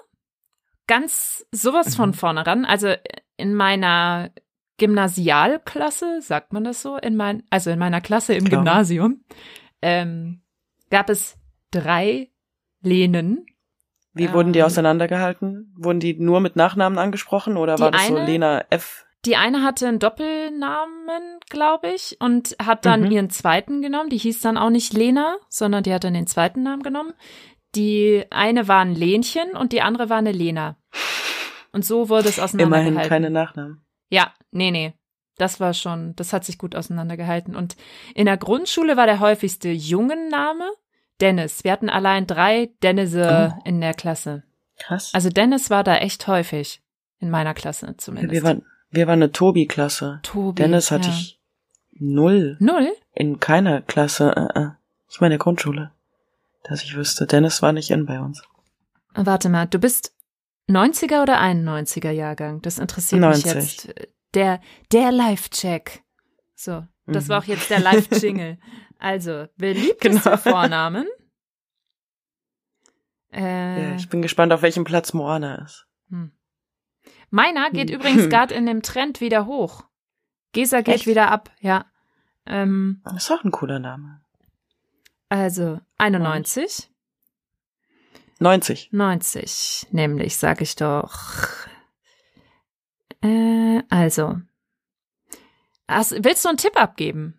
Ganz 0.86 1.44
sowas 1.52 1.94
von 1.94 2.10
Mhm. 2.10 2.14
vorne 2.14 2.46
ran. 2.46 2.64
Also 2.64 2.94
in 3.36 3.54
meiner 3.54 4.30
Gymnasialklasse, 4.78 6.20
sagt 6.22 6.52
man 6.52 6.64
das 6.64 6.80
so, 6.82 6.96
in 6.96 7.16
mein, 7.16 7.42
also 7.50 7.70
in 7.70 7.78
meiner 7.78 8.00
Klasse 8.00 8.34
im 8.34 8.44
Klar. 8.44 8.60
Gymnasium, 8.60 9.24
ähm, 9.82 10.42
gab 10.90 11.08
es 11.10 11.36
drei 11.70 12.30
Lenen. 12.82 13.46
Wie 14.12 14.32
wurden 14.32 14.52
die 14.52 14.58
ähm, 14.60 14.64
auseinandergehalten? 14.66 15.72
Wurden 15.78 16.00
die 16.00 16.14
nur 16.18 16.40
mit 16.40 16.56
Nachnamen 16.56 16.98
angesprochen 16.98 17.56
oder 17.56 17.78
war 17.78 17.90
das 17.90 18.06
so 18.08 18.16
eine- 18.16 18.26
Lena 18.26 18.64
F? 18.70 19.04
Die 19.26 19.36
eine 19.36 19.62
hatte 19.62 19.86
einen 19.86 19.98
Doppelnamen, 19.98 21.40
glaube 21.50 21.88
ich, 21.90 22.16
und 22.20 22.56
hat 22.60 22.86
dann 22.86 23.02
Mhm. 23.04 23.10
ihren 23.10 23.30
zweiten 23.30 23.82
genommen. 23.82 24.08
Die 24.08 24.16
hieß 24.16 24.40
dann 24.40 24.56
auch 24.56 24.70
nicht 24.70 24.92
Lena, 24.94 25.36
sondern 25.50 25.82
die 25.82 25.92
hat 25.92 26.04
dann 26.04 26.14
den 26.14 26.26
zweiten 26.26 26.62
Namen 26.62 26.82
genommen. 26.82 27.12
Die 27.74 28.24
eine 28.30 28.66
war 28.66 28.80
ein 28.80 28.94
Lenchen 28.94 29.50
und 29.52 29.72
die 29.72 29.82
andere 29.82 30.08
war 30.08 30.16
eine 30.18 30.32
Lena. 30.32 30.76
Und 31.72 31.84
so 31.84 32.08
wurde 32.08 32.28
es 32.30 32.40
auseinandergehalten. 32.40 32.92
Immerhin 32.94 33.08
keine 33.08 33.30
Nachnamen. 33.30 33.84
Ja, 34.08 34.32
nee, 34.50 34.70
nee. 34.70 34.94
Das 35.40 35.58
war 35.60 35.72
schon, 35.74 36.14
das 36.16 36.32
hat 36.32 36.44
sich 36.44 36.58
gut 36.58 36.76
auseinandergehalten. 36.76 37.56
Und 37.56 37.76
in 38.14 38.26
der 38.26 38.36
Grundschule 38.36 38.96
war 38.96 39.06
der 39.06 39.20
häufigste 39.20 39.70
Jungenname 39.70 40.68
Dennis. 41.20 41.64
Wir 41.64 41.72
hatten 41.72 41.88
allein 41.88 42.26
drei 42.26 42.70
Dennisse 42.82 43.54
Oh. 43.56 43.62
in 43.64 43.80
der 43.80 43.94
Klasse. 43.94 44.42
Krass. 44.78 45.10
Also 45.12 45.28
Dennis 45.28 45.70
war 45.70 45.84
da 45.84 45.96
echt 45.96 46.26
häufig. 46.26 46.82
In 47.22 47.28
meiner 47.28 47.52
Klasse 47.52 47.94
zumindest. 47.98 48.32
wir 48.32 48.42
waren, 48.42 48.64
wir 48.90 49.06
waren 49.06 49.22
eine 49.22 49.30
Tobi-Klasse. 49.30 50.20
Tobi. 50.22 50.62
Dennis 50.62 50.90
hatte 50.90 51.08
ja. 51.08 51.14
ich 51.14 51.38
null 51.92 52.56
Null? 52.60 52.92
in 53.12 53.40
keiner 53.40 53.82
Klasse. 53.82 54.32
Äh, 54.34 54.58
äh. 54.58 54.68
Ich 55.10 55.20
meine 55.20 55.36
Grundschule. 55.36 55.90
Dass 56.64 56.82
ich 56.82 56.96
wüsste, 56.96 57.26
Dennis 57.26 57.60
war 57.60 57.72
nicht 57.72 57.90
in 57.90 58.06
bei 58.06 58.20
uns. 58.20 58.42
Warte 59.14 59.50
mal, 59.50 59.66
du 59.66 59.78
bist 59.78 60.14
90er 60.68 61.22
oder 61.22 61.40
91er 61.40 62.10
Jahrgang? 62.10 62.62
Das 62.62 62.78
interessiert 62.78 63.20
mich 63.20 63.44
90. 63.44 63.54
jetzt. 63.54 63.94
Der, 64.34 64.60
der 64.92 65.10
Live-Check. 65.12 66.02
So, 66.54 66.86
das 67.06 67.24
Mhm. 67.24 67.28
war 67.28 67.38
auch 67.40 67.44
jetzt 67.44 67.70
der 67.70 67.80
Live-Jingle. 67.80 68.58
Also, 69.02 69.46
beliebteste 69.56 70.20
Genau. 70.30 70.36
Vornamen. 70.36 71.06
Äh, 73.32 73.90
Ja, 73.90 73.94
ich 73.96 74.08
bin 74.08 74.20
gespannt, 74.22 74.52
auf 74.52 74.60
welchem 74.62 74.84
Platz 74.84 75.12
Moana 75.14 75.64
ist. 75.64 75.86
hm. 76.10 76.32
Meiner 77.30 77.70
geht 77.70 77.88
Hm. 77.90 77.96
übrigens 77.96 78.28
gerade 78.28 78.54
in 78.54 78.66
dem 78.66 78.82
Trend 78.82 79.20
wieder 79.22 79.46
hoch. 79.46 79.84
Gesa 80.52 80.80
geht 80.82 80.96
Echt? 80.96 81.06
wieder 81.06 81.30
ab, 81.30 81.50
ja. 81.60 81.86
Ähm, 82.44 83.00
Das 83.04 83.14
ist 83.24 83.30
auch 83.30 83.44
ein 83.44 83.52
cooler 83.52 83.78
Name. 83.78 84.20
also 85.28 85.80
91, 85.96 86.90
90. 88.40 88.88
90, 88.92 89.86
nämlich, 89.92 90.36
sag 90.36 90.60
ich 90.60 90.74
doch. 90.76 91.14
Äh, 93.22 93.82
also. 93.88 94.36
Hast, 95.88 96.24
willst 96.24 96.44
du 96.44 96.48
einen 96.48 96.58
Tipp 96.58 96.80
abgeben? 96.80 97.38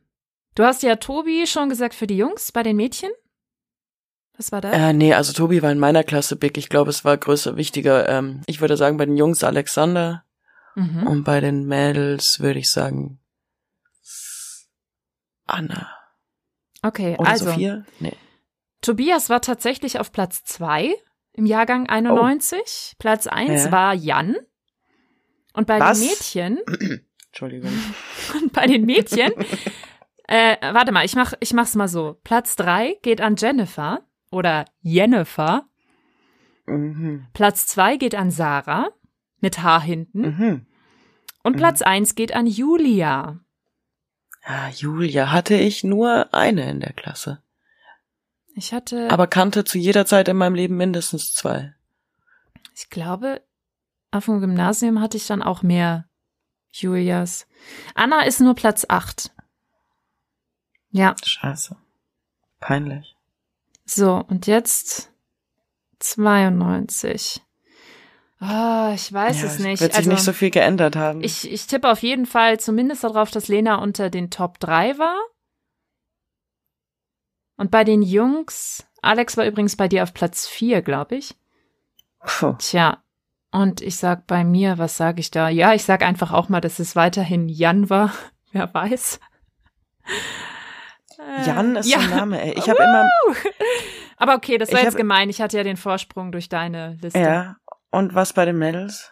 Du 0.56 0.64
hast 0.64 0.84
ja 0.84 0.98
Tobi 0.98 1.48
schon 1.48 1.70
gesagt 1.70 1.96
für 1.96 2.08
die 2.08 2.18
Jungs, 2.18 2.52
bei 2.52 2.64
den 2.64 2.76
Mädchen? 2.76 3.10
Was 4.38 4.52
war 4.52 4.62
das? 4.62 4.74
Äh, 4.74 4.94
nee, 4.94 5.14
also 5.14 5.34
Tobi 5.34 5.62
war 5.62 5.72
in 5.72 5.80
meiner 5.80 6.04
Klasse 6.04 6.36
big. 6.36 6.58
Ich 6.58 6.70
glaube, 6.70 6.90
es 6.90 7.06
war 7.06 7.18
größer, 7.18 7.58
wichtiger. 7.58 8.10
Ähm, 8.10 8.42
ich 8.48 8.60
würde 8.60 8.76
sagen, 8.76 8.98
bei 8.98 9.06
den 9.06 9.18
Jungs 9.18 9.44
Alexander 9.44 10.26
mhm. 10.76 11.08
und 11.08 11.24
bei 11.24 11.40
den 11.40 11.68
Mädels 11.68 12.40
würde 12.40 12.60
ich 12.60 12.72
sagen 12.72 13.20
Anna. 15.46 15.90
Okay, 16.82 17.16
Oder 17.20 17.30
also. 17.30 17.46
Sophia? 17.46 17.84
Nee. 18.00 18.16
Tobias 18.82 19.30
war 19.30 19.42
tatsächlich 19.42 20.00
auf 20.00 20.12
Platz 20.12 20.44
zwei 20.44 20.96
im 21.34 21.46
Jahrgang 21.46 21.88
91. 21.88 22.96
Platz 22.98 23.28
eins 23.28 23.64
Oh. 23.64 23.66
Ja. 23.66 23.72
war 23.72 23.94
Jan. 23.94 24.36
Und 25.54 25.68
bei 25.68 25.80
Was? 25.80 26.00
den 26.00 26.08
Mädchen, 26.10 26.60
Entschuldigung. 27.28 27.72
und 28.42 28.54
bei 28.54 28.68
den 28.68 28.86
Mädchen, 28.86 29.32
äh, 30.28 30.56
warte 30.74 30.92
mal, 30.92 31.06
ich 31.06 31.16
mach, 31.16 31.34
ich 31.40 31.54
mach's 31.54 31.76
mal 31.76 31.88
so. 31.88 32.18
Platz 32.24 32.56
drei 32.56 32.98
geht 33.02 33.22
an 33.22 33.36
Jennifer 33.38 34.06
oder 34.32 34.66
Jennifer. 34.82 35.66
Mhm. 36.66 37.28
Platz 37.34 37.68
zwei 37.68 37.98
geht 37.98 38.16
an 38.16 38.32
Sarah 38.32 38.90
mit 39.40 39.62
H 39.62 39.82
hinten. 39.82 40.22
Mhm. 40.22 40.66
Und 41.44 41.54
Mhm. 41.56 41.58
Platz 41.58 41.82
eins 41.82 42.16
geht 42.16 42.34
an 42.36 42.46
Julia. 42.48 43.40
Ah, 44.44 44.70
Julia 44.70 45.32
hatte 45.32 45.56
ich 45.56 45.84
nur 45.84 46.34
eine 46.34 46.70
in 46.70 46.80
der 46.80 46.94
Klasse. 46.94 47.44
Ich 48.56 48.74
hatte, 48.74 49.10
Aber 49.10 49.28
kannte 49.28 49.64
zu 49.64 49.78
jeder 49.78 50.06
Zeit 50.06 50.28
in 50.28 50.38
meinem 50.38 50.56
Leben 50.56 50.78
mindestens 50.78 51.34
zwei. 51.34 51.74
ich 52.76 52.90
glaube, 52.90 53.42
auf 54.12 54.26
dem 54.26 54.40
Gymnasium 54.40 55.00
hatte 55.00 55.18
ich 55.18 55.28
dann 55.28 55.42
auch 55.42 55.64
mehr 55.64 56.06
Julias. 56.72 57.48
Anna 57.96 58.24
ist 58.24 58.40
nur 58.40 58.56
Platz 58.56 58.86
acht. 58.88 59.32
Ja, 60.90 61.16
Scheiße. 61.24 61.76
Peinlich. 62.60 63.16
so, 63.86 64.24
und 64.28 64.46
jetzt 64.46 65.12
92. 66.00 67.42
Oh, 68.42 68.92
ich 68.94 69.14
weiß 69.14 69.42
ja, 69.42 69.48
es 69.48 69.60
nicht. 69.60 69.82
Wird 69.82 69.94
sich 69.94 70.00
also, 70.00 70.10
nicht 70.10 70.24
so 70.24 70.34
viel 70.34 70.50
geändert 70.50 70.96
haben. 70.96 71.24
Ich, 71.24 71.50
ich 71.50 71.68
tippe 71.68 71.90
auf 71.90 72.02
jeden 72.02 72.26
Fall 72.26 72.60
zumindest 72.60 73.04
darauf, 73.04 73.30
dass 73.30 73.48
Lena 73.48 73.76
unter 73.76 74.10
den 74.10 74.32
Top 74.32 74.60
3 74.60 74.98
war. 74.98 75.18
Und 77.56 77.70
bei 77.70 77.84
den 77.84 78.02
Jungs, 78.02 78.88
Alex 79.04 79.38
war 79.38 79.46
übrigens 79.46 79.76
bei 79.76 79.88
dir 79.88 80.02
auf 80.02 80.14
Platz 80.14 80.48
4, 80.48 80.82
glaube 80.82 81.16
ich. 81.18 81.36
Puh. 82.26 82.56
Tja, 82.58 83.04
und 83.52 83.82
ich 83.82 83.98
sag 83.98 84.28
bei 84.28 84.44
mir, 84.44 84.78
was 84.78 84.98
sage 84.98 85.20
ich 85.20 85.32
da? 85.32 85.50
Ja, 85.50 85.74
ich 85.74 85.84
sag 85.84 86.04
einfach 86.04 86.32
auch 86.32 86.50
mal, 86.50 86.62
dass 86.62 86.80
es 86.80 86.96
weiterhin 86.96 87.50
Jan 87.50 87.90
war. 87.90 88.12
Wer 88.52 88.74
weiß. 88.74 89.20
Jan 91.46 91.76
ist 91.76 91.90
ja. 91.90 92.00
ein 92.00 92.10
Name, 92.10 92.42
ey. 92.42 92.54
Ich 92.58 92.70
habe 92.70 92.82
immer. 92.82 93.10
Aber 94.18 94.36
okay, 94.36 94.58
das 94.58 94.72
war 94.72 94.80
jetzt 94.80 94.94
hab- 94.94 94.98
gemein. 94.98 95.30
Ich 95.30 95.42
hatte 95.42 95.58
ja 95.58 95.64
den 95.64 95.78
Vorsprung 95.78 96.32
durch 96.32 96.50
deine 96.50 96.98
Liste. 97.02 97.20
Ja. 97.20 97.58
Und 97.92 98.16
was 98.16 98.34
bei 98.34 98.46
den 98.46 98.58
Mädels? 98.58 99.12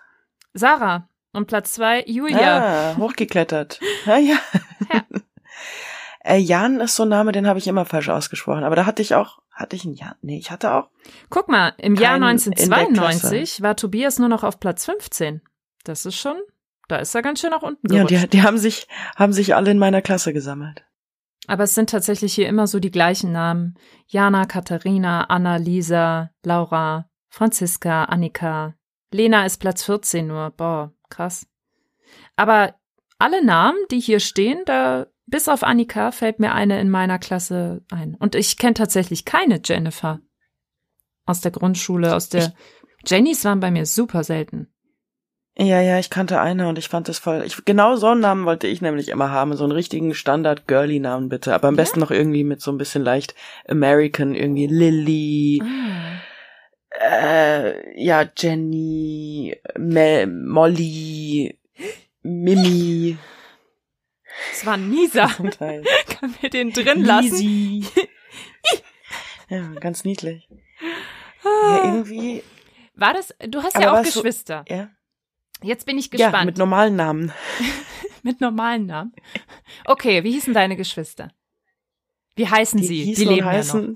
Sarah. 0.54 1.08
Und 1.32 1.48
Platz 1.48 1.74
zwei, 1.74 2.04
Julia. 2.08 2.94
Ah, 2.94 2.98
hochgeklettert. 2.98 3.80
Ah, 4.08 4.18
ja. 4.18 4.38
Ja. 4.92 5.04
äh, 6.30 6.38
Jan 6.38 6.80
ist 6.80 6.96
so 6.96 7.04
ein 7.04 7.10
Name, 7.10 7.32
den 7.32 7.48
habe 7.48 7.60
ich 7.60 7.68
immer 7.68 7.86
falsch 7.86 8.10
ausgesprochen. 8.10 8.64
Aber 8.64 8.76
da 8.76 8.86
hatte 8.86 9.02
ich 9.02 9.16
auch, 9.16 9.40
hatte 9.52 9.76
ich 9.76 9.86
einen 9.86 9.96
Jan? 9.96 10.16
Nee, 10.22 10.38
ich 10.38 10.52
hatte 10.52 10.74
auch. 10.74 10.90
Guck 11.30 11.50
mal, 11.50 11.74
im 11.78 11.96
Jahr 11.96 12.20
Kein 12.20 12.38
in 12.38 12.40
der 12.40 12.56
1992 12.74 13.62
war 13.62 13.76
Tobias 13.76 14.20
nur 14.20 14.30
noch 14.30 14.44
auf 14.44 14.60
Platz 14.60 14.86
15. 14.86 15.42
Das 15.84 16.06
ist 16.06 16.16
schon, 16.18 16.38
da 16.88 16.98
ist 16.98 17.16
er 17.16 17.22
ganz 17.22 17.40
schön 17.40 17.52
nach 17.52 17.62
unten 17.62 17.92
Ja, 17.94 18.04
gerutscht. 18.04 18.24
die, 18.26 18.30
die 18.38 18.44
haben 18.44 18.58
sich, 18.58 18.88
haben 19.16 19.34
sich 19.34 19.56
alle 19.56 19.72
in 19.72 19.80
meiner 19.80 20.02
Klasse 20.02 20.34
gesammelt. 20.34 20.84
Aber 21.48 21.64
es 21.64 21.74
sind 21.74 21.90
tatsächlich 21.90 22.34
hier 22.34 22.48
immer 22.48 22.68
so 22.68 22.80
die 22.80 22.92
gleichen 22.92 23.32
Namen. 23.32 23.76
Jana, 24.08 24.46
Katharina, 24.46 25.24
Anna, 25.24 25.56
Lisa, 25.56 26.30
Laura, 26.44 27.10
Franziska, 27.30 28.04
Annika. 28.06 28.76
Lena 29.12 29.46
ist 29.46 29.58
Platz 29.58 29.84
14 29.84 30.28
nur. 30.28 30.52
Boah, 30.52 30.94
krass. 31.10 31.48
Aber 32.36 32.76
alle 33.18 33.44
Namen, 33.44 33.78
die 33.90 34.00
hier 34.00 34.20
stehen, 34.20 34.62
da 34.66 35.08
bis 35.30 35.48
auf 35.48 35.64
Annika 35.64 36.12
fällt 36.12 36.40
mir 36.40 36.54
eine 36.54 36.80
in 36.82 36.90
meiner 36.90 37.20
Klasse 37.20 37.82
ein. 37.92 38.16
Und 38.16 38.36
ich 38.36 38.58
kenne 38.58 38.74
tatsächlich 38.74 39.26
keine 39.26 39.62
Jennifer. 39.64 40.20
Aus 41.26 41.42
der 41.42 41.52
Grundschule, 41.52 42.16
aus 42.16 42.30
der 42.30 42.54
Jennys 43.06 43.46
waren 43.46 43.60
bei 43.60 43.72
mir 43.72 43.86
super 43.86 44.24
selten. 44.24 44.68
Ja, 45.58 45.82
ja, 45.82 46.00
ich 46.00 46.10
kannte 46.10 46.40
eine 46.40 46.70
und 46.70 46.78
ich 46.78 46.88
fand 46.88 47.10
das 47.10 47.20
voll. 47.20 47.44
Ich, 47.46 47.66
genau 47.66 47.98
so 47.98 48.08
einen 48.08 48.22
Namen 48.22 48.46
wollte 48.46 48.68
ich 48.68 48.82
nämlich 48.82 49.10
immer 49.10 49.30
haben. 49.30 49.56
So 49.58 49.66
einen 49.66 49.74
richtigen 49.74 50.14
Standard-Girly-Namen 50.14 51.28
bitte. 51.28 51.54
Aber 51.54 51.68
am 51.68 51.76
Ja? 51.76 51.82
besten 51.82 52.00
noch 52.00 52.12
irgendwie 52.12 52.46
mit 52.46 52.62
so 52.62 52.72
ein 52.72 52.78
bisschen 52.78 53.04
leicht 53.04 53.36
American, 53.68 54.36
irgendwie 54.36 54.68
Lily, 54.68 55.62
Ah. 55.62 56.22
äh, 57.02 58.02
ja, 58.04 58.26
Jenny, 58.38 59.58
Mel, 59.78 60.28
Molly, 60.28 61.60
Mimi. 62.24 63.18
Das 64.52 64.66
war 64.66 64.74
ein 64.74 64.90
Nisa. 64.90 65.28
Zum 65.30 65.52
Teil. 65.52 65.84
Können 66.20 66.36
wir 66.42 66.50
den 66.50 66.72
drin 66.74 67.04
lassen? 67.04 67.86
Ja, 69.52 69.62
ganz 69.80 70.04
niedlich. 70.04 70.48
Ah. 71.44 71.48
Ja, 71.78 71.84
irgendwie, 71.86 72.44
War 72.94 73.14
das, 73.16 73.34
du 73.48 73.64
hast 73.64 73.76
ja 73.80 73.98
auch 73.98 74.04
Geschwister. 74.04 74.64
ja. 74.68 74.90
Jetzt 75.64 75.86
bin 75.88 75.98
ich 75.98 76.12
gespannt. 76.12 76.34
Ja, 76.36 76.46
mit 76.46 76.58
normalen 76.58 76.96
Namen. 76.96 77.34
Mit 78.24 78.42
normalen 78.42 78.86
Namen. 78.86 79.14
Okay, 79.86 80.24
wie 80.24 80.32
hießen 80.32 80.54
deine 80.54 80.76
Geschwister? 80.76 81.30
Wie 82.36 82.48
heißen 82.48 82.80
Die 82.80 82.86
sie? 82.86 83.14
die 83.14 83.24
leben 83.26 83.46
heißen. 83.46 83.96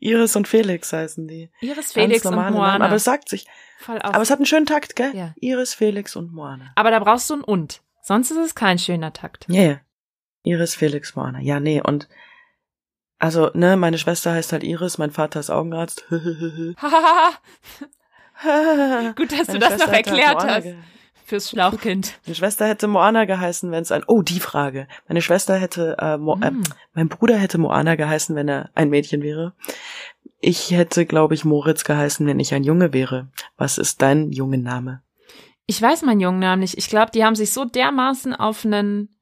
Iris 0.00 0.34
und 0.36 0.48
Felix 0.48 0.92
heißen 0.92 1.26
die. 1.28 1.50
ja 1.60 1.68
noch. 1.68 1.76
Iris, 1.76 1.92
Felix 1.92 2.26
und 2.26 2.34
Moana. 2.34 2.50
Namen. 2.50 2.82
Aber 2.82 2.96
es 2.96 3.04
sagt 3.04 3.28
sich. 3.28 3.46
Voll 3.78 3.98
auf. 3.98 4.14
Aber 4.14 4.22
es 4.22 4.30
hat 4.30 4.38
einen 4.38 4.46
schönen 4.46 4.66
Takt, 4.66 4.96
gell? 4.96 5.14
Ja. 5.14 5.34
Iris, 5.36 5.74
Felix 5.74 6.16
und 6.16 6.32
Moana. 6.32 6.72
Aber 6.74 6.90
da 6.90 6.98
brauchst 6.98 7.28
du 7.30 7.34
ein 7.34 7.44
Und. 7.44 7.80
Sonst 8.06 8.30
ist 8.30 8.36
es 8.36 8.54
kein 8.54 8.78
schöner 8.78 9.14
Takt. 9.14 9.46
Ja, 9.48 9.62
ja. 9.62 9.80
Iris, 10.42 10.74
Felix, 10.74 11.16
Moana. 11.16 11.40
Ja, 11.40 11.58
nee, 11.58 11.80
und 11.80 12.06
also, 13.18 13.50
ne, 13.54 13.78
meine 13.78 13.96
Schwester 13.96 14.32
heißt 14.32 14.52
halt 14.52 14.62
Iris, 14.62 14.98
mein 14.98 15.10
Vater 15.10 15.40
ist 15.40 15.48
Augenarzt. 15.48 16.04
Hahaha. 16.10 17.30
Gut, 19.16 19.32
dass 19.32 19.46
du 19.46 19.52
Meine 19.52 19.58
das 19.60 19.68
Schwester 19.70 19.86
noch 19.86 19.92
halt 19.92 20.06
erklärt 20.06 20.44
hast. 20.44 20.66
Fürs 21.24 21.48
Schlauchkind. 21.48 22.12
Meine 22.26 22.34
Schwester 22.34 22.66
hätte 22.66 22.86
Moana 22.86 23.24
geheißen, 23.24 23.70
wenn 23.70 23.80
es 23.80 23.90
ein. 23.90 24.02
Oh, 24.06 24.20
die 24.20 24.40
Frage. 24.40 24.86
Meine 25.08 25.22
Schwester 25.22 25.56
hätte, 25.56 25.96
äh, 25.98 26.18
Mo 26.18 26.38
äh, 26.42 26.50
Mm. 26.50 26.62
mein 26.92 27.08
Bruder 27.08 27.38
hätte 27.38 27.56
Moana 27.56 27.94
geheißen, 27.94 28.36
wenn 28.36 28.46
er 28.48 28.68
ein 28.74 28.90
Mädchen 28.90 29.22
wäre. 29.22 29.54
Ich 30.40 30.72
hätte, 30.72 31.06
glaube 31.06 31.32
ich, 31.32 31.46
Moritz 31.46 31.84
geheißen, 31.84 32.26
wenn 32.26 32.40
ich 32.40 32.52
ein 32.52 32.64
Junge 32.64 32.92
wäre. 32.92 33.28
Was 33.56 33.78
ist 33.78 34.02
dein 34.02 34.32
Jungenname? 34.32 35.00
Ich 35.66 35.80
weiß 35.80 36.02
meinen 36.02 36.20
Jungen 36.20 36.60
nicht. 36.60 36.76
Ich 36.76 36.88
glaube, 36.88 37.10
die 37.12 37.24
haben 37.24 37.36
sich 37.36 37.52
so 37.52 37.64
dermaßen 37.64 38.34
auf 38.34 38.64
einen 38.64 39.16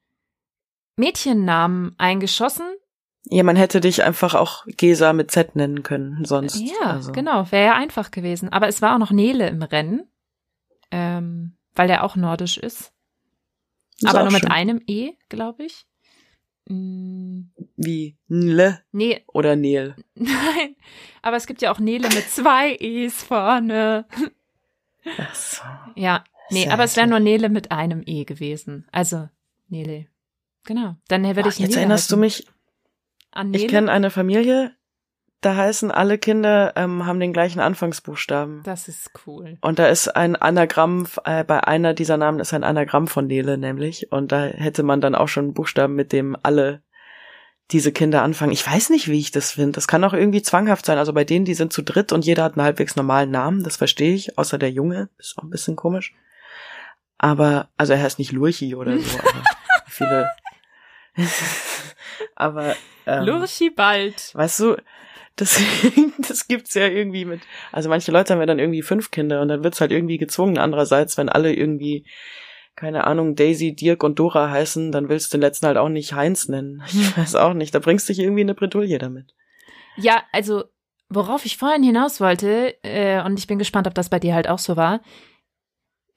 Mädchennamen 0.97 1.95
eingeschossen. 1.97 2.65
Ja, 3.25 3.43
man 3.43 3.55
hätte 3.55 3.79
dich 3.79 4.03
einfach 4.03 4.35
auch 4.35 4.65
Gesa 4.67 5.13
mit 5.13 5.31
Z 5.31 5.55
nennen 5.55 5.81
können, 5.83 6.25
sonst. 6.25 6.59
Ja, 6.59 6.91
also. 6.91 7.13
genau. 7.13 7.49
Wäre 7.51 7.67
ja 7.67 7.75
einfach 7.75 8.11
gewesen. 8.11 8.49
Aber 8.49 8.67
es 8.67 8.81
war 8.81 8.95
auch 8.95 8.99
noch 8.99 9.11
Nele 9.11 9.47
im 9.47 9.63
Rennen. 9.63 10.09
Ähm, 10.91 11.55
weil 11.73 11.87
der 11.87 12.03
auch 12.03 12.15
nordisch 12.15 12.57
ist. 12.57 12.93
Ist 13.97 14.07
aber 14.07 14.23
nur 14.23 14.31
mit 14.31 14.41
schön. 14.41 14.51
einem 14.51 14.81
E, 14.85 15.13
glaube 15.29 15.63
ich. 15.63 15.85
Mm, 16.65 17.43
Wie 17.75 18.17
Nle 18.27 18.81
nee, 18.91 19.23
oder 19.27 19.55
Nel. 19.55 19.95
nein. 20.15 20.75
Aber 21.21 21.37
es 21.37 21.47
gibt 21.47 21.61
ja 21.61 21.71
auch 21.71 21.79
Nele 21.79 22.09
mit 22.09 22.29
zwei 22.29 22.75
E's 22.75 23.23
vorne. 23.23 24.05
Ach 25.17 25.35
so. 25.35 25.61
Ja, 25.95 26.23
nee, 26.53 26.69
aber 26.69 26.83
es 26.83 26.95
wäre 26.95 27.07
nur 27.07 27.19
Nele 27.19 27.49
mit 27.49 27.71
einem 27.71 28.03
E 28.05 28.23
gewesen. 28.23 28.87
Also, 28.91 29.29
Nele. 29.67 30.07
Genau. 30.65 30.95
Dann 31.07 31.23
würde 31.23 31.43
Boah, 31.43 31.49
ich 31.49 31.59
jetzt 31.59 31.69
Nele 31.69 31.81
erinnerst 31.81 32.11
du 32.11 32.15
heißen. 32.15 32.19
mich, 32.19 32.47
an 33.31 33.51
Nele. 33.51 33.63
ich 33.63 33.69
kenne 33.69 33.91
eine 33.91 34.09
Familie, 34.09 34.75
da 35.43 35.55
heißen 35.57 35.91
alle 35.91 36.17
Kinder, 36.17 36.73
ähm, 36.77 37.05
haben 37.05 37.19
den 37.19 37.33
gleichen 37.33 37.59
Anfangsbuchstaben. 37.59 38.63
Das 38.63 38.87
ist 38.87 39.11
cool. 39.27 39.57
Und 39.61 39.77
da 39.77 39.87
ist 39.87 40.07
ein 40.07 40.35
Anagramm, 40.37 41.05
äh, 41.25 41.43
bei 41.43 41.61
einer 41.65 41.93
dieser 41.93 42.15
Namen 42.17 42.39
ist 42.39 42.53
ein 42.53 42.63
Anagramm 42.63 43.07
von 43.07 43.27
Nele 43.27 43.57
nämlich. 43.57 44.11
Und 44.11 44.31
da 44.31 44.45
hätte 44.45 44.83
man 44.83 45.01
dann 45.01 45.15
auch 45.15 45.27
schon 45.27 45.45
einen 45.45 45.53
Buchstaben, 45.53 45.95
mit 45.95 46.13
dem 46.13 46.37
alle 46.43 46.81
diese 47.71 47.91
Kinder 47.91 48.21
anfangen. 48.21 48.51
Ich 48.51 48.65
weiß 48.65 48.89
nicht, 48.89 49.09
wie 49.09 49.19
ich 49.19 49.31
das 49.31 49.51
finde. 49.51 49.73
Das 49.73 49.87
kann 49.87 50.03
auch 50.03 50.13
irgendwie 50.13 50.41
zwanghaft 50.41 50.85
sein. 50.85 50.97
Also 50.97 51.11
bei 51.11 51.25
denen, 51.25 51.45
die 51.45 51.55
sind 51.55 51.73
zu 51.73 51.81
dritt 51.81 52.11
und 52.11 52.25
jeder 52.25 52.43
hat 52.43 52.53
einen 52.53 52.65
halbwegs 52.65 52.95
normalen 52.95 53.31
Namen, 53.31 53.63
das 53.63 53.77
verstehe 53.77 54.13
ich, 54.13 54.37
außer 54.37 54.57
der 54.57 54.71
Junge. 54.71 55.09
Ist 55.17 55.37
auch 55.37 55.43
ein 55.43 55.49
bisschen 55.49 55.75
komisch. 55.75 56.13
Aber, 57.23 57.69
also 57.77 57.93
er 57.93 58.03
heißt 58.03 58.19
nicht 58.19 58.33
Lurchi 58.33 58.75
oder 58.75 58.99
so, 58.99 59.17
aber 59.23 59.43
viele. 59.87 60.29
aber 62.35 62.75
ähm, 63.05 63.23
Lurchi 63.23 63.69
bald. 63.69 64.35
Weißt 64.35 64.59
du, 64.59 64.75
das, 65.37 65.57
das 66.27 66.49
gibt's 66.49 66.73
ja 66.73 66.85
irgendwie 66.85 67.23
mit, 67.23 67.39
also 67.71 67.87
manche 67.87 68.11
Leute 68.11 68.33
haben 68.33 68.41
ja 68.41 68.45
dann 68.45 68.59
irgendwie 68.59 68.81
fünf 68.81 69.09
Kinder 69.09 69.39
und 69.39 69.47
dann 69.47 69.63
wird's 69.63 69.79
halt 69.79 69.93
irgendwie 69.93 70.17
gezwungen. 70.17 70.57
Andererseits, 70.57 71.17
wenn 71.17 71.29
alle 71.29 71.53
irgendwie, 71.53 72.05
keine 72.75 73.07
Ahnung, 73.07 73.35
Daisy, 73.35 73.73
Dirk 73.73 74.03
und 74.03 74.19
Dora 74.19 74.49
heißen, 74.49 74.91
dann 74.91 75.07
willst 75.07 75.33
du 75.33 75.37
den 75.37 75.43
letzten 75.43 75.67
halt 75.67 75.77
auch 75.77 75.87
nicht 75.87 76.11
Heinz 76.11 76.49
nennen. 76.49 76.83
Ich 76.87 77.17
weiß 77.17 77.35
auch 77.35 77.53
nicht. 77.53 77.73
Da 77.73 77.79
bringst 77.79 78.09
du 78.09 78.11
dich 78.11 78.21
irgendwie 78.21 78.41
in 78.41 78.49
eine 78.49 78.55
Bredouille 78.55 78.97
damit. 78.97 79.33
Ja, 79.95 80.23
also, 80.33 80.65
worauf 81.07 81.45
ich 81.45 81.55
vorhin 81.55 81.83
hinaus 81.83 82.19
wollte, 82.19 82.75
äh, 82.83 83.23
und 83.23 83.39
ich 83.39 83.47
bin 83.47 83.59
gespannt, 83.59 83.87
ob 83.87 83.93
das 83.93 84.09
bei 84.09 84.19
dir 84.19 84.35
halt 84.35 84.49
auch 84.49 84.59
so 84.59 84.75
war. 84.75 84.99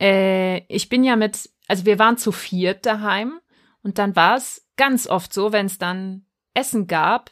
Äh, 0.00 0.58
ich 0.68 0.88
bin 0.88 1.04
ja 1.04 1.16
mit, 1.16 1.50
also 1.68 1.86
wir 1.86 1.98
waren 1.98 2.18
zu 2.18 2.32
viert 2.32 2.86
daheim 2.86 3.40
und 3.82 3.98
dann 3.98 4.16
war 4.16 4.36
es 4.36 4.66
ganz 4.76 5.06
oft 5.06 5.32
so, 5.32 5.52
wenn 5.52 5.66
es 5.66 5.78
dann 5.78 6.26
Essen 6.54 6.86
gab 6.86 7.30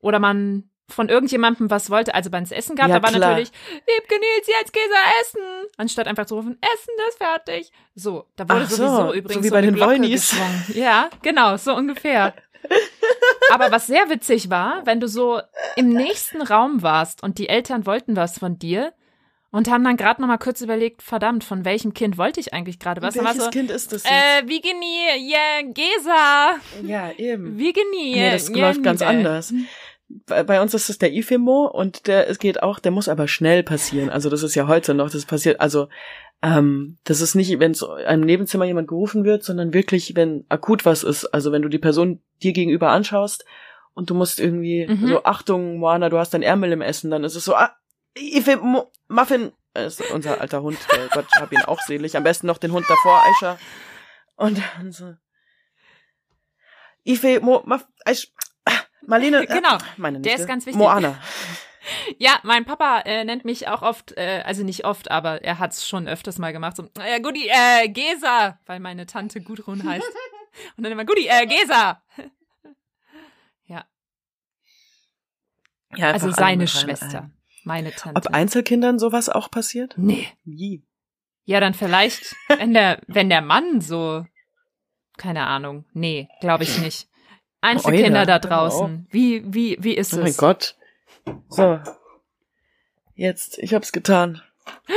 oder 0.00 0.18
man 0.18 0.68
von 0.88 1.08
irgendjemandem 1.08 1.70
was 1.70 1.90
wollte, 1.90 2.14
also 2.14 2.30
wenn 2.32 2.42
es 2.42 2.52
Essen 2.52 2.76
gab, 2.76 2.88
Ja, 2.88 2.98
da 2.98 3.02
war 3.02 3.10
klar. 3.10 3.30
natürlich, 3.30 3.50
liebke 3.72 4.14
Nils, 4.14 4.46
jetzt 4.60 4.72
Käse 4.72 4.94
essen, 5.22 5.40
anstatt 5.78 6.06
einfach 6.06 6.26
zu 6.26 6.34
rufen, 6.36 6.58
Essen 6.60 6.94
ist 7.08 7.18
fertig. 7.18 7.72
So, 7.94 8.26
da 8.36 8.48
wurde 8.48 8.62
Ach 8.64 8.70
so, 8.70 8.76
sowieso 8.76 8.96
so 9.08 9.14
übrigens 9.14 9.44
wie 9.44 9.48
so 9.48 9.52
bei 9.54 9.58
eine 9.58 9.72
den 9.72 10.10
geschwungen. 10.10 10.64
Ja, 10.74 11.08
genau, 11.22 11.56
so 11.56 11.74
ungefähr. 11.74 12.34
Aber 13.50 13.70
was 13.72 13.86
sehr 13.86 14.08
witzig 14.08 14.50
war, 14.50 14.84
wenn 14.86 15.00
du 15.00 15.08
so 15.08 15.40
im 15.76 15.88
nächsten 15.88 16.42
Raum 16.42 16.82
warst 16.82 17.22
und 17.22 17.38
die 17.38 17.48
Eltern 17.48 17.86
wollten 17.86 18.14
was 18.14 18.38
von 18.38 18.58
dir 18.58 18.92
und 19.52 19.70
haben 19.70 19.84
dann 19.84 19.96
gerade 19.96 20.20
noch 20.20 20.28
mal 20.28 20.38
kurz 20.38 20.60
überlegt, 20.60 21.02
verdammt, 21.02 21.44
von 21.44 21.64
welchem 21.64 21.94
Kind 21.94 22.18
wollte 22.18 22.40
ich 22.40 22.52
eigentlich 22.52 22.78
gerade 22.80 23.00
was? 23.02 23.14
Welches 23.14 23.44
so, 23.44 23.50
Kind 23.50 23.70
ist 23.70 23.92
das 23.92 24.02
jetzt? 24.02 24.12
äh, 24.12 24.48
Vigini, 24.48 25.30
yeah, 25.30 25.62
Gesa, 25.72 26.54
ja, 26.82 27.10
eben. 27.16 27.56
Vigini, 27.58 28.14
Nee, 28.16 28.30
das 28.32 28.48
yeah, 28.48 28.68
läuft 28.68 28.82
ganz 28.82 29.02
anders. 29.02 29.54
Bei, 30.26 30.42
bei 30.42 30.60
uns 30.60 30.74
ist 30.74 30.90
es 30.90 30.98
der 30.98 31.12
IFEMO 31.12 31.66
und 31.66 32.06
der, 32.06 32.28
es 32.28 32.38
geht 32.38 32.62
auch, 32.62 32.78
der 32.80 32.92
muss 32.92 33.08
aber 33.08 33.28
schnell 33.28 33.62
passieren. 33.62 34.10
Also 34.10 34.28
das 34.28 34.42
ist 34.42 34.54
ja 34.54 34.66
heute 34.66 34.92
noch, 34.94 35.08
das 35.10 35.24
passiert, 35.24 35.60
also 35.60 35.88
ähm, 36.42 36.98
das 37.04 37.20
ist 37.20 37.34
nicht, 37.34 37.58
wenn 37.60 37.70
es 37.70 37.82
einem 37.84 38.24
Nebenzimmer 38.24 38.64
jemand 38.64 38.88
gerufen 38.88 39.24
wird, 39.24 39.44
sondern 39.44 39.72
wirklich, 39.72 40.16
wenn 40.16 40.44
akut 40.48 40.84
was 40.84 41.02
ist. 41.02 41.26
Also 41.26 41.52
wenn 41.52 41.62
du 41.62 41.68
die 41.68 41.78
Person 41.78 42.20
dir 42.42 42.52
gegenüber 42.52 42.90
anschaust 42.90 43.44
und 43.94 44.10
du 44.10 44.14
musst 44.14 44.40
irgendwie 44.40 44.86
Mhm. 44.86 45.08
so, 45.08 45.24
Achtung, 45.24 45.78
Moana, 45.78 46.08
du 46.10 46.18
hast 46.18 46.34
dein 46.34 46.42
Ärmel 46.42 46.72
im 46.72 46.82
Essen, 46.82 47.10
dann 47.10 47.24
ist 47.24 47.36
es 47.36 47.44
so, 47.44 47.54
ah, 47.54 47.70
Ife 48.16 48.56
Mo 48.56 48.90
Muffin 49.08 49.52
ist 49.74 50.02
unser 50.10 50.40
alter 50.40 50.62
Hund, 50.62 50.78
der 50.92 51.08
Gott 51.08 51.26
hab 51.34 51.52
ihn 51.52 51.62
auch 51.62 51.80
selig. 51.80 52.16
Am 52.16 52.24
besten 52.24 52.46
noch 52.46 52.58
den 52.58 52.72
Hund 52.72 52.84
davor, 52.88 53.22
Aisha. 53.24 53.58
Und 54.36 54.60
dann 54.76 54.92
so. 54.92 55.14
Ife 57.04 57.40
Mo 57.40 57.62
Muff, 57.64 57.86
Aish, 58.04 58.32
Marlene. 59.06 59.46
Genau, 59.46 59.78
meine 59.96 60.20
der 60.20 60.32
Nichte. 60.32 60.42
ist 60.42 60.48
ganz 60.48 60.66
wichtig. 60.66 60.78
Moana. 60.78 61.18
Ja, 62.18 62.38
mein 62.44 62.64
Papa 62.64 63.00
äh, 63.00 63.24
nennt 63.24 63.44
mich 63.44 63.66
auch 63.66 63.82
oft, 63.82 64.16
äh, 64.16 64.42
also 64.44 64.62
nicht 64.62 64.84
oft, 64.84 65.10
aber 65.10 65.42
er 65.42 65.58
hat's 65.58 65.88
schon 65.88 66.06
öfters 66.06 66.38
mal 66.38 66.52
gemacht. 66.52 66.76
So, 66.76 66.88
äh, 67.00 67.20
Gudi, 67.20 67.48
äh, 67.48 67.88
Gesa, 67.88 68.60
weil 68.66 68.78
meine 68.78 69.04
Tante 69.06 69.40
Gudrun 69.40 69.82
heißt. 69.84 70.06
Und 70.76 70.84
dann 70.84 70.92
immer, 70.92 71.04
Gudi, 71.04 71.26
äh, 71.26 71.44
Gesa. 71.44 72.00
ja, 73.64 73.84
Ja, 75.96 76.12
also 76.12 76.30
seine 76.30 76.68
Schwester, 76.68 77.22
ein. 77.22 77.36
Meine 77.64 77.92
Tante. 77.92 78.16
Ob 78.18 78.34
Einzelkindern 78.34 78.98
sowas 78.98 79.28
auch 79.28 79.50
passiert? 79.50 79.94
nee. 79.96 80.28
Wie? 80.44 80.82
Ja, 81.44 81.58
dann 81.58 81.74
vielleicht, 81.74 82.36
wenn 82.48 82.72
der, 82.72 83.00
wenn 83.08 83.28
der 83.28 83.42
Mann 83.42 83.80
so, 83.80 84.24
keine 85.18 85.46
Ahnung, 85.46 85.84
nee, 85.92 86.28
glaube 86.40 86.62
ich 86.64 86.78
nicht. 86.78 87.08
Einzelkinder 87.60 88.20
Euler, 88.20 88.26
da 88.26 88.38
draußen, 88.38 89.06
wie, 89.10 89.42
wie, 89.52 89.76
wie 89.80 89.94
ist 89.96 90.14
Oh 90.14 90.18
mein 90.18 90.26
es? 90.26 90.36
Gott. 90.36 90.76
So. 91.48 91.80
Jetzt, 93.14 93.58
ich 93.58 93.74
hab's 93.74 93.92
getan. 93.92 94.40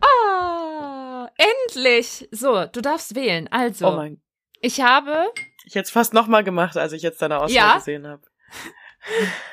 Ah, 0.00 1.28
endlich! 1.36 2.28
So, 2.32 2.66
du 2.66 2.80
darfst 2.80 3.14
wählen. 3.14 3.48
Also, 3.50 3.88
Oh 3.88 3.96
mein. 3.96 4.20
ich 4.60 4.80
habe, 4.80 5.26
Ich 5.64 5.74
hätte 5.74 5.84
es 5.86 5.90
fast 5.90 6.12
nochmal 6.14 6.44
gemacht, 6.44 6.76
als 6.76 6.92
ich 6.92 7.02
jetzt 7.02 7.22
deine 7.22 7.36
Auswahl 7.38 7.50
Ja? 7.54 7.74
gesehen 7.76 8.06
habe. 8.06 8.22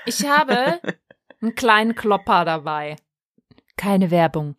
ich 0.06 0.26
habe 0.28 0.80
einen 1.41 1.55
kleinen 1.55 1.95
Klopper 1.95 2.45
dabei. 2.45 2.95
Keine 3.77 4.11
Werbung. 4.11 4.55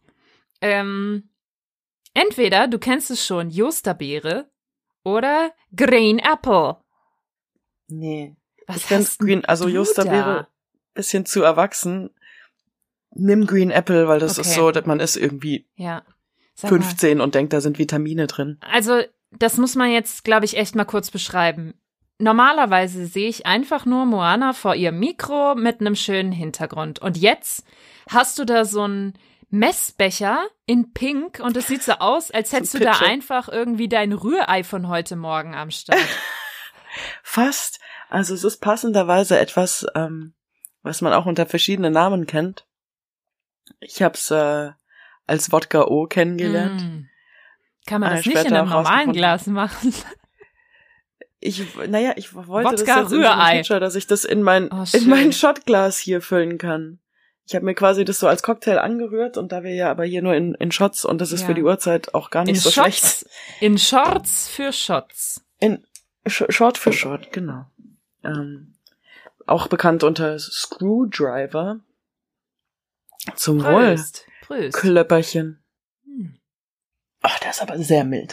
Ähm, 0.61 1.31
entweder 2.15 2.69
du 2.69 2.79
kennst 2.79 3.11
es 3.11 3.25
schon, 3.25 3.51
Josterbeere 3.51 4.51
oder 5.05 5.53
Green 5.75 6.19
Apple. 6.19 6.77
Nee. 7.89 8.37
Was 8.67 8.77
ich 8.79 8.83
finde 8.85 9.05
hast 9.05 9.19
Green, 9.19 9.45
also 9.45 9.65
du 9.67 9.73
Josterbeere 9.73 10.47
bisschen 10.95 11.27
zu 11.27 11.43
erwachsen. 11.43 12.11
Nimm 13.13 13.47
Green 13.47 13.71
Apple, 13.71 14.07
weil 14.09 14.21
das 14.21 14.39
ist 14.39 14.49
Okay. 14.51 14.57
so, 14.61 14.71
dass 14.71 14.87
man 14.87 15.01
ist 15.01 15.17
irgendwie? 15.17 15.67
Ja. 15.75 16.05
Sag 16.55 16.71
mal. 16.71 16.81
15 16.83 17.21
und 17.21 17.35
denkt, 17.35 17.53
da 17.53 17.61
sind 17.61 17.79
Vitamine 17.79 18.27
drin. 18.27 18.59
Also, 18.61 19.03
das 19.31 19.57
muss 19.57 19.75
man 19.75 19.91
jetzt, 19.91 20.25
glaube 20.25 20.45
ich, 20.45 20.57
echt 20.57 20.75
mal 20.75 20.85
kurz 20.85 21.11
beschreiben. 21.11 21.75
Normalerweise 22.21 23.07
sehe 23.07 23.29
ich 23.29 23.47
einfach 23.47 23.87
nur 23.87 24.05
Moana 24.05 24.53
vor 24.53 24.75
ihrem 24.75 24.99
Mikro 24.99 25.55
mit 25.55 25.81
einem 25.81 25.97
schönen 25.97 26.33
Hintergrund. 26.33 26.99
Und 26.99 27.17
jetzt 27.17 27.65
hast 28.11 28.39
du 28.39 28.45
da 28.45 28.65
so 28.65 28.83
einen 28.83 29.15
Messbecher 29.49 30.47
in 30.67 30.93
Pink 30.93 31.41
und 31.41 31.57
es 31.57 31.67
sieht 31.67 31.83
so 31.83 31.93
aus, 31.93 32.31
als 32.31 32.53
hättest 32.53 32.75
du 32.75 32.79
da 32.81 32.99
einfach 33.01 33.49
irgendwie 33.49 33.89
dein 33.89 34.13
Rührei 34.13 34.63
von 34.63 34.89
heute 34.89 35.17
Morgen 35.17 35.55
am 35.55 35.71
Start. 35.71 35.99
Fast. 37.23 37.81
Also 38.11 38.35
es 38.35 38.45
ist 38.45 38.59
passenderweise 38.59 39.39
etwas, 39.39 39.87
ähm, 39.95 40.35
was 40.83 41.01
man 41.01 41.13
auch 41.13 41.27
unter 41.27 41.47
verschiedenen 41.47 41.93
Namen 41.93 42.27
kennt. 42.27 42.67
Ich 43.81 44.03
hab's 44.03 44.31
äh, 44.31 44.71
als 45.27 45.53
Wodka 45.53 45.85
O 45.87 46.07
kennengelernt. 46.07 46.83
Mm. 46.83 47.09
Kann 47.87 48.01
man 48.03 48.13
Ah, 48.13 48.17
das 48.17 48.27
nicht 48.27 48.45
in 48.45 48.55
einem 48.55 48.69
normalen. 48.69 49.13
Glas 49.13 49.47
machen? 49.47 49.95
Ich, 51.43 51.65
naja, 51.89 52.13
ich 52.17 52.35
wollte 52.35 52.71
das 52.73 52.81
Wodka 52.83 53.01
jetzt 53.01 53.13
in 53.13 53.23
so. 53.23 53.29
Pitcher, 53.51 53.81
dass 53.81 53.95
ich 53.95 54.07
das 54.07 54.25
in 54.25 54.43
mein, 54.43 54.71
Oh, 54.71 54.85
in 54.93 55.09
mein 55.09 55.33
Shotglas 55.33 55.97
hier 55.99 56.21
füllen 56.21 56.59
kann. 56.59 56.99
Ich 57.47 57.55
habe 57.55 57.65
mir 57.65 57.75
quasi 57.75 58.05
das 58.05 58.21
so 58.21 58.29
als 58.29 58.43
Cocktail 58.43 58.79
angerührt 58.79 59.37
und 59.39 59.51
da 59.51 59.63
wir 59.65 59.75
ja 59.75 59.91
aber 59.91 60.05
hier 60.05 60.23
nur 60.23 60.35
in, 60.35 60.55
in 60.55 60.71
Shots 60.71 61.05
und 61.05 61.19
das 61.21 61.33
ist 61.33 61.41
Ja. 61.41 61.47
für 61.49 61.55
die 61.55 61.63
Uhrzeit 61.65 62.15
auch 62.15 62.31
gar 62.31 62.45
nicht 62.45 62.57
In 62.57 62.61
so 62.61 62.71
schlecht. 62.71 63.03
Shots. 63.03 63.27
In 63.61 63.79
Shorts 63.79 64.49
für 64.49 64.73
Shots. 64.73 65.43
In 65.59 65.85
Sh 66.27 66.45
Short 66.51 66.77
für 66.79 66.93
Short, 66.93 67.33
genau. 67.33 67.65
Ähm, 68.23 68.75
auch 69.47 69.67
bekannt 69.67 70.05
unter 70.05 70.39
Screwdriver. 70.39 71.81
Zum 73.35 73.65
Wohl, 73.65 73.73
Pröst. 73.73 74.27
Pröst. 74.43 74.77
Klöpperchen. 74.77 75.63
Hm. 76.05 76.39
Ach, 77.23 77.39
der 77.41 77.51
ist 77.51 77.63
aber 77.63 77.79
sehr 77.79 78.05
mild. 78.05 78.33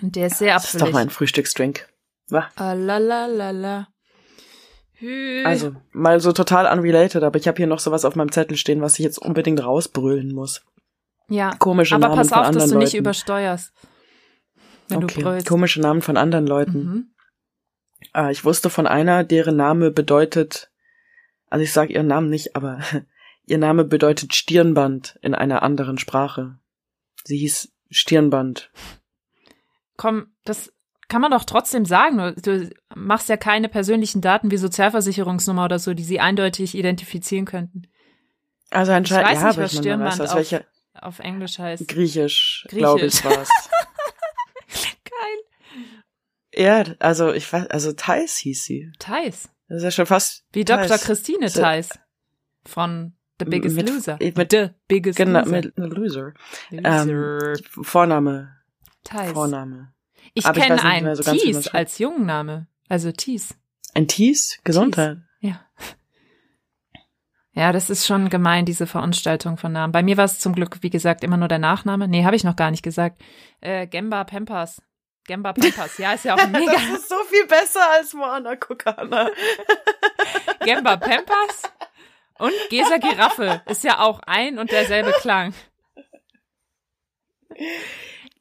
Und 0.00 0.14
der 0.16 0.26
ist 0.28 0.38
sehr 0.38 0.54
Das 0.54 0.72
ist 0.74 0.80
doch 0.80 0.92
mein 0.92 1.10
Frühstücksdrink. 1.10 1.88
Ah, 2.56 2.72
la, 2.74 2.98
la, 2.98 3.26
la, 3.26 3.50
la. 3.50 3.88
Hü. 4.94 5.44
Also, 5.44 5.72
mal 5.92 6.20
so 6.20 6.32
total 6.32 6.66
unrelated, 6.66 7.22
aber 7.22 7.38
ich 7.38 7.48
habe 7.48 7.56
hier 7.56 7.66
noch 7.66 7.80
sowas 7.80 8.04
auf 8.04 8.14
meinem 8.14 8.30
Zettel 8.32 8.56
stehen, 8.56 8.80
was 8.80 8.98
ich 8.98 9.04
jetzt 9.04 9.18
unbedingt 9.18 9.62
rausbrüllen 9.64 10.32
muss. 10.32 10.64
ja. 11.28 11.54
Komische 11.58 11.94
Aber 11.96 12.08
Namen 12.08 12.16
pass 12.18 12.28
von 12.28 12.38
auf, 12.38 12.46
dass 12.46 12.56
anderen 12.56 12.70
du 12.70 12.78
nicht 12.78 12.92
Leuten. 12.92 13.04
übersteuerst. 13.04 13.72
Wenn 14.88 15.04
okay. 15.04 15.14
du 15.14 15.22
brüllst. 15.22 15.48
Komische 15.48 15.80
Namen 15.80 16.02
von 16.02 16.16
anderen 16.16 16.46
Leuten. 16.46 16.78
Mhm. 16.84 17.06
Ah, 18.12 18.30
ich 18.30 18.44
wusste 18.44 18.68
von 18.70 18.86
einer, 18.86 19.24
deren 19.24 19.56
Name 19.56 19.90
bedeutet, 19.90 20.70
also 21.50 21.62
ich 21.62 21.72
sage 21.72 21.92
ihren 21.92 22.06
Namen 22.08 22.28
nicht, 22.30 22.54
aber 22.56 22.80
ihr 23.46 23.58
Name 23.58 23.84
bedeutet 23.84 24.34
Stirnband 24.34 25.18
in 25.22 25.34
einer 25.34 25.62
anderen 25.62 25.98
Sprache. 25.98 26.58
Sie 27.24 27.38
hieß 27.38 27.72
Stirnband. 27.90 28.70
Komm, 29.96 30.26
das 30.44 30.72
kann 31.12 31.20
man 31.20 31.30
doch 31.30 31.44
trotzdem 31.44 31.84
sagen. 31.84 32.34
Du, 32.42 32.70
machst 32.94 33.28
ja 33.28 33.36
keine 33.36 33.68
persönlichen 33.68 34.22
Daten 34.22 34.50
wie 34.50 34.56
Sozialversicherungsnummer 34.56 35.66
oder 35.66 35.78
so, 35.78 35.92
die 35.92 36.04
sie 36.04 36.20
eindeutig 36.20 36.74
identifizieren 36.74 37.44
könnten. 37.44 37.82
Also 38.70 38.92
Ich 38.92 38.96
anscheinend, 38.96 39.28
weiß 39.30 39.40
ja, 39.42 39.48
nicht, 39.48 39.58
was 39.58 39.72
ich 39.72 39.78
weiß, 39.78 39.84
Stirnband 39.84 40.20
aus 40.22 40.30
auf, 40.54 40.64
auf 40.94 41.18
Englisch 41.18 41.58
heißt. 41.58 41.86
Griechisch, 41.86 42.64
Griechisch. 42.70 42.78
glaube 42.78 43.04
ich, 43.04 43.24
war's. 43.26 43.48
Geil. 45.04 45.84
ja, 46.54 46.84
also 46.98 47.32
ich 47.34 47.52
weiß, 47.52 47.66
also 47.68 47.92
Thais 47.92 48.38
hieß 48.38 48.64
sie. 48.64 48.90
Thais. 48.98 49.50
Das 49.68 49.78
ist 49.78 49.84
ja 49.84 49.90
schon 49.90 50.06
fast 50.06 50.44
Wie 50.54 50.64
Dr. 50.64 50.86
Thais. 50.86 51.02
Christine 51.04 51.48
So- 51.50 51.60
Thais. 51.60 51.90
Von 52.64 53.12
The 53.38 53.44
Biggest 53.44 53.76
Mit- 53.76 53.90
Loser. 53.90 54.18
mit- 54.18 54.50
The 54.50 54.70
Biggest 54.88 55.18
genau, 55.18 55.40
Loser. 55.40 55.50
mit 55.52 55.76
Loser. 55.76 56.32
Loser. 56.70 57.52
Ähm, 57.52 57.56
Vorname, 57.82 58.56
Thais. 59.04 59.32
Vorname. 59.32 59.91
Ich 60.34 60.46
aber 60.46 60.60
kenne 60.60 60.82
einen 60.82 61.14
so 61.14 61.22
Thies 61.22 61.68
als 61.68 61.98
Jungenname. 61.98 62.66
Also 62.88 63.12
Thies. 63.12 63.54
Ein 63.94 64.08
Thies? 64.08 64.58
Gesundheit. 64.64 65.18
Ja. 65.40 65.60
Ja, 67.54 67.72
das 67.72 67.90
ist 67.90 68.06
schon 68.06 68.30
gemein, 68.30 68.64
diese 68.64 68.86
Verunstaltung 68.86 69.58
von 69.58 69.72
Namen. 69.72 69.92
Bei 69.92 70.02
mir 70.02 70.16
war 70.16 70.24
es 70.24 70.38
zum 70.38 70.54
Glück, 70.54 70.78
wie 70.80 70.88
gesagt, 70.88 71.22
immer 71.22 71.36
nur 71.36 71.48
der 71.48 71.58
Nachname. 71.58 72.08
Nee, 72.08 72.24
habe 72.24 72.36
ich 72.36 72.44
noch 72.44 72.56
gar 72.56 72.70
nicht 72.70 72.82
gesagt. 72.82 73.20
Äh, 73.60 73.86
Gemba 73.86 74.24
Pempas. 74.24 74.80
Gemba 75.24 75.52
Pempas. 75.52 75.98
Ja, 75.98 76.12
ist 76.12 76.24
ja 76.24 76.34
auch 76.34 76.46
mega. 76.48 76.72
Das 76.72 77.00
ist 77.00 77.08
so 77.10 77.16
viel 77.28 77.46
besser 77.46 77.90
als 77.92 78.14
Moana 78.14 78.56
Kokana. 78.56 79.28
Gemba 80.64 80.96
Pempas 80.96 81.62
und 82.38 82.52
Gesa 82.70 82.96
Giraffe. 82.96 83.60
Ist 83.66 83.84
ja 83.84 84.00
auch 84.00 84.20
ein 84.26 84.58
und 84.58 84.70
derselbe 84.70 85.12
Klang. 85.20 85.52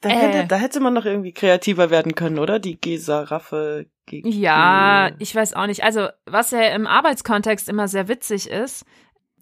Da, 0.02 0.10
Äh. 0.10 0.14
hätte, 0.14 0.48
da 0.48 0.56
hätte 0.58 0.80
man 0.80 0.94
noch 0.94 1.06
irgendwie 1.06 1.32
kreativer 1.34 1.90
werden 1.90 2.16
können, 2.16 2.40
oder? 2.40 2.60
Die 2.60 2.80
Gesa-Raffe. 2.80 3.86
Ge- 4.08 4.28
Ja, 4.28 5.12
ich 5.20 5.34
weiß 5.36 5.54
auch 5.54 5.68
nicht. 5.68 5.84
Also, 5.84 6.08
was 6.26 6.52
ja 6.52 6.62
im 6.76 6.88
Arbeitskontext 6.88 7.70
immer 7.70 7.88
sehr 7.88 8.08
witzig 8.08 8.50
ist, 8.50 8.84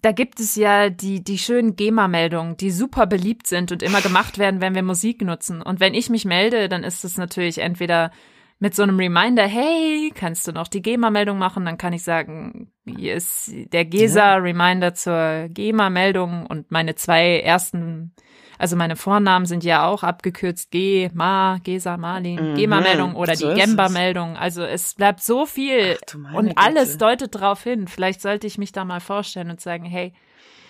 da 0.02 0.12
gibt 0.12 0.40
es 0.40 0.56
ja 0.56 0.88
die, 0.90 1.22
die 1.24 1.38
schönen 1.38 1.76
GEMA-Meldungen, 1.76 2.56
die 2.56 2.70
super 2.70 3.06
beliebt 3.06 3.46
sind 3.46 3.70
und 3.72 3.82
immer 3.82 4.00
gemacht 4.00 4.38
werden, 4.38 4.60
wenn 4.60 4.74
wir 4.74 4.82
Musik 4.82 5.22
nutzen. 5.22 5.60
Und 5.62 5.80
wenn 5.80 5.92
ich 5.94 6.08
mich 6.08 6.24
melde, 6.24 6.68
dann 6.68 6.84
ist 6.84 7.04
es 7.04 7.18
natürlich 7.18 7.58
entweder 7.58 8.10
mit 8.58 8.74
so 8.74 8.82
einem 8.82 8.98
Reminder, 8.98 9.46
hey, 9.46 10.12
kannst 10.14 10.46
du 10.46 10.52
noch 10.52 10.68
die 10.68 10.82
GEMA-Meldung 10.82 11.38
machen? 11.38 11.64
Dann 11.64 11.78
kann 11.78 11.94
ich 11.94 12.02
sagen, 12.02 12.70
hier 12.86 13.14
ist 13.14 13.50
der 13.72 13.86
GESA-Reminder 13.86 14.92
zur 14.94 15.48
GEMA-Meldung 15.48 16.46
und 16.46 16.70
meine 16.70 16.94
zwei 16.94 17.40
ersten, 17.40 18.14
also 18.60 18.76
meine 18.76 18.94
Vornamen 18.96 19.46
sind 19.46 19.64
ja 19.64 19.86
auch 19.86 20.02
abgekürzt 20.02 20.70
G, 20.70 21.10
Ma, 21.14 21.58
GESA, 21.64 21.96
Marlin, 21.96 22.50
Mhm, 22.50 22.54
GEMA-Meldung 22.54 23.16
oder 23.16 23.34
so 23.34 23.48
die. 23.52 23.60
Gemba-Meldung. 23.60 24.36
Also 24.36 24.62
es 24.62 24.94
bleibt 24.94 25.22
so 25.22 25.46
viel 25.46 25.96
Ach 25.96 26.34
und 26.34 26.48
Güte. 26.48 26.58
alles 26.58 26.98
deutet 26.98 27.34
darauf 27.34 27.62
hin. 27.62 27.88
Vielleicht 27.88 28.20
sollte 28.20 28.46
ich 28.46 28.58
mich 28.58 28.72
da 28.72 28.84
mal 28.84 29.00
vorstellen 29.00 29.50
und 29.50 29.60
sagen, 29.60 29.84
hey, 29.84 30.12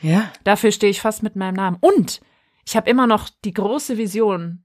Ja. 0.02 0.30
dafür 0.44 0.72
stehe 0.72 0.90
ich 0.90 1.00
fast 1.00 1.22
mit 1.22 1.36
meinem 1.36 1.54
Namen. 1.54 1.76
Und 1.80 2.20
ich 2.66 2.76
habe 2.76 2.88
immer 2.88 3.06
noch 3.06 3.28
die 3.44 3.52
große 3.52 3.98
Vision, 3.98 4.64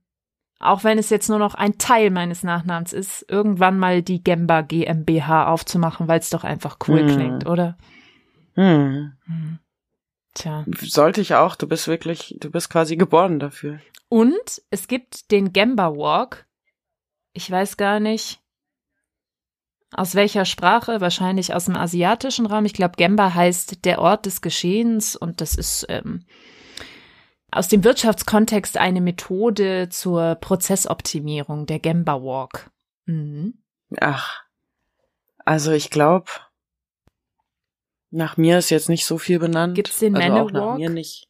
auch 0.60 0.84
wenn 0.84 0.96
es 0.98 1.10
jetzt 1.10 1.28
nur 1.28 1.38
noch 1.40 1.54
ein 1.54 1.76
Teil 1.78 2.10
meines 2.10 2.42
Nachnamens 2.44 2.92
ist, 2.92 3.26
irgendwann 3.28 3.78
mal 3.78 4.02
die 4.02 4.22
Gemba 4.22 4.62
GmbH 4.62 5.48
aufzumachen, 5.48 6.06
weil 6.08 6.20
es 6.20 6.30
doch 6.30 6.44
einfach 6.44 6.78
cool 6.88 7.00
Hm. 7.00 7.08
klingt, 7.08 7.46
oder? 7.46 7.76
Hm. 8.54 9.12
Hm. 9.26 9.58
Tja. 10.36 10.66
Sollte 10.82 11.22
ich 11.22 11.34
auch. 11.34 11.56
Du 11.56 11.66
bist 11.66 11.88
wirklich, 11.88 12.36
du 12.38 12.50
bist 12.50 12.68
quasi 12.68 12.96
geboren 12.96 13.38
dafür. 13.38 13.80
Und 14.08 14.62
es 14.70 14.86
gibt 14.86 15.30
den 15.30 15.52
Gemba 15.52 15.96
Walk. 15.96 16.46
Ich 17.32 17.50
weiß 17.50 17.78
gar 17.78 18.00
nicht. 18.00 18.40
Aus 19.92 20.14
welcher 20.14 20.44
Sprache? 20.44 21.00
Wahrscheinlich 21.00 21.54
aus 21.54 21.64
dem 21.64 21.76
asiatischen 21.76 22.44
Raum. 22.44 22.66
Ich 22.66 22.74
glaube, 22.74 22.96
Gemba 22.96 23.32
heißt 23.32 23.84
der 23.86 23.98
Ort 23.98 24.26
des 24.26 24.42
Geschehens 24.42 25.16
und 25.16 25.40
das 25.40 25.54
ist 25.54 25.86
ähm, 25.88 26.26
aus 27.50 27.68
dem 27.68 27.82
Wirtschaftskontext 27.82 28.76
eine 28.76 29.00
Methode 29.00 29.88
zur 29.88 30.34
Prozessoptimierung, 30.34 31.64
der 31.64 31.78
Gemba 31.78 32.22
Walk. 32.22 32.70
Mhm. 33.06 33.62
Ach, 34.00 34.42
also 35.46 35.72
ich 35.72 35.88
glaube, 35.88 36.26
nach 38.10 38.36
mir 38.36 38.58
ist 38.58 38.70
jetzt 38.70 38.88
nicht 38.88 39.04
so 39.06 39.18
viel 39.18 39.38
benannt. 39.38 39.74
Gibt's 39.74 39.98
den 39.98 40.14
also 40.16 40.28
Manowalk? 40.28 40.54
auch 40.56 40.70
nach 40.72 40.76
mir 40.78 40.90
nicht. 40.90 41.28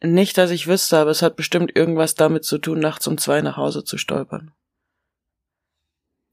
Nicht, 0.00 0.38
dass 0.38 0.50
ich 0.50 0.66
wüsste, 0.68 0.98
aber 0.98 1.10
es 1.10 1.22
hat 1.22 1.34
bestimmt 1.36 1.74
irgendwas 1.74 2.14
damit 2.14 2.44
zu 2.44 2.58
tun, 2.58 2.78
nachts 2.78 3.06
um 3.08 3.18
zwei 3.18 3.40
nach 3.42 3.56
Hause 3.56 3.82
zu 3.84 3.98
stolpern. 3.98 4.52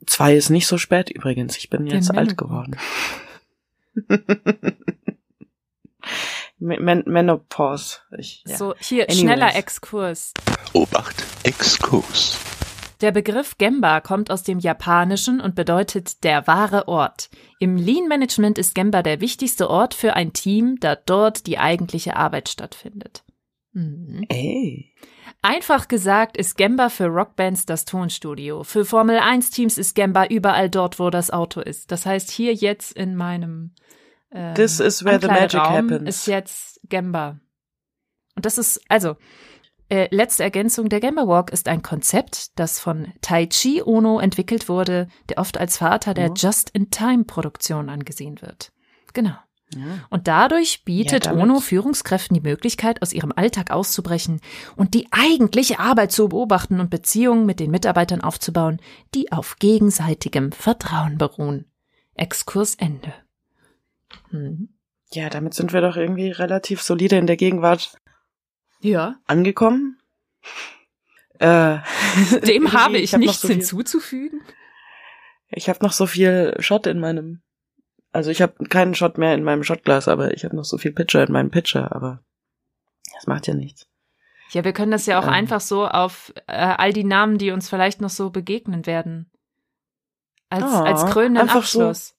Zwei 0.05 0.35
ist 0.35 0.49
nicht 0.51 0.67
so 0.67 0.77
spät 0.77 1.09
übrigens. 1.09 1.57
Ich 1.57 1.69
bin 1.71 1.85
Den 1.85 1.95
jetzt 1.95 2.11
alt 2.11 2.37
Manowalk. 2.37 2.37
geworden. 2.37 2.77
Men 6.59 7.03
Menopause. 7.05 7.97
Ich, 8.17 8.43
ja. 8.47 8.55
So, 8.57 8.75
hier, 8.79 9.03
Anyways. 9.03 9.19
schneller 9.19 9.55
Exkurs. 9.55 10.33
Obacht, 10.73 11.23
Exkurs. 11.43 12.37
Der 13.05 13.11
Begriff 13.11 13.59
Gemba 13.59 14.01
kommt 14.01 14.31
aus 14.31 14.41
dem 14.41 14.57
Japanischen 14.57 15.39
und 15.39 15.53
bedeutet 15.53 16.23
der 16.23 16.47
wahre 16.47 16.87
Ort. 16.87 17.29
Im 17.59 17.77
Lean 17.77 18.07
Management 18.07 18.57
ist 18.57 18.73
Gemba 18.73 19.03
der 19.03 19.21
wichtigste 19.21 19.69
Ort 19.69 19.93
für 19.93 20.15
ein 20.15 20.33
Team, 20.33 20.79
da 20.79 20.95
dort 20.95 21.45
die 21.45 21.59
eigentliche 21.59 22.15
Arbeit 22.15 22.49
stattfindet. 22.49 23.23
Mhm. 23.73 24.25
Ey. 24.29 24.91
Einfach 25.43 25.87
gesagt 25.87 26.35
ist 26.35 26.57
Gemba 26.57 26.89
für 26.89 27.05
Rockbands 27.05 27.67
das 27.67 27.85
Tonstudio. 27.85 28.63
Für 28.63 28.85
Formel 28.85 29.19
1 29.19 29.51
Teams 29.51 29.77
ist 29.77 29.93
Gemba 29.93 30.25
überall 30.25 30.71
dort, 30.71 30.97
wo 30.97 31.11
das 31.11 31.29
Auto 31.29 31.61
ist. 31.61 31.91
Das 31.91 32.07
heißt, 32.07 32.31
hier 32.31 32.55
jetzt 32.55 32.91
in 32.93 33.15
meinem 33.15 33.75
ähm, 34.31 34.55
This 34.55 34.79
is 34.79 35.05
where 35.05 35.21
the 35.21 35.27
magic 35.27 35.59
happens. 35.59 36.09
ist 36.09 36.25
jetzt 36.25 36.79
Gemba. 36.89 37.39
Und 38.35 38.45
das 38.45 38.57
ist, 38.57 38.81
also, 38.89 39.15
äh, 39.89 40.07
letzte 40.09 40.43
Ergänzung, 40.43 40.89
der 40.89 40.99
Gemba 40.99 41.27
Walk 41.27 41.51
ist 41.51 41.67
ein 41.67 41.83
Konzept, 41.83 42.57
das 42.57 42.79
von 42.79 43.13
Taichi 43.21 43.83
Ono 43.83 44.19
entwickelt 44.19 44.67
wurde, 44.67 45.07
der 45.29 45.37
oft 45.37 45.57
als 45.59 45.77
Vater 45.77 46.13
der. 46.13 46.31
Just-in-Time-Produktion 46.33 47.89
angesehen 47.89 48.41
wird. 48.41 48.71
Genau. 49.13 49.35
Ja. 49.73 50.05
Und 50.09 50.27
dadurch 50.27 50.83
bietet 50.85 51.25
Ja, 51.25 51.33
Ono 51.33 51.59
Führungskräften 51.59 52.35
die 52.35 52.47
Möglichkeit, 52.47 53.01
aus 53.01 53.13
ihrem 53.13 53.31
Alltag 53.35 53.71
auszubrechen 53.71 54.39
und 54.75 54.93
die 54.93 55.07
eigentliche 55.11 55.79
Arbeit 55.79 56.11
zu 56.11 56.29
beobachten 56.29 56.79
und 56.79 56.89
Beziehungen 56.89 57.45
mit 57.45 57.59
den 57.59 57.71
Mitarbeitern 57.71 58.21
aufzubauen, 58.21 58.79
die 59.13 59.31
auf 59.31 59.57
gegenseitigem 59.59 60.51
Vertrauen 60.51 61.17
beruhen. 61.17 61.65
Exkurs 62.15 62.75
Ende. 62.75 63.13
Hm. 64.29 64.69
ja, 65.11 65.29
damit 65.29 65.53
sind 65.55 65.73
wir 65.73 65.81
doch 65.81 65.97
irgendwie 65.97 66.29
relativ 66.29 66.81
solide 66.81 67.17
in 67.17 67.27
der 67.27 67.37
Gegenwart 67.37 67.97
Ja, 68.85 69.15
angekommen. 69.25 69.99
Äh, 71.37 71.79
dem 72.47 72.71
habe 72.71 72.97
ich 72.97 73.13
hab 73.13 73.19
noch 73.19 73.27
nichts 73.27 73.41
so 73.41 73.49
hinzuzufügen. 73.49 74.41
Ich 75.49 75.67
habe 75.67 75.83
noch 75.83 75.91
so 75.91 76.05
viel 76.05 76.55
Shot 76.59 76.87
in 76.87 77.01
meinem. 77.01 77.41
Also 78.13 78.31
ich 78.31 78.41
habe 78.41 78.63
keinen 78.69 78.95
Shot 78.95 79.17
mehr 79.17 79.33
in 79.33 79.43
meinem 79.43 79.65
Shotglas, 79.65 80.07
aber 80.07 80.33
ich 80.33 80.45
habe 80.45 80.55
noch 80.55 80.63
so 80.63 80.77
viel 80.77 80.93
Pitcher 80.93 81.27
in 81.27 81.33
meinem 81.33 81.51
Pitcher, 81.51 81.93
aber 81.93 82.23
das 83.13 83.27
macht 83.27 83.47
ja 83.47 83.53
nichts. 83.53 83.85
Ja, 84.51 84.63
wir 84.63 84.71
können 84.71 84.91
das 84.91 85.07
ja 85.07 85.19
auch 85.19 85.27
Ähm. 85.27 85.33
einfach 85.33 85.59
so 85.59 85.85
auf 85.85 86.31
äh, 86.47 86.53
all 86.53 86.93
die 86.93 87.03
Namen, 87.03 87.37
die 87.37 87.51
uns 87.51 87.67
vielleicht 87.67 87.99
noch 87.99 88.09
so 88.09 88.29
begegnen 88.29 88.85
werden. 88.85 89.29
Als, 90.49 90.63
Ah, 90.63 90.83
als 90.83 91.05
krönenden 91.07 91.41
einfach 91.49 91.65
so. 91.65 91.81
Abschluss. 91.81 92.15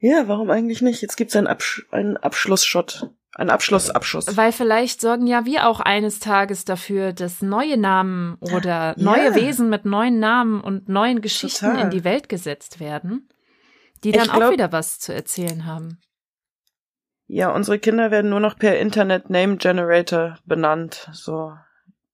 Ja, 0.00 0.28
warum 0.28 0.50
eigentlich 0.50 0.82
nicht? 0.82 1.00
Jetzt 1.00 1.16
gibt's 1.16 1.34
einen, 1.34 1.46
Absch 1.46 1.86
einen 1.92 2.18
Abschlussshot. 2.18 3.08
Einen 3.38 3.50
Abschlussabschuss. 3.50 4.36
Weil 4.36 4.50
vielleicht 4.50 5.00
sorgen 5.00 5.28
ja 5.28 5.44
wir 5.44 5.68
auch 5.68 5.78
eines 5.78 6.18
Tages 6.18 6.64
dafür, 6.64 7.12
dass 7.12 7.40
neue 7.40 7.76
Namen 7.76 8.36
oder 8.40 8.96
neue 8.98 9.36
Wesen 9.36 9.70
mit 9.70 9.84
neuen 9.84 10.18
Namen 10.18 10.60
und 10.60 10.88
neuen 10.88 11.20
Geschichten 11.20 11.66
Total. 11.66 11.84
in 11.84 11.90
die 11.90 12.02
Welt 12.02 12.28
gesetzt 12.28 12.80
werden, 12.80 13.28
die 14.02 14.10
dann 14.10 14.28
auch 14.30 14.38
glaub- 14.38 14.52
wieder 14.52 14.72
was 14.72 14.98
zu 14.98 15.14
erzählen 15.14 15.66
haben. 15.66 16.00
Ja, 17.28 17.52
unsere 17.52 17.78
Kinder 17.78 18.10
werden 18.10 18.30
nur 18.30 18.40
noch 18.40 18.58
per 18.58 18.76
Internet 18.76 19.30
Name 19.30 19.56
Generator 19.58 20.38
benannt. 20.44 21.08
So, 21.12 21.52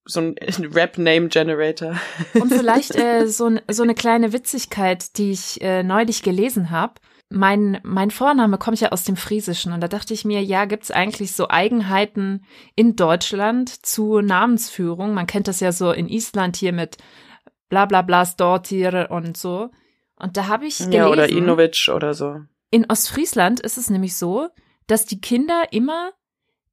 so 0.05 0.21
ein 0.21 0.35
Rap 0.75 0.99
Name 0.99 1.29
Generator. 1.29 1.97
Und 2.35 2.53
vielleicht 2.53 2.95
äh, 2.97 3.27
so, 3.29 3.51
so 3.71 3.83
eine 3.83 3.95
kleine 3.95 4.35
Witzigkeit, 4.35 5.17
die 5.17 5.31
ich 5.31 5.63
äh, 5.63 5.83
neulich 5.83 6.23
gelesen 6.23 6.71
habe. 6.71 7.01
Mein, 7.35 7.81
mein 7.83 8.11
Vorname 8.13 8.59
kommt 8.59 8.79
ja 8.81 8.93
aus 8.93 9.03
dem 9.05 9.17
Friesischen 9.17 9.73
und 9.73 9.81
da 9.81 9.89
dachte 9.89 10.15
ich 10.15 10.25
mir, 10.25 10.43
ja, 10.43 10.67
gibt's 10.67 10.93
eigentlich 10.93 11.33
so 11.33 11.49
Eigenheiten 11.49 12.45
in 12.77 12.95
Deutschland 12.95 13.69
zu 13.85 14.21
Namensführung? 14.21 15.15
Man 15.15 15.27
kennt 15.27 15.49
das 15.49 15.59
ja 15.59 15.73
so 15.73 15.91
in 15.91 16.09
Island 16.09 16.57
hier 16.57 16.73
mit 16.73 16.97
bla 17.69 17.87
bla 17.87 18.03
bla 18.03 18.25
Stortiere 18.25 19.09
und 19.09 19.37
so. 19.37 19.71
Und 20.17 20.37
da 20.37 20.47
habe 20.47 20.67
ich 20.67 20.79
gelesen, 20.79 20.93
Ja, 20.93 21.09
oder 21.09 21.29
Inovic 21.29 21.91
oder 21.93 22.15
so. 22.15 22.37
in 22.71 22.87
Ostfriesland 22.89 23.59
ist 23.59 23.79
es 23.79 23.91
nämlich 23.91 24.15
so, 24.17 24.49
dass 24.87 25.05
die 25.07 25.21
Kinder 25.21 25.65
immer 25.73 26.13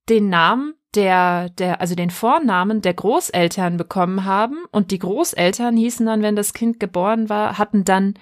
den 0.09 0.29
Namen 0.29 0.75
der, 0.93 1.49
der, 1.49 1.81
also 1.81 1.95
den 1.95 2.11
Vornamen 2.11 2.81
der 2.81 2.93
Großeltern 2.93 3.77
bekommen 3.77 4.25
haben 4.25 4.57
und 4.71 4.91
die 4.91 4.99
Großeltern 4.99 5.75
hießen 5.75 6.05
dann, 6.05 6.21
wenn 6.21 6.35
das 6.35 6.53
Kind 6.53 6.79
geboren 6.79 7.29
war, 7.29 7.57
hatten 7.57 7.83
dann 7.83 8.13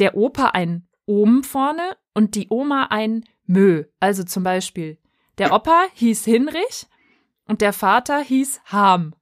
der 0.00 0.16
Opa 0.16 0.46
ein 0.54 0.87
Ohm 1.08 1.42
vorne 1.42 1.96
und 2.14 2.34
die 2.34 2.46
Oma 2.50 2.88
ein 2.90 3.24
Mö. 3.46 3.84
Also 3.98 4.24
zum 4.24 4.44
Beispiel, 4.44 4.98
der 5.38 5.52
Opa 5.52 5.84
hieß 5.94 6.24
Hinrich 6.24 6.86
und 7.46 7.60
der 7.60 7.72
Vater 7.72 8.20
hieß 8.20 8.60
Ham. 8.66 9.14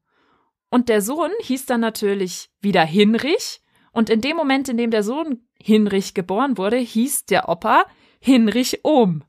Und 0.68 0.88
der 0.88 1.00
Sohn 1.00 1.30
hieß 1.42 1.66
dann 1.66 1.80
natürlich 1.80 2.50
wieder 2.60 2.84
Hinrich. 2.84 3.60
Und 3.92 4.10
in 4.10 4.20
dem 4.20 4.36
Moment, 4.36 4.68
in 4.68 4.76
dem 4.76 4.90
der 4.90 5.02
Sohn 5.02 5.46
Hinrich 5.58 6.12
geboren 6.12 6.58
wurde, 6.58 6.76
hieß 6.76 7.26
der 7.26 7.48
Opa 7.48 7.84
Hinrich 8.20 8.80
Ohm. 8.84 9.22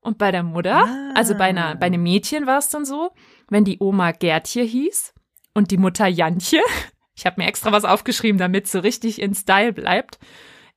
Und 0.00 0.18
bei 0.18 0.30
der 0.32 0.42
Mutter, 0.42 0.84
Ah. 0.86 1.12
also 1.14 1.34
bei, 1.34 1.44
einer, 1.44 1.76
bei 1.76 1.86
einem 1.86 2.02
Mädchen 2.02 2.46
war 2.46 2.58
es 2.58 2.68
dann 2.70 2.84
so, 2.84 3.10
wenn 3.48 3.64
die 3.64 3.78
Oma 3.80 4.12
Gertje 4.12 4.62
hieß 4.62 5.14
und 5.54 5.70
die 5.70 5.78
Mutter 5.78 6.06
Jantje, 6.06 6.60
ich 7.14 7.26
habe 7.26 7.40
mir 7.40 7.46
extra 7.48 7.72
was 7.72 7.84
aufgeschrieben, 7.84 8.38
damit 8.38 8.66
so 8.66 8.80
richtig 8.80 9.20
in 9.20 9.34
Style 9.34 9.72
bleibt, 9.72 10.18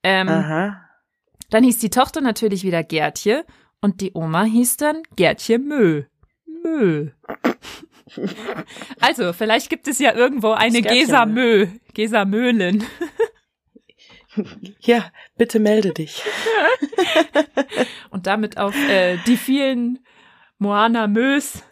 ähm, 0.03 0.28
Aha. 0.30 0.82
Dann 1.49 1.63
hieß 1.63 1.79
die 1.79 1.89
Tochter 1.89 2.21
natürlich 2.21 2.63
wieder 2.63 2.83
Gertje 2.83 3.45
und 3.81 4.01
die 4.01 4.11
Oma 4.13 4.43
hieß 4.43 4.77
dann 4.77 5.03
Gertje 5.15 5.59
Mö. 5.59 6.03
Mö. 6.63 7.09
Also, 9.01 9.33
vielleicht 9.33 9.69
gibt 9.69 9.85
es 9.89 9.99
ja 9.99 10.13
irgendwo 10.15 10.51
eine 10.51 10.81
Gesa 10.81 11.25
Mö. 11.25 11.67
Gesa 11.93 12.23
Möhlen. 12.23 12.85
Ja, 14.79 15.11
bitte 15.35 15.59
melde 15.59 15.93
dich. 15.93 16.23
Und 18.09 18.25
damit 18.27 18.57
auf 18.57 18.75
äh, 18.89 19.17
die 19.27 19.35
vielen 19.35 19.99
Moana 20.57 21.07
Mös 21.07 21.63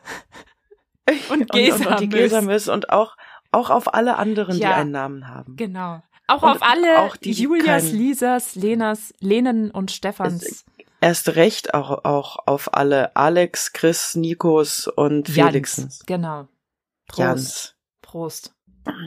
und 1.30 1.50
Gesa 1.52 1.76
und, 1.78 1.88
und 1.88 2.00
die 2.02 2.08
Mös. 2.08 2.20
Gesamös 2.32 2.68
und 2.68 2.90
auch, 2.90 3.16
auch 3.52 3.70
auf 3.70 3.94
alle 3.94 4.18
anderen, 4.18 4.58
Ja. 4.58 4.70
die 4.70 4.74
einen 4.76 4.92
Namen 4.92 5.28
haben. 5.28 5.56
Genau. 5.56 6.04
Auch 6.28 6.42
Und 6.42 6.50
auf 6.50 6.62
alle 6.62 7.00
auch 7.00 7.16
die, 7.18 7.34
die 7.34 7.44
Julias, 7.44 7.84
keinen- 7.84 7.96
Lisas, 7.98 8.56
Lenas, 8.56 9.14
Lenen 9.20 9.70
und 9.72 9.92
Stefans. 9.92 10.66
Erst 11.02 11.36
recht 11.36 11.74
auch, 11.74 12.04
auch 12.04 12.40
auf 12.48 12.74
alle 12.74 13.16
Alex, 13.16 13.74
Chris, 13.74 14.16
Nikos 14.16 14.88
und 14.88 15.28
Felixens. 15.30 15.98
Jans. 16.00 16.06
Genau. 16.08 16.48
Prost. 17.08 17.20
Jans. 17.20 17.76
Prost. 18.02 18.56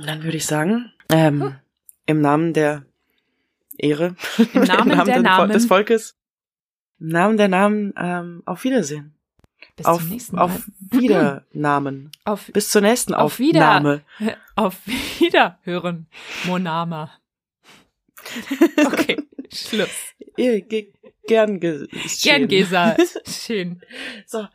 Dann 0.06 0.22
würde 0.22 0.36
ich 0.36 0.46
sagen, 0.46 0.92
ähm, 1.10 1.56
im 2.06 2.20
Namen 2.20 2.52
der 2.52 2.84
Ehre, 3.76 4.14
Im 4.52 4.62
Namen 4.62 4.88
der 5.04 5.04
den- 5.04 5.22
Namen. 5.22 5.50
des 5.52 5.66
Volkes, 5.66 6.14
im 7.00 7.08
Namen 7.08 7.36
der 7.36 7.48
Namen, 7.48 7.92
ähm, 7.96 8.42
auf 8.46 8.62
Wiedersehen. 8.64 9.14
Bis 9.78 9.86
auf, 9.86 10.00
zum 10.00 10.08
nächsten 10.10 10.36
Mal. 10.36 10.42
auf 10.44 10.60
Wiedernamen. 10.90 12.10
auf, 12.24 12.50
Bis 12.52 12.68
zur 12.68 12.82
nächsten 12.82 13.14
Auf 13.14 13.38
Wieder- 13.38 13.76
Aufnahme. 13.76 14.02
auf 14.56 14.76
Wiederhören, 15.18 16.06
Monama. 16.44 17.10
Okay, 18.86 19.16
Schluss. 19.52 19.88
Ihr, 20.36 20.60
ge 20.60 20.92
gern 21.26 21.60
ge 21.60 21.88
Gern 22.22 22.48
gesagt. 22.48 23.00
Schön. 23.26 23.80
So. 24.26 24.46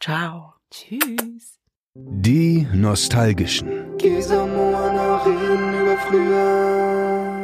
Ciao. 0.00 0.54
Tschüss. 0.70 1.58
Die 1.94 2.66
Nostalgischen. 2.72 3.96
Gesa 3.98 4.46
Moana 4.46 5.22
reden 5.24 5.80
über 5.80 5.96
früher. 5.98 7.35